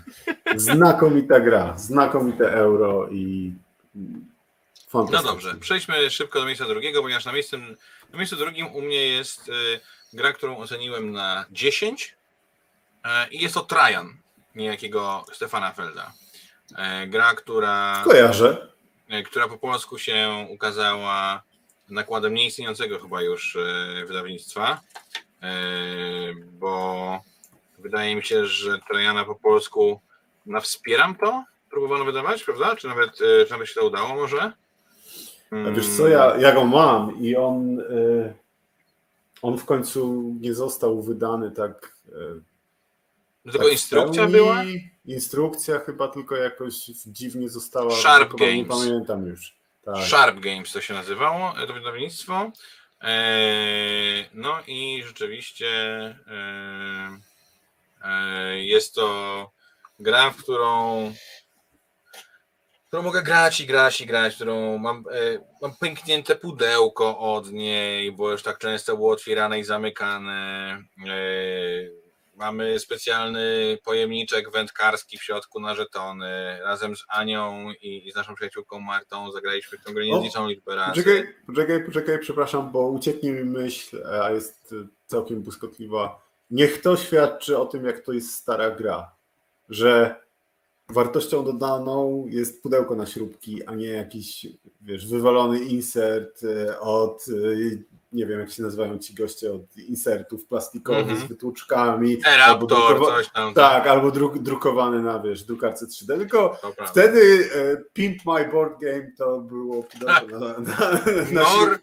[0.56, 3.52] Znakomita gra, znakomite euro i
[4.94, 7.58] No dobrze, przejdźmy szybko do miejsca drugiego, ponieważ na miejscu,
[8.12, 9.80] na miejscu drugim u mnie jest y,
[10.12, 12.16] gra, którą oceniłem na 10
[13.04, 14.16] e, i jest to Trajan,
[14.54, 16.12] niejakiego Stefana Felda.
[16.76, 18.68] E, gra, która, Kojarzę.
[19.26, 21.42] która po polsku się ukazała
[21.88, 23.58] nakładem nieistniejącego chyba już
[24.06, 24.80] wydawnictwa,
[26.42, 27.20] bo
[27.78, 30.00] wydaje mi się, że Trajana po polsku
[30.46, 32.76] na Wspieram to próbowano wydawać, prawda?
[32.76, 34.52] Czy nawet, czy nawet się to udało może?
[35.52, 38.34] A wiesz co, ja, ja go mam i on, y,
[39.42, 41.96] on w końcu nie został wydany tak.
[42.08, 42.42] y,
[43.42, 44.36] Tylko tak instrukcja pełni.
[44.36, 44.62] była?
[45.06, 46.74] Instrukcja chyba tylko jakoś
[47.06, 47.90] dziwnie została.
[47.96, 48.78] Sharp tylko Nie Games.
[48.84, 49.54] pamiętam już.
[49.84, 49.96] Tak.
[50.04, 52.52] Sharp Games to się nazywało, to wydawnictwo.
[53.00, 55.66] Eee, No i rzeczywiście
[58.04, 59.50] eee, jest to
[60.00, 61.12] gra, w którą,
[62.92, 68.12] którą mogę grać i grać i grać, którą mam, e, mam pęknięte pudełko od niej,
[68.12, 70.78] bo już tak często było otwierane i zamykane.
[71.06, 71.90] Eee,
[72.36, 76.58] Mamy specjalny pojemniczek wędkarski w środku na żetony.
[76.62, 80.76] Razem z Anią i, i z naszą przyjaciółką Martą zagraliśmy w tę grę niezliczną liczbę
[80.76, 80.90] razy.
[80.90, 86.22] Poczekaj, poczekaj, poczekaj, przepraszam, bo ucieknie mi myśl, a jest y, całkiem błyskotliwa.
[86.50, 89.12] Niech to świadczy o tym, jak to jest stara gra.
[89.68, 90.21] Że
[90.92, 94.46] wartością dodaną jest pudełko na śrubki, a nie jakiś,
[94.80, 100.46] wiesz, wywalony insert y, od, y, nie wiem jak się nazywają ci goście, od insertów
[100.46, 101.20] plastikowych Mhm.
[101.20, 102.18] z wytłuczkami.
[102.24, 103.54] albo Raptor, drukowa- coś tam.
[103.54, 106.16] Tak, albo druk, drukowany na, wiesz, drukarce 3D.
[106.18, 106.84] Tylko prawda.
[106.86, 110.58] Wtedy e, Pimp My Board Game to było pudełko na, na,
[111.32, 111.78] na Nor-!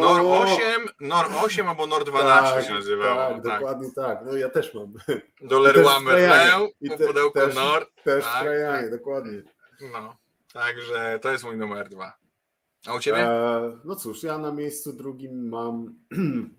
[0.00, 3.34] NOR 8, NOR 8 albo NOR 12 tak, się nazywało.
[3.34, 4.18] Tak, Tak, dokładnie tak.
[4.26, 4.92] No ja też mam.
[5.40, 6.00] Do Leroy.
[6.04, 7.86] Merlin, I te- pudełku też- NOR.
[8.04, 9.42] Też Tak, Trajanie, dokładnie.
[9.92, 10.16] No,
[10.52, 12.12] także to jest mój numer dwa.
[12.86, 13.18] A u Ciebie?
[13.18, 15.94] E, no cóż, ja na miejscu drugim mam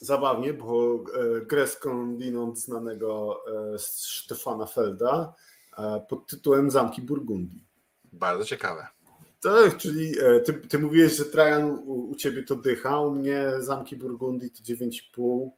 [0.00, 3.40] zabawnie, bo e, grę skądinąd znanego
[3.74, 5.34] e, Stefana Felda
[5.78, 7.64] e, pod tytułem Zamki Burgundii.
[8.12, 8.86] Bardzo ciekawe.
[9.40, 10.14] Tak, czyli
[10.44, 14.62] ty, ty mówiłeś, że Trajan u, u ciebie to dycha, u mnie Zamki Burgundii to
[14.62, 15.50] 9,5,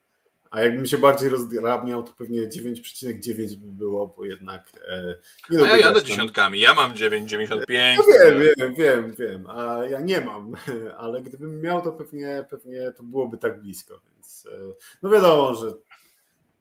[0.53, 5.15] a jakbym się bardziej rozdrabniał, to pewnie 9,9 by było, bo jednak e,
[5.51, 7.97] nie A ja jadę na- dziesiątkami, ja mam 9,95.
[7.97, 10.53] No wiem, wiem, wiem, wiem, a ja nie mam,
[10.99, 14.59] ale gdybym miał, to pewnie, pewnie to byłoby tak blisko, więc e,
[15.03, 15.75] no wiadomo, że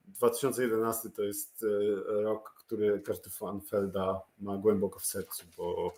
[0.08, 5.94] 2011 to jest e, rok, który każdy fan Felda ma głęboko w sercu, bo,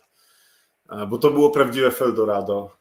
[1.09, 2.77] bo to było prawdziwe Feldorado.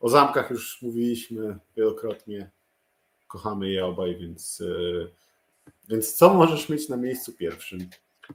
[0.00, 2.50] O zamkach już mówiliśmy wielokrotnie,
[3.30, 5.08] kochamy je obaj, więc, e,
[5.88, 7.90] więc co możesz mieć na miejscu pierwszym?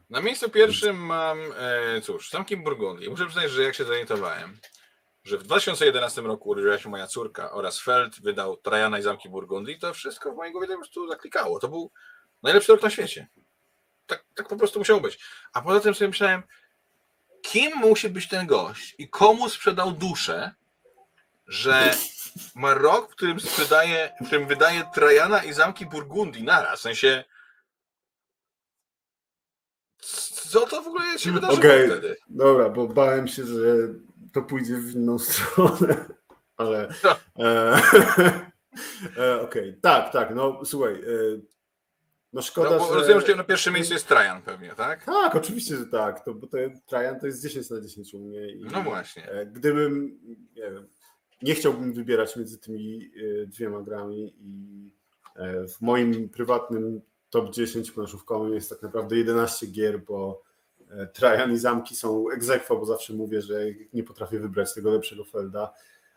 [0.10, 3.10] Na miejscu pierwszym mam, e, cóż, Zamki Burgundii.
[3.10, 4.58] Muszę przyznać, że jak się zorientowałem,
[5.24, 9.80] że w 2011 roku urodziła się moja córka oraz Feld wydał Trajana i Zamki Burgundii,
[9.80, 11.60] to wszystko w mojej głowie po prostu zaklikało.
[11.60, 11.92] To był
[12.44, 13.28] najlepszy rok na świecie.
[14.08, 15.20] Tak, tak po prostu musiało być.
[15.54, 16.44] A poza tym sobie myślałem,
[17.42, 20.52] kim musi być ten gość i komu sprzedał duszę,
[21.48, 21.94] że
[22.56, 26.80] ma rok, w którym sprzedaje, w którym wydaje Trajana i Zamki Burgundii naraz.
[26.80, 27.24] W sensie
[30.50, 32.16] co to w ogóle się wydarzyło Okej, wtedy?
[32.30, 33.64] dobra, bo bałem się, że
[34.34, 36.06] to pójdzie w inną stronę,
[36.58, 36.88] ale...
[37.04, 37.16] No.
[37.46, 37.82] E,
[39.18, 41.40] e, Okej, tak, tak, no słuchaj, e,
[42.34, 42.94] no szkoda, No, bo że...
[43.00, 45.06] rozumiem, że na pierwszym miejscu jest Trajan pewnie, tak?
[45.06, 48.48] Tak, oczywiście, że tak, to, bo to Trajan to jest 10 na 10 u mnie.
[48.52, 49.32] I, No właśnie.
[49.32, 50.20] e, Gdybym,
[50.56, 50.88] nie wiem,
[51.46, 53.12] nie chciałbym wybierać między tymi
[53.44, 54.90] e, dwiema grami i
[55.36, 60.42] e, w moim prywatnym top 10 planszówkowym jest tak naprawdę 11 gier, bo
[60.90, 63.60] e, Trajan i Zamki są egzekwo, bo zawsze mówię, że
[63.94, 65.74] nie potrafię wybrać tego lepszego Felda,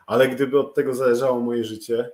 [0.06, 2.10] ale gdyby od tego zależało moje życie,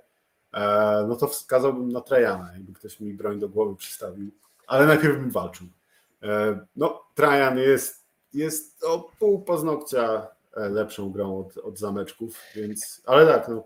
[1.07, 4.31] no to wskazałbym na Trajana, jakby ktoś mi broń do głowy przystawił,
[4.67, 5.67] ale najpierw bym walczył.
[6.75, 13.47] No, Trajan jest, jest o pół paznokcia lepszą grą od, od zameczków, więc, ale tak,
[13.47, 13.63] no,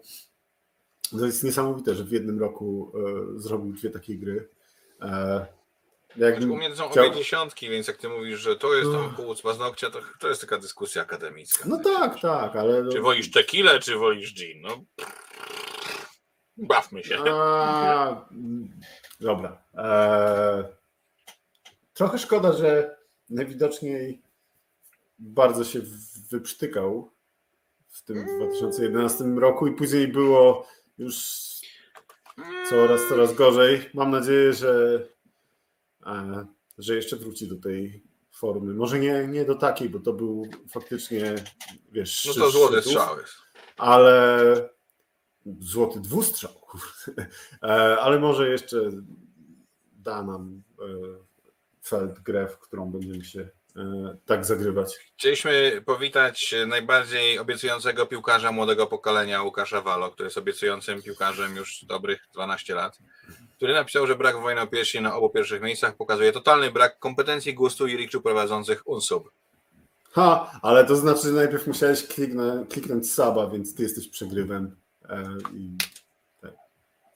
[1.19, 2.91] to jest niesamowite, że w jednym roku
[3.35, 4.49] e, zrobił dwie takie gry.
[5.01, 5.45] E,
[6.17, 8.91] jakbym U mnie to są chciał- obie dziesiątki, więc jak ty mówisz, że to jest
[8.91, 9.23] tam No.
[9.23, 11.63] pół z paznokcia, to, to jest taka dyskusja akademicka.
[11.67, 12.89] No tak, tak, ale.
[12.91, 14.61] Czy wolisz tequilę, czy wolisz gin?
[14.61, 14.83] No,
[16.57, 17.17] bawmy się.
[17.31, 18.25] A,
[19.19, 19.63] dobra.
[19.77, 20.63] E,
[21.93, 22.97] trochę szkoda, że
[23.29, 24.21] najwidoczniej
[25.19, 25.81] bardzo się
[26.29, 27.11] wyprztykał
[27.89, 30.67] w tym 2011 roku i później było
[30.97, 31.19] już
[32.69, 33.89] coraz, coraz gorzej.
[33.93, 35.03] Mam nadzieję, że,
[36.05, 36.45] e,
[36.77, 38.73] że jeszcze wróci do tej formy.
[38.73, 41.35] Może nie, nie do takiej, bo to był faktycznie,
[41.91, 43.33] wiesz, No to złoty szczytów strzał jest.
[43.77, 44.69] ale
[45.59, 46.51] złoty dwustrzał.
[47.63, 48.89] E, ale może jeszcze
[49.93, 50.85] da nam e,
[51.83, 53.49] Feld grę, w którą będziemy się
[54.25, 54.95] tak zagrywać.
[55.17, 62.27] Chcieliśmy powitać najbardziej obiecującego piłkarza młodego pokolenia, Łukasza Walo, który jest obiecującym piłkarzem już dobrych
[62.33, 62.97] 12 lat,
[63.55, 67.53] który napisał, że brak wojny o piersi na obu pierwszych miejscach pokazuje totalny brak kompetencji,
[67.53, 69.31] gustu i rikczu prowadzących unsub.
[70.11, 74.75] Ha, ale to znaczy, że najpierw musiałeś kliknąć, kliknąć saba, więc ty jesteś przegrywem.
[75.09, 75.23] E,
[75.53, 75.77] i,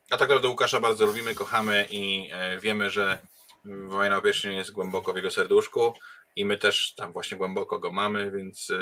[0.10, 3.18] A tak naprawdę Łukasza bardzo lubimy, kochamy i e, wiemy, że
[3.66, 5.94] wojna o pierścień jest głęboko w jego serduszku
[6.36, 8.76] i my też tam właśnie głęboko go mamy, więc e,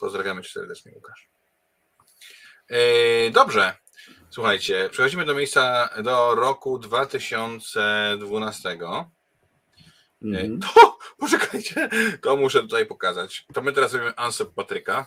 [0.00, 1.28] pozdrawiamy cię serdecznie, Łukasz.
[2.68, 3.74] E, Dobrze,
[4.30, 8.78] słuchajcie, przechodzimy do miejsca, do roku 2012.
[10.22, 10.60] Mhm.
[10.60, 11.88] To, poczekajcie,
[12.22, 13.46] to muszę tutaj pokazać.
[13.54, 15.06] To my teraz robimy Ansep Patryka,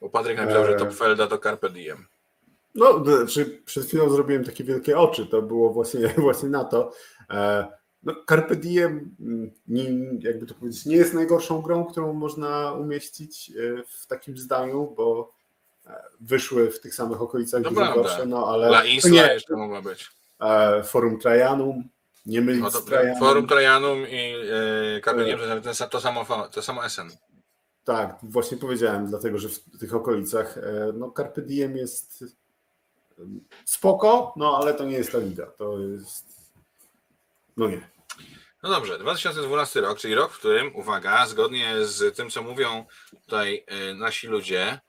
[0.00, 0.78] bo Patryk napisał, że Eee.
[0.78, 2.06] Top Felda to Carpe Diem.
[2.74, 3.04] No,
[3.64, 6.92] przed chwilą zrobiłem takie wielkie oczy, to było właśnie, właśnie na to.
[8.08, 9.84] No, Carpe Diem, mm, nie,
[10.20, 13.52] jakby to powiedzieć, nie jest najgorszą grą, którą można umieścić e,
[13.88, 15.32] w takim zdaniu, bo
[15.86, 19.56] e, wyszły w tych samych okolicach To dużo gorsze, no ale La Isla nie, jeszcze
[19.56, 20.10] mogła być.
[20.40, 21.88] e, Forum Trajanum,
[22.26, 23.18] nie mylić No Trajanum.
[23.18, 24.34] Forum Trajanum i
[24.96, 25.38] e, Carpe Diem
[25.78, 27.08] to, to, samo, to samo SN.
[27.84, 30.58] Tak, właśnie powiedziałem, dlatego że w tych okolicach
[30.94, 32.24] no Carpe Diem jest
[33.64, 36.28] spoko, no ale to nie jest ta liga, to jest
[37.56, 37.97] no nie.
[38.62, 42.86] No dobrze, 2012 rok, czyli rok, w którym, uwaga, zgodnie z tym, co mówią
[43.24, 44.80] tutaj e, nasi ludzie,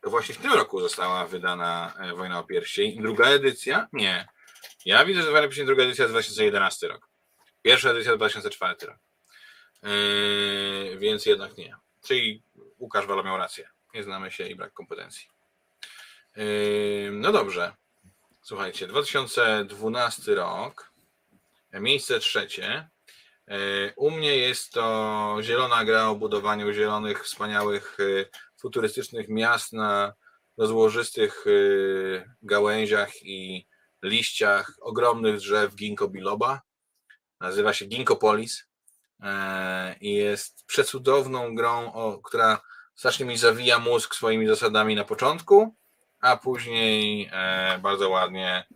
[0.00, 3.02] to właśnie w tym roku została wydana e, Wojna o Pierścień.
[3.02, 3.88] Druga edycja?
[3.92, 4.28] Nie.
[4.84, 7.08] Ja widzę, że Wojna o druga edycja to 2011 rok.
[7.62, 8.98] Pierwsza edycja to 2004 rok.
[9.82, 11.76] Yy, więc jednak nie.
[12.04, 12.42] Czyli
[12.78, 13.68] Łukasz Walo miał rację.
[13.94, 15.28] Nie znamy się i brak kompetencji.
[17.12, 17.72] No dobrze.
[18.42, 20.92] Słuchajcie, 2012 rok,
[21.72, 22.88] miejsce trzecie.
[23.48, 28.28] Yy, U mnie jest to zielona gra o budowaniu zielonych, wspaniałych, yy,
[28.60, 30.14] futurystycznych miast na
[30.56, 33.66] rozłożystych yy, gałęziach i
[34.02, 36.60] liściach ogromnych drzew ginkgo biloba.
[37.40, 38.64] Nazywa się Ginkopolis
[40.00, 41.92] i jest przecudowną grą,
[42.24, 42.60] która
[42.94, 45.74] strasznie mi zawija mózg swoimi zasadami na początku,
[46.20, 48.66] a później e, bardzo ładnie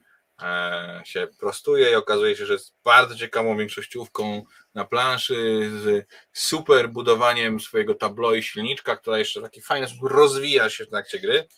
[0.43, 4.45] e, się prostuje i okazuje się, że jest bardzo ciekawą większościówką
[4.75, 10.11] na planszy z super budowaniem swojego tablo i silniczka, która jeszcze w taki fajny sposób
[10.11, 11.49] rozwija się w trakcie gry.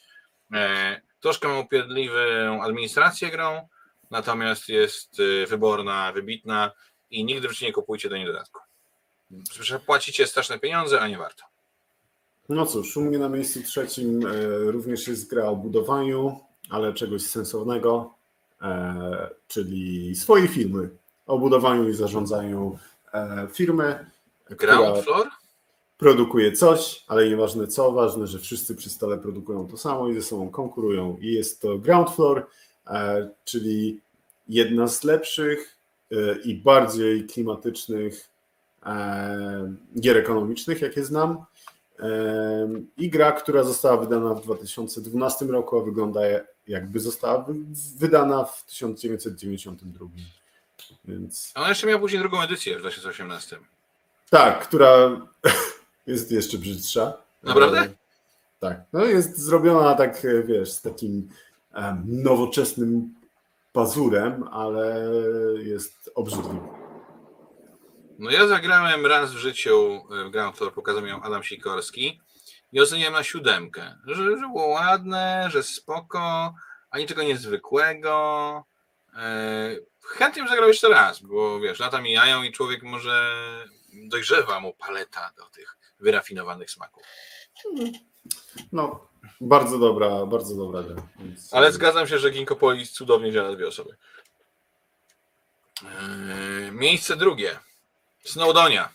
[0.52, 3.68] E, troszkę ma upierdliwą administrację grą,
[4.10, 6.72] natomiast jest e, wyborna, wybitna
[7.10, 8.60] i nigdy w nie kupujcie do niej dodatku.
[9.86, 11.44] Płacicie straszne pieniądze, a nie warto.
[12.48, 14.30] No cóż, u mnie na miejscu trzecim e,
[14.70, 16.40] również jest gra o budowaniu,
[16.70, 18.14] ale czegoś sensownego,
[18.62, 20.90] e, czyli swojej firmy.
[21.26, 22.78] O budowaniu i zarządzaniu
[23.52, 24.06] firmy,
[24.50, 25.28] Ground floor?
[26.02, 30.22] produkuje coś, ale nieważne co, ważne, że wszyscy przy stole produkują to samo i ze
[30.22, 31.16] sobą konkurują.
[31.20, 32.46] I jest to Ground Floor,
[32.86, 34.00] e, czyli
[34.48, 35.76] jedna z lepszych
[36.12, 38.28] e, i bardziej klimatycznych
[38.86, 41.44] e, gier ekonomicznych, jakie znam.
[41.98, 42.68] E,
[42.98, 46.20] I gra, która została wydana w 2012 roku, a wygląda
[46.68, 47.46] jakby została
[47.98, 50.06] wydana w 1992.
[51.04, 51.52] Więc...
[51.54, 53.58] A ona jeszcze miała później drugą edycję w 2018.
[54.30, 55.20] Tak, która
[56.06, 57.12] jest jeszcze brzydsza.
[57.42, 57.80] Naprawdę?
[57.80, 57.94] E,
[58.60, 58.80] tak.
[58.92, 61.28] No jest zrobiona tak, wiesz, z takim
[62.04, 63.14] nowoczesnym
[63.72, 65.08] pazurem, ale
[65.62, 66.82] jest obrzydliwy.
[68.18, 72.20] No ja zagrałem raz w życiu, e, grałem, którą pokazał mi ją Adam Sikorski
[72.72, 76.54] i oceniłem na siódemkę, że, że było ładne, że spoko,
[76.90, 78.64] a niczego niezwykłego.
[79.16, 83.36] E, chętnie bym zagrał jeszcze raz, bo wiesz, lata mijają i człowiek może
[83.92, 87.02] dojrzewa mu paleta do tych wyrafinowanych smaków.
[88.72, 89.08] No,
[89.40, 91.02] bardzo dobra, bardzo dobra gra.
[91.18, 91.54] Więc...
[91.54, 93.96] Ale zgadzam się, że Ginkopolis cudownie działa na dwie osoby.
[95.84, 97.58] Eee, miejsce drugie.
[98.24, 98.88] Snowdonia.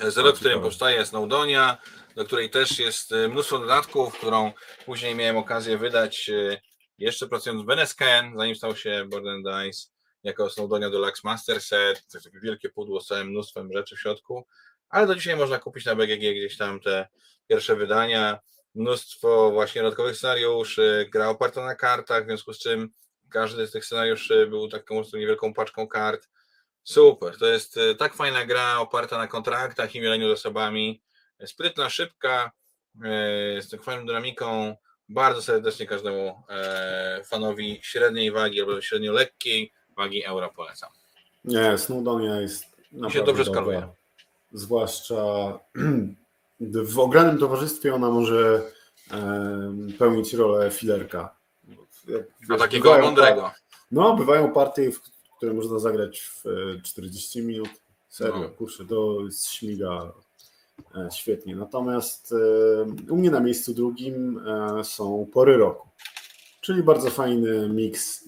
[0.00, 1.78] Zero, w którym powstaje Snowdonia,
[2.16, 4.52] do której też jest e, mnóstwo dodatków, którą
[4.86, 6.60] później miałem okazję wydać e,
[6.98, 9.88] jeszcze pracując w Benesken, zanim stał się Border Dice,
[10.22, 14.46] jako Snowdonia Deluxe Master Set, takie wielkie pudło z całym mnóstwem rzeczy w środku,
[14.88, 17.08] ale do dzisiaj można kupić na BGG gdzieś tam te
[17.48, 18.38] pierwsze wydania,
[18.74, 22.90] mnóstwo właśnie dodatkowych scenariuszy, gra oparta na kartach, w związku z czym
[23.30, 26.28] każdy z tych scenariuszy był taką niewielką paczką kart.
[26.82, 31.02] Super, to jest e, tak fajna gra oparta na kontraktach i mieleniu zasobami,
[31.46, 32.52] sprytna, szybka,
[33.04, 34.76] e, z tak fajną dynamiką,
[35.08, 40.90] bardzo serdecznie każdemu e, fanowi średniej wagi albo średnio lekkiej wagi euro polecam.
[41.44, 43.88] Nie, Snowdonia jest naprawdę się dobrze skaluje.
[44.52, 45.14] Zwłaszcza
[46.94, 48.62] w ogranym towarzystwie ona może
[49.98, 51.34] pełnić rolę filerka.
[52.50, 53.50] A takiego mądrego.
[53.92, 55.00] No, bywają partie, w
[55.36, 56.44] które można zagrać w
[56.82, 57.68] 40 minut.
[58.08, 58.48] Serio, no.
[58.48, 60.27] kurczę, to jest śmiga e,
[61.14, 61.56] świetnie.
[61.56, 62.34] Natomiast
[63.10, 65.88] u mnie na miejscu drugim e, są pory roku,
[66.60, 68.24] czyli bardzo fajny miks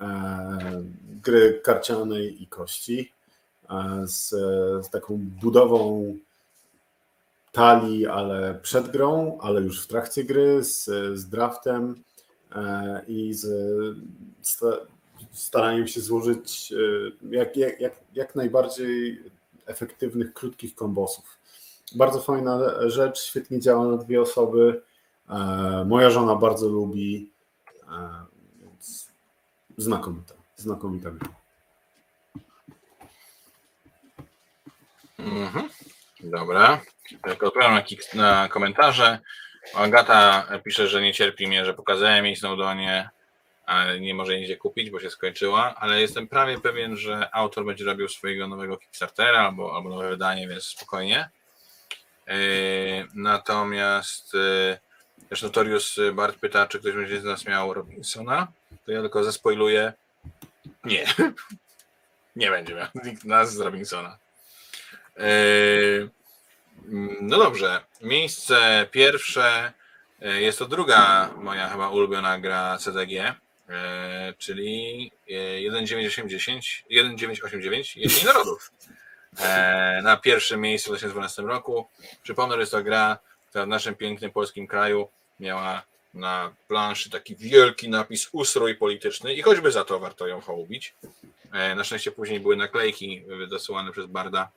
[0.00, 0.82] e,
[1.22, 3.12] gry karcianej i kości
[4.04, 4.28] z,
[4.86, 6.14] z taką budową
[7.52, 10.84] talii, ale przed grą, ale już w trakcie gry, z,
[11.18, 12.02] z draftem
[12.52, 13.46] e, i z
[15.32, 19.22] staraniem się złożyć e, jak, jak, jak, jak najbardziej
[19.66, 21.38] efektywnych, krótkich kombosów.
[21.94, 22.60] Bardzo fajna
[22.90, 24.82] rzecz, świetnie działa na dwie osoby.
[25.30, 27.30] E, moja żona bardzo lubi,
[28.60, 29.12] więc
[29.78, 31.28] znakomita, znakomita gra.
[35.18, 35.68] Mhm.
[36.20, 36.80] Dobra.
[37.42, 37.82] Odpowiadam na,
[38.14, 39.18] na komentarze.
[39.74, 43.10] Agata pisze, że nie cierpi mnie, że pokazałem jej Snowdonie,
[43.66, 47.84] ale nie może nigdzie kupić, bo się skończyła, ale jestem prawie pewien, że autor będzie
[47.84, 51.30] robił swojego nowego Kickstartera albo, albo nowe wydanie, więc spokojnie.
[52.26, 52.34] Yy,
[53.14, 54.78] natomiast yy,
[55.28, 58.52] też Notorius Bart pyta, czy ktoś będzie z nas miał Robinsona.
[58.86, 59.92] To ja tylko zespoiluję.
[60.84, 61.06] Nie.
[62.36, 64.18] nie będzie miał nikt nas z Robinsona.
[67.20, 69.72] No dobrze, miejsce pierwsze
[70.22, 73.34] e, jest to druga moja chyba ulubiona gra CDG,
[73.68, 78.72] e, czyli 1980, 1989 Jesień Narodów.
[79.40, 81.86] E, na pierwszym miejscu w 2012 roku.
[82.22, 83.18] Przypomnę, że jest to gra,
[83.48, 85.08] która w naszym pięknym polskim kraju
[85.40, 85.82] miała
[86.14, 90.94] na planszy taki wielki napis ustrój polityczny i choćby za to warto ją hołubić.
[91.76, 94.48] Na szczęście później były naklejki dosyłane przez Barda,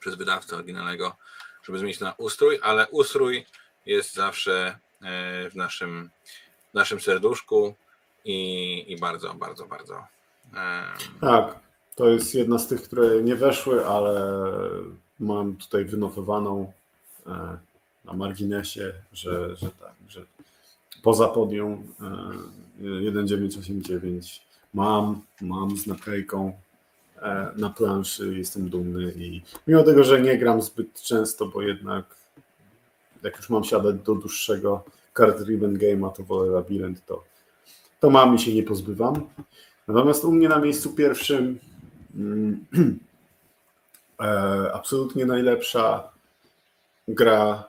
[0.00, 1.16] przez wydawcę oryginalnego
[1.68, 3.46] żeby zmienić na ustrój, ale ustrój
[3.86, 6.10] jest zawsze e, w naszym,
[6.70, 7.74] w naszym serduszku
[8.24, 10.06] i, i bardzo, bardzo, bardzo.
[11.20, 11.58] Tak,
[11.98, 14.42] to jest jedna z tych, które nie weszły, ale
[15.20, 16.72] mam tutaj wynotowaną
[17.26, 17.30] e,
[18.04, 20.22] na marginesie, że, że tak, że
[21.02, 21.82] poza podium
[22.76, 26.52] 1989 e, mam, mam z naklejką
[27.22, 32.16] E, na planszy, jestem dumny i mimo tego, że nie gram zbyt często, bo jednak
[33.22, 34.84] jak już mam siadać do dłuższego
[35.16, 37.24] card driven game'a, to wolę labirynt, to,
[38.00, 39.28] to mam i się nie pozbywam.
[39.88, 41.58] Natomiast u mnie na miejscu pierwszym
[44.72, 46.12] absolutnie najlepsza
[47.08, 47.64] gra,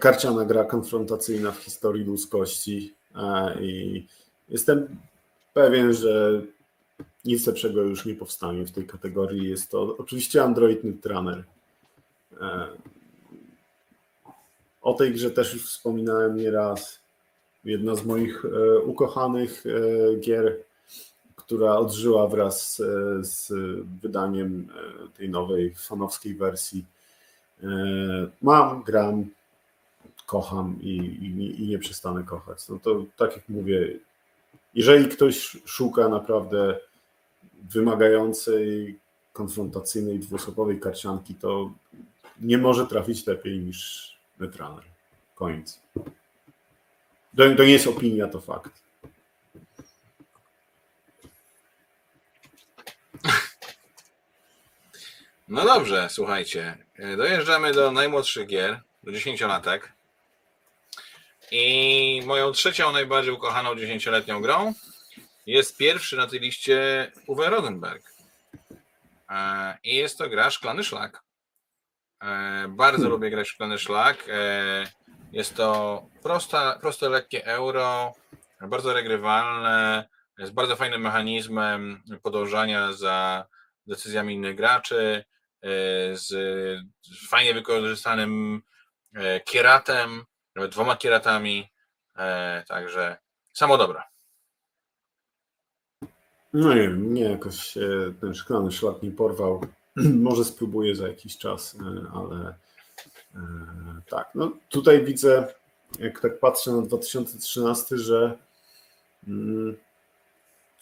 [0.00, 4.06] karciana gra konfrontacyjna w historii ludzkości e, i
[4.48, 4.96] jestem
[5.54, 6.42] pewien, że
[7.24, 9.50] nic lepszego już nie powstanie w tej kategorii.
[9.50, 10.80] Jest to oczywiście Android.
[12.40, 12.68] E,
[14.82, 17.02] o tej grze też już wspominałem nieraz.
[17.64, 20.56] Jedna z moich e, ukochanych e, gier,
[21.52, 22.82] która odżyła wraz
[23.20, 23.52] z
[24.02, 24.68] wydaniem
[25.16, 26.84] tej nowej fanowskiej wersji.
[28.42, 29.30] Mam, gram,
[30.26, 32.68] kocham i, i, i nie przestanę kochać.
[32.68, 33.98] No to tak jak mówię,
[34.74, 36.78] jeżeli ktoś szuka naprawdę
[37.70, 38.98] wymagającej,
[39.32, 41.72] konfrontacyjnej, dwuosobowej karcianki, to
[42.40, 44.10] nie może trafić lepiej niż
[44.40, 44.84] Netrunner.
[45.34, 45.80] Koniec.
[47.36, 48.81] To, to nie jest opinia, to fakt.
[55.52, 56.76] No dobrze, słuchajcie.
[57.16, 59.92] Dojeżdżamy do najmłodszych gier, do dziesięciolatek.
[61.50, 64.74] I moją trzecią, najbardziej ukochaną dziesięcioletnią grą
[65.46, 68.02] jest pierwszy na tej liście Uwe Rodenberg.
[69.30, 71.22] E, I jest to gra Szklany Szlak.
[72.22, 73.12] E, bardzo hmm.
[73.12, 74.24] lubię grać Szklany Szlak.
[74.28, 74.86] E,
[75.32, 78.14] jest to prosta, proste, lekkie euro,
[78.60, 80.08] bardzo regrywalne,
[80.38, 83.46] z bardzo fajnym mechanizmem podążania za
[83.86, 85.24] decyzjami innych graczy,
[86.12, 86.30] z
[87.28, 88.62] fajnie wykorzystanym
[89.44, 90.24] kieratem,
[90.56, 91.68] nawet dwoma kieratami,
[92.68, 93.16] także
[93.52, 94.04] samo dobra.
[96.52, 97.74] No nie wiem, nie jakoś
[98.20, 99.60] ten szklany szlak nie porwał.
[100.26, 102.54] Może spróbuję za jakiś czas, e, ale
[103.34, 103.40] e,
[104.08, 104.30] tak.
[104.34, 105.54] No tutaj widzę,
[105.98, 108.38] jak tak patrzę na 2013, że
[109.26, 109.76] mm,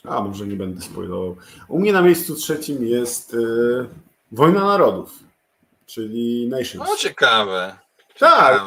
[0.05, 1.37] a może nie będę spoilował.
[1.69, 3.39] U mnie na miejscu trzecim jest e,
[4.33, 5.19] Wojna Narodów,
[5.87, 6.91] czyli Nations.
[6.91, 7.79] No ciekawe.
[8.19, 8.65] Tak,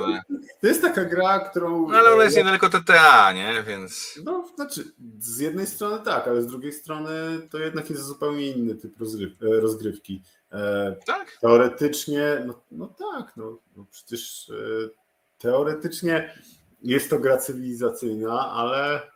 [0.61, 1.89] to jest taka gra, którą.
[1.89, 3.63] No, ale ona jest niedaleko TTA, nie?
[3.67, 4.19] Więc.
[4.23, 7.11] No, znaczy, z jednej strony tak, ale z drugiej strony
[7.51, 10.21] to jednak jest zupełnie inny typ e, rozgrywki.
[10.51, 11.37] E, tak?
[11.41, 14.89] Teoretycznie, no, no tak, no, no przecież e,
[15.37, 16.33] teoretycznie
[16.81, 19.13] jest to gra cywilizacyjna, ale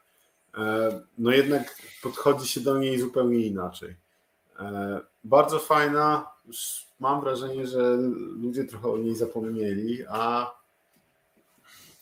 [1.18, 3.96] no jednak podchodzi się do niej zupełnie inaczej.
[5.24, 6.32] Bardzo fajna,
[7.00, 7.98] mam wrażenie, że
[8.42, 10.54] ludzie trochę o niej zapomnieli, a,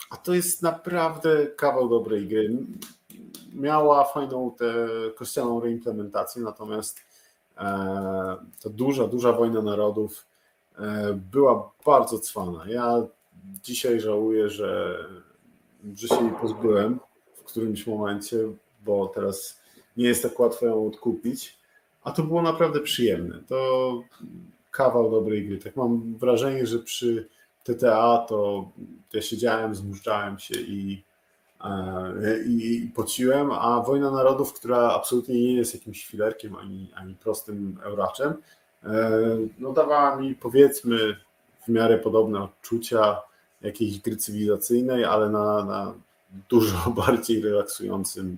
[0.09, 2.57] a to jest naprawdę kawał dobrej gry.
[3.53, 6.99] Miała fajną tę kościelną reimplementację, natomiast
[7.57, 7.61] e,
[8.63, 10.25] ta duża, duża wojna narodów
[10.77, 12.63] e, była bardzo cwana.
[12.67, 13.03] Ja
[13.63, 14.97] dzisiaj żałuję, że,
[15.95, 16.99] że się jej pozbyłem
[17.35, 18.37] w którymś momencie,
[18.85, 19.59] bo teraz
[19.97, 21.57] nie jest tak łatwo ją odkupić,
[22.05, 23.39] a to było naprawdę przyjemne.
[23.47, 24.01] To
[24.71, 25.57] kawał dobrej gry.
[25.57, 27.27] Tak mam wrażenie, że przy
[27.63, 28.69] TTA to
[29.13, 31.03] ja siedziałem, zmuszczałem się i,
[31.61, 37.15] e, i, i pociłem, a Wojna Narodów, która absolutnie nie jest jakimś filerkiem ani, ani
[37.15, 38.33] prostym euraczem,
[38.83, 39.19] e,
[39.59, 40.97] no dawała mi powiedzmy
[41.65, 43.21] w miarę podobne odczucia
[43.61, 45.93] jakiejś gry cywilizacyjnej, ale na, na
[46.49, 48.37] dużo bardziej relaksującym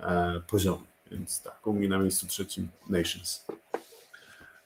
[0.00, 0.88] e, poziomie.
[1.10, 3.44] Więc tak, u mnie na miejscu trzecim Nations.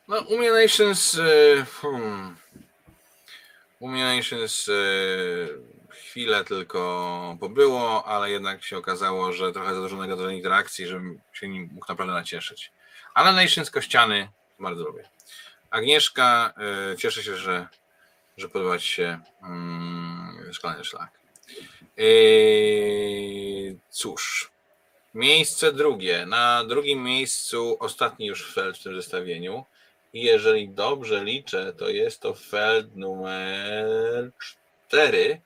[0.08, 1.18] No, u mnie Nations.
[1.18, 2.36] E, hmm,
[3.80, 4.72] u mnie Nations e,
[5.90, 11.48] chwilę tylko pobyło, ale jednak się okazało, że trochę za dużo negatywnej interakcji, żebym się
[11.48, 12.72] nim mógł naprawdę nacieszyć.
[13.14, 14.28] Ale Nations Kościany
[14.58, 15.08] bardzo lubię.
[15.70, 16.54] Agnieszka,
[16.92, 17.68] e, cieszę się, że,
[18.36, 21.10] że podoba Ci się mm, Szklany Szlak.
[23.90, 24.51] Cóż,
[25.14, 26.26] miejsce drugie.
[26.26, 29.64] Na drugim miejscu ostatni już felt w tym zestawieniu.
[30.12, 34.30] I jeżeli dobrze liczę, to jest to Feld numer
[34.88, 35.40] 4,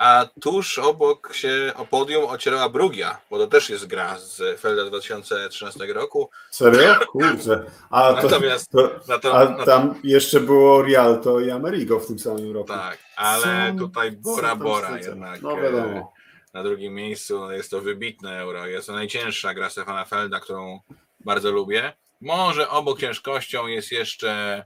[0.00, 4.84] a tuż obok się o podium ocierała Brugia, bo to też jest gra z Felda
[4.84, 6.30] 2013 roku.
[6.50, 6.94] Serio?
[7.06, 7.64] Kurczę.
[7.90, 12.54] A, to, Natomiast to, to, a tam jeszcze było Rialto i Amerigo w tym samym
[12.54, 12.68] roku.
[12.68, 15.42] Tak, ale tutaj Bora Bora jednak.
[15.42, 16.12] No wiadomo.
[16.54, 18.66] E, na drugim miejscu jest to wybitne euro.
[18.66, 20.80] Jest to najcięższa gra Stefana Felda, którą
[21.20, 21.92] bardzo lubię.
[22.20, 24.64] Może obok ciężkością jest jeszcze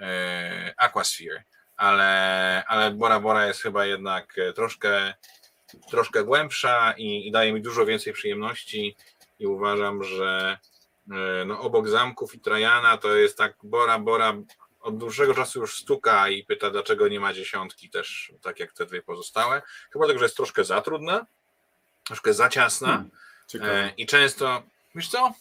[0.00, 1.44] e, Aquasphere,
[1.76, 5.14] ale, ale Bora Bora jest chyba jednak troszkę,
[5.90, 8.96] troszkę głębsza i, i daje mi dużo więcej przyjemności
[9.38, 10.58] i uważam, że
[11.10, 14.34] e, no, obok zamków i Trajana to jest tak Bora Bora
[14.84, 18.86] od dłuższego czasu już stuka i pyta, dlaczego nie ma dziesiątki też, tak jak te
[18.86, 19.62] dwie pozostałe.
[19.92, 21.26] Chyba tylko, że jest troszkę za trudna,
[22.06, 23.04] troszkę za ciasna
[23.52, 24.62] hmm, e, i często,
[24.94, 25.34] wiesz co,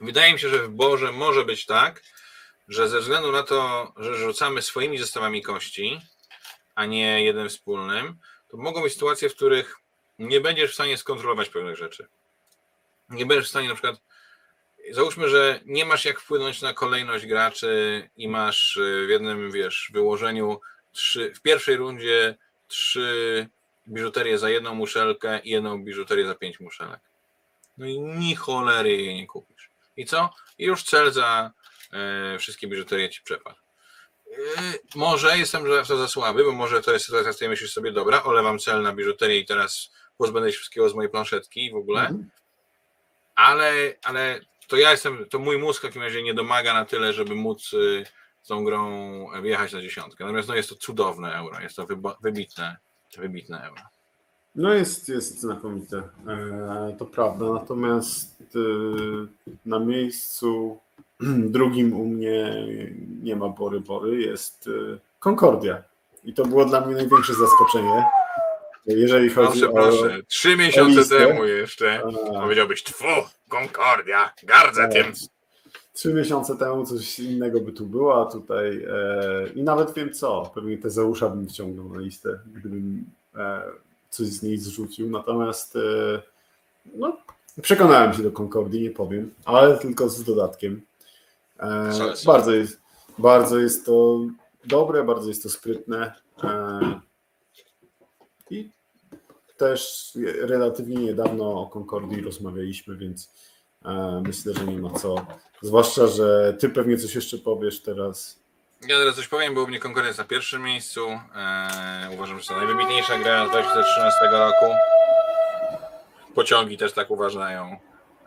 [0.00, 2.02] Wydaje mi się, że w Boże może być tak,
[2.68, 6.00] że ze względu na to, że rzucamy swoimi zestawami kości,
[6.74, 8.18] a nie jednym wspólnym,
[8.50, 9.76] to mogą być sytuacje, w których
[10.18, 12.06] nie będziesz w stanie skontrolować pewnych rzeczy.
[13.08, 14.00] Nie będziesz w stanie na przykład.
[14.90, 19.90] Załóżmy, że nie masz jak wpłynąć na kolejność graczy i masz y, w jednym, wiesz,
[19.92, 20.60] wyłożeniu
[20.92, 22.36] trzy, w pierwszej rundzie
[22.68, 23.48] trzy
[23.88, 27.00] biżuterie za jedną muszelkę i jedną biżuterię za pięć muszelek
[27.78, 29.70] No i ni cholery jej nie kupisz.
[29.96, 30.30] I co?
[30.58, 31.50] I już cel za
[31.92, 33.56] e, wszystkie biżuterie ci przepadł.
[34.32, 34.38] E,
[34.94, 37.92] może jestem w to za słaby, bo może to jest sytuacja, w której myślisz sobie,
[37.92, 41.76] dobra, olewam cel na biżuterię i teraz pozbędę się wszystkiego z mojej planszetki i w
[41.76, 42.00] ogóle.
[42.00, 42.30] Mhm.
[43.34, 47.12] Ale, ale to ja jestem, to mój mózg w takim razie nie domaga na tyle,
[47.12, 48.04] żeby móc y,
[48.42, 48.90] z tą grą
[49.42, 50.24] wjechać na dziesiątkę.
[50.24, 51.86] Natomiast no, jest to cudowne euro, jest to
[52.22, 52.76] wybitne,
[53.18, 53.82] wybitne euro.
[54.54, 57.44] No jest, jest znakomite, e, to prawda.
[57.52, 58.58] Natomiast e,
[59.66, 60.78] na miejscu
[61.54, 62.66] drugim u mnie
[63.22, 65.82] nie ma Bory Bory, jest e, Concordia.
[66.24, 68.04] I to było dla mnie największe zaskoczenie.
[68.86, 69.72] Jeżeli chodzi Proszę, o.
[69.72, 71.18] proszę, trzy miesiące listę.
[71.18, 72.02] temu jeszcze
[72.34, 73.04] A, powiedziałbyś, tfu,
[73.48, 74.92] Concordia, gardzę Tak.
[74.92, 75.12] tym.
[75.92, 80.50] Trzy miesiące temu coś innego by tu było, a tutaj e, i nawet wiem co,
[80.54, 83.04] pewnie te Zeusza bym wciągnął na listę, gdybym
[83.36, 83.62] e,
[84.10, 85.80] coś z niej zrzucił, natomiast e,
[86.94, 87.16] no,
[87.62, 90.82] przekonałem się do Concordii, nie powiem, ale tylko z dodatkiem.
[91.60, 91.90] E,
[92.26, 92.80] bardzo, jest,
[93.18, 94.20] bardzo jest to
[94.64, 96.12] dobre, bardzo jest to sprytne
[96.44, 97.00] e,
[99.56, 103.32] też relatywnie niedawno o Concordii rozmawialiśmy, więc
[103.84, 105.26] e, myślę, że nie ma co.
[105.62, 108.44] Zwłaszcza, że ty pewnie coś jeszcze powiesz teraz.
[108.88, 111.06] Ja teraz coś powiem, bo u mnie Concordia jest na pierwszym miejscu.
[111.10, 114.66] Eee, uważam, że to najwybitniejsza gra z 2013 roku.
[116.34, 117.76] Pociągi też tak uważają,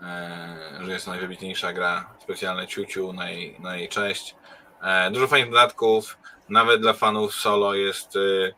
[0.02, 2.14] eee, że jest to najwybitniejsza gra.
[2.24, 4.36] Specjalne ciuciu na jej, na jej cześć.
[4.84, 6.18] Eee, dużo fajnych dodatków.
[6.50, 8.54] Nawet dla fanów solo jest y,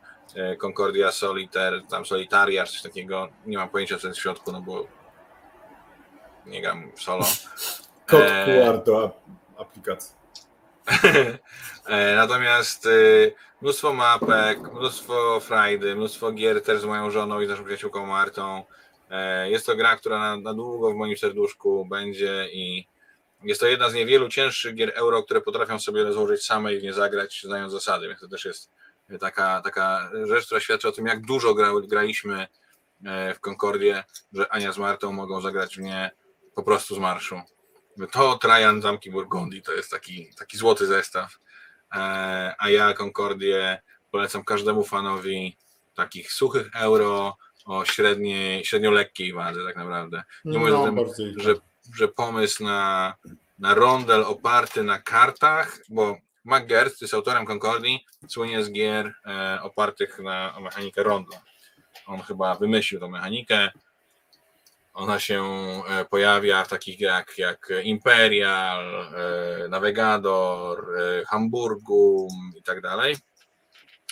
[0.59, 3.27] Concordia Solitaire, tam Solitaria, coś takiego.
[3.45, 4.87] Nie mam pojęcia, co jest w środku, no bo
[6.45, 7.25] nie gram solo.
[8.09, 8.45] Kod Eee.
[8.45, 10.15] QR do ap- aplikacji.
[11.87, 17.49] E, Natomiast y, mnóstwo mapek, mnóstwo frajdy, mnóstwo gier też z moją żoną i z
[17.49, 18.63] naszą przyjaciółką Martą.
[19.09, 22.87] E, Jest to gra, która na, na długo w moim serduszku będzie i
[23.43, 26.83] jest to jedna z niewielu cięższych gier euro, które potrafią sobie rozłożyć same i w
[26.83, 28.07] nie zagrać, znając zasady.
[28.07, 28.71] Więc to też jest
[29.17, 32.47] taka, taka rzecz, która świadczy o tym, jak dużo gra, graliśmy
[33.05, 34.03] e, w Concordię,
[34.33, 36.11] że Ania z Martą mogą zagrać w nie
[36.55, 37.41] po prostu z marszu.
[38.11, 41.39] To Trajan Zamki Burgundii to jest taki, taki złoty zestaw.
[41.95, 43.81] E, A ja Concordię
[44.11, 45.57] polecam każdemu fanowi
[45.95, 50.23] takich suchych euro o średniej, średnio lekkiej wadze tak naprawdę.
[50.45, 51.55] Nie tym, No, bardziej że,
[51.95, 53.15] że pomysł na,
[53.59, 56.17] na rondel oparty na kartach, bo
[56.49, 61.41] McGert jest autorem Concordii, słynie z gier e, opartych na mechanikę rondla.
[62.05, 63.69] On chyba wymyślił tą mechanikę.
[64.93, 65.43] Ona się
[65.89, 69.13] e, pojawia w takich grach jak Imperial,
[69.65, 73.15] e, Navigador, e, Hamburgum i tak dalej.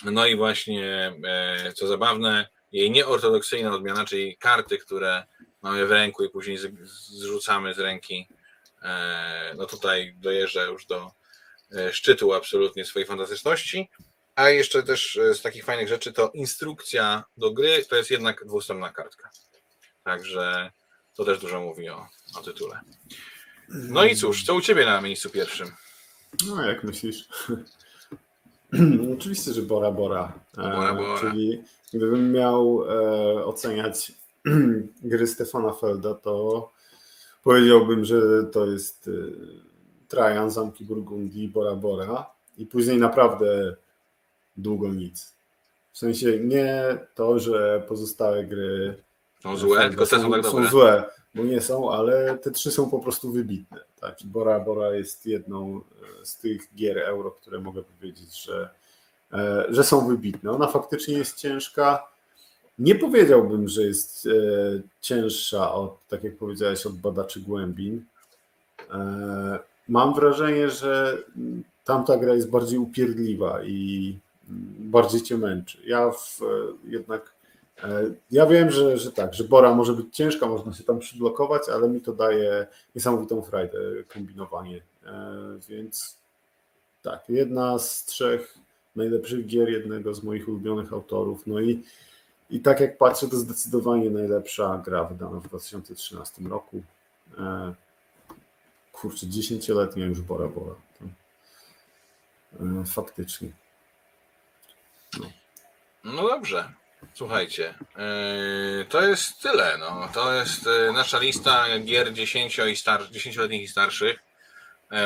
[0.04, 5.24] No i właśnie, e, co zabawne, jej nieortodoksyjna odmiana, czyli karty, które
[5.62, 6.70] mamy w ręku i później z-
[7.20, 8.28] zrzucamy z ręki,
[8.82, 11.10] e, no tutaj dojeżdża już do
[11.92, 13.88] szczytu absolutnie swojej fantastyczności.
[14.38, 18.44] A jeszcze też e, z takich fajnych rzeczy to instrukcja do gry to jest jednak
[18.46, 19.30] dwustronna kartka.
[20.04, 20.70] Także
[21.16, 22.06] to też dużo mówi o,
[22.38, 22.80] o tytule.
[23.68, 25.68] No i cóż, co u Ciebie na miejscu pierwszym?
[26.46, 27.28] No, jak myślisz?
[29.18, 30.40] Oczywiście, że Bora Bora.
[30.58, 31.20] E, Bora Bora.
[31.20, 31.62] Czyli
[31.94, 34.12] gdybym miał e, oceniać
[35.02, 36.72] gry Stefana Felda, to
[37.42, 39.67] powiedziałbym, że to jest e,
[40.08, 42.26] Trajan, Zamki Burgundii, Bora Bora
[42.58, 43.76] i później naprawdę
[44.56, 45.32] długo nic.
[45.92, 49.02] W sensie nie to, że pozostałe gry
[49.42, 50.70] Są złe, tylko te są tak są dobre.
[50.70, 51.04] złe,
[51.34, 53.80] bo nie są, ale te trzy są po prostu wybitne.
[54.00, 54.16] Tak?
[54.24, 55.76] Bora Bora jest jedną
[56.22, 58.70] e, z tych gier euro, które mogę powiedzieć, że,
[59.32, 60.50] e, że są wybitne.
[60.50, 62.08] Ona faktycznie jest ciężka.
[62.78, 64.30] Nie powiedziałbym, że jest e,
[65.00, 68.04] cięższa od, tak jak powiedziałeś, od badaczy głębin.
[69.88, 71.18] Mam wrażenie, że
[71.84, 74.18] tamta gra jest bardziej upierdliwa i
[74.78, 75.78] bardziej cię męczy.
[75.86, 76.46] Ja w, e,
[76.84, 77.38] jednak
[77.84, 81.62] E, Ja wiem, że, że tak, że Bora może być ciężka, można się tam przyblokować,
[81.68, 83.78] ale mi to daje niesamowitą frajdę
[84.14, 84.80] kombinowanie.
[85.06, 85.12] E,
[85.68, 86.16] Więc
[87.02, 88.58] tak, jedna z trzech
[88.96, 91.46] najlepszych gier jednego z moich ulubionych autorów.
[91.46, 91.82] No i,
[92.50, 96.82] i tak jak patrzę, to zdecydowanie najlepsza gra wydana w 2013 roku.
[98.98, 100.74] E, Kurczę, 10-letnia już Bora Bora.
[100.98, 101.04] To,
[102.64, 103.48] e, Faktycznie.
[106.04, 106.72] No dobrze.
[107.14, 107.74] Słuchajcie,
[108.78, 109.78] yy, to jest tyle.
[109.78, 110.08] No.
[110.14, 114.18] To jest yy, nasza lista gier 10 i star- 10-letnich i starszych.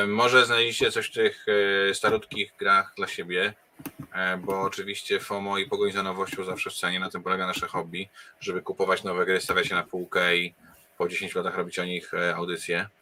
[0.06, 1.46] Może znajdziecie coś w tych
[1.92, 3.54] starutkich grach dla siebie,
[4.38, 7.00] bo oczywiście FOMO i pogoń za nowością zawsze w cenie.
[7.00, 8.08] Na tym polega nasze hobby,
[8.40, 10.54] żeby kupować nowe gry, stawiać je na półkę i
[10.98, 13.01] po 10 latach robić o nich e, audycje, e,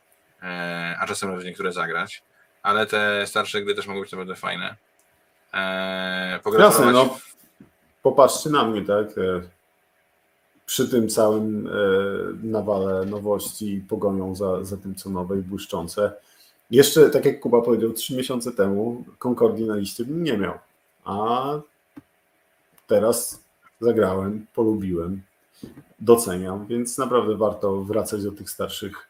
[1.01, 2.23] a czasem nawet niektóre zagrać,
[2.63, 4.77] ale te starsze gry też mogą być naprawdę fajne.
[5.55, 7.19] E, Jasne, no.
[8.03, 9.19] Popatrzcie na mnie, tak?
[9.19, 9.43] e,
[10.67, 11.71] Przy tym całym e,
[12.43, 16.13] nawale nowości i pogonią za, za tym, co nowe i błyszczące.
[16.71, 20.59] Jeszcze, tak jak Kuba powiedział, trzy miesiące temu Concordii na liście bym nie miał.
[21.05, 21.45] A
[22.87, 23.45] teraz
[23.81, 25.23] zagrałem, polubiłem,
[25.99, 29.09] doceniam, więc naprawdę warto wracać do tych starszych,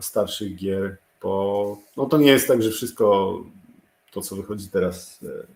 [0.00, 3.38] starszych gier, bo no to nie jest tak, że wszystko
[4.10, 5.46] to, co wychodzi teraz, e,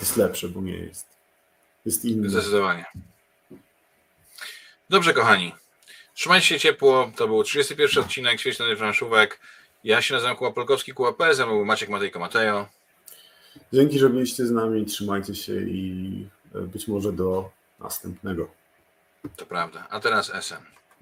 [0.00, 1.06] jest lepsze, bo nie jest.
[1.86, 2.28] Jest inne.
[2.28, 2.84] Zdecydowanie.
[4.90, 5.52] Dobrze, kochani.
[6.14, 7.12] Trzymajcie się ciepło.
[7.16, 9.40] To był 31 odcinek Świetlnych Franszówek.
[9.84, 11.34] Ja się nazywam Kuba Polkowski, Kuba P.
[11.34, 12.68] Ze mną Maciek Matejko Matejo.
[13.72, 14.86] Dzięki, że byliście z nami.
[14.86, 17.50] Trzymajcie się i e, być może do
[17.80, 18.50] następnego.
[19.36, 19.86] To prawda.
[19.90, 20.75] A teraz SM.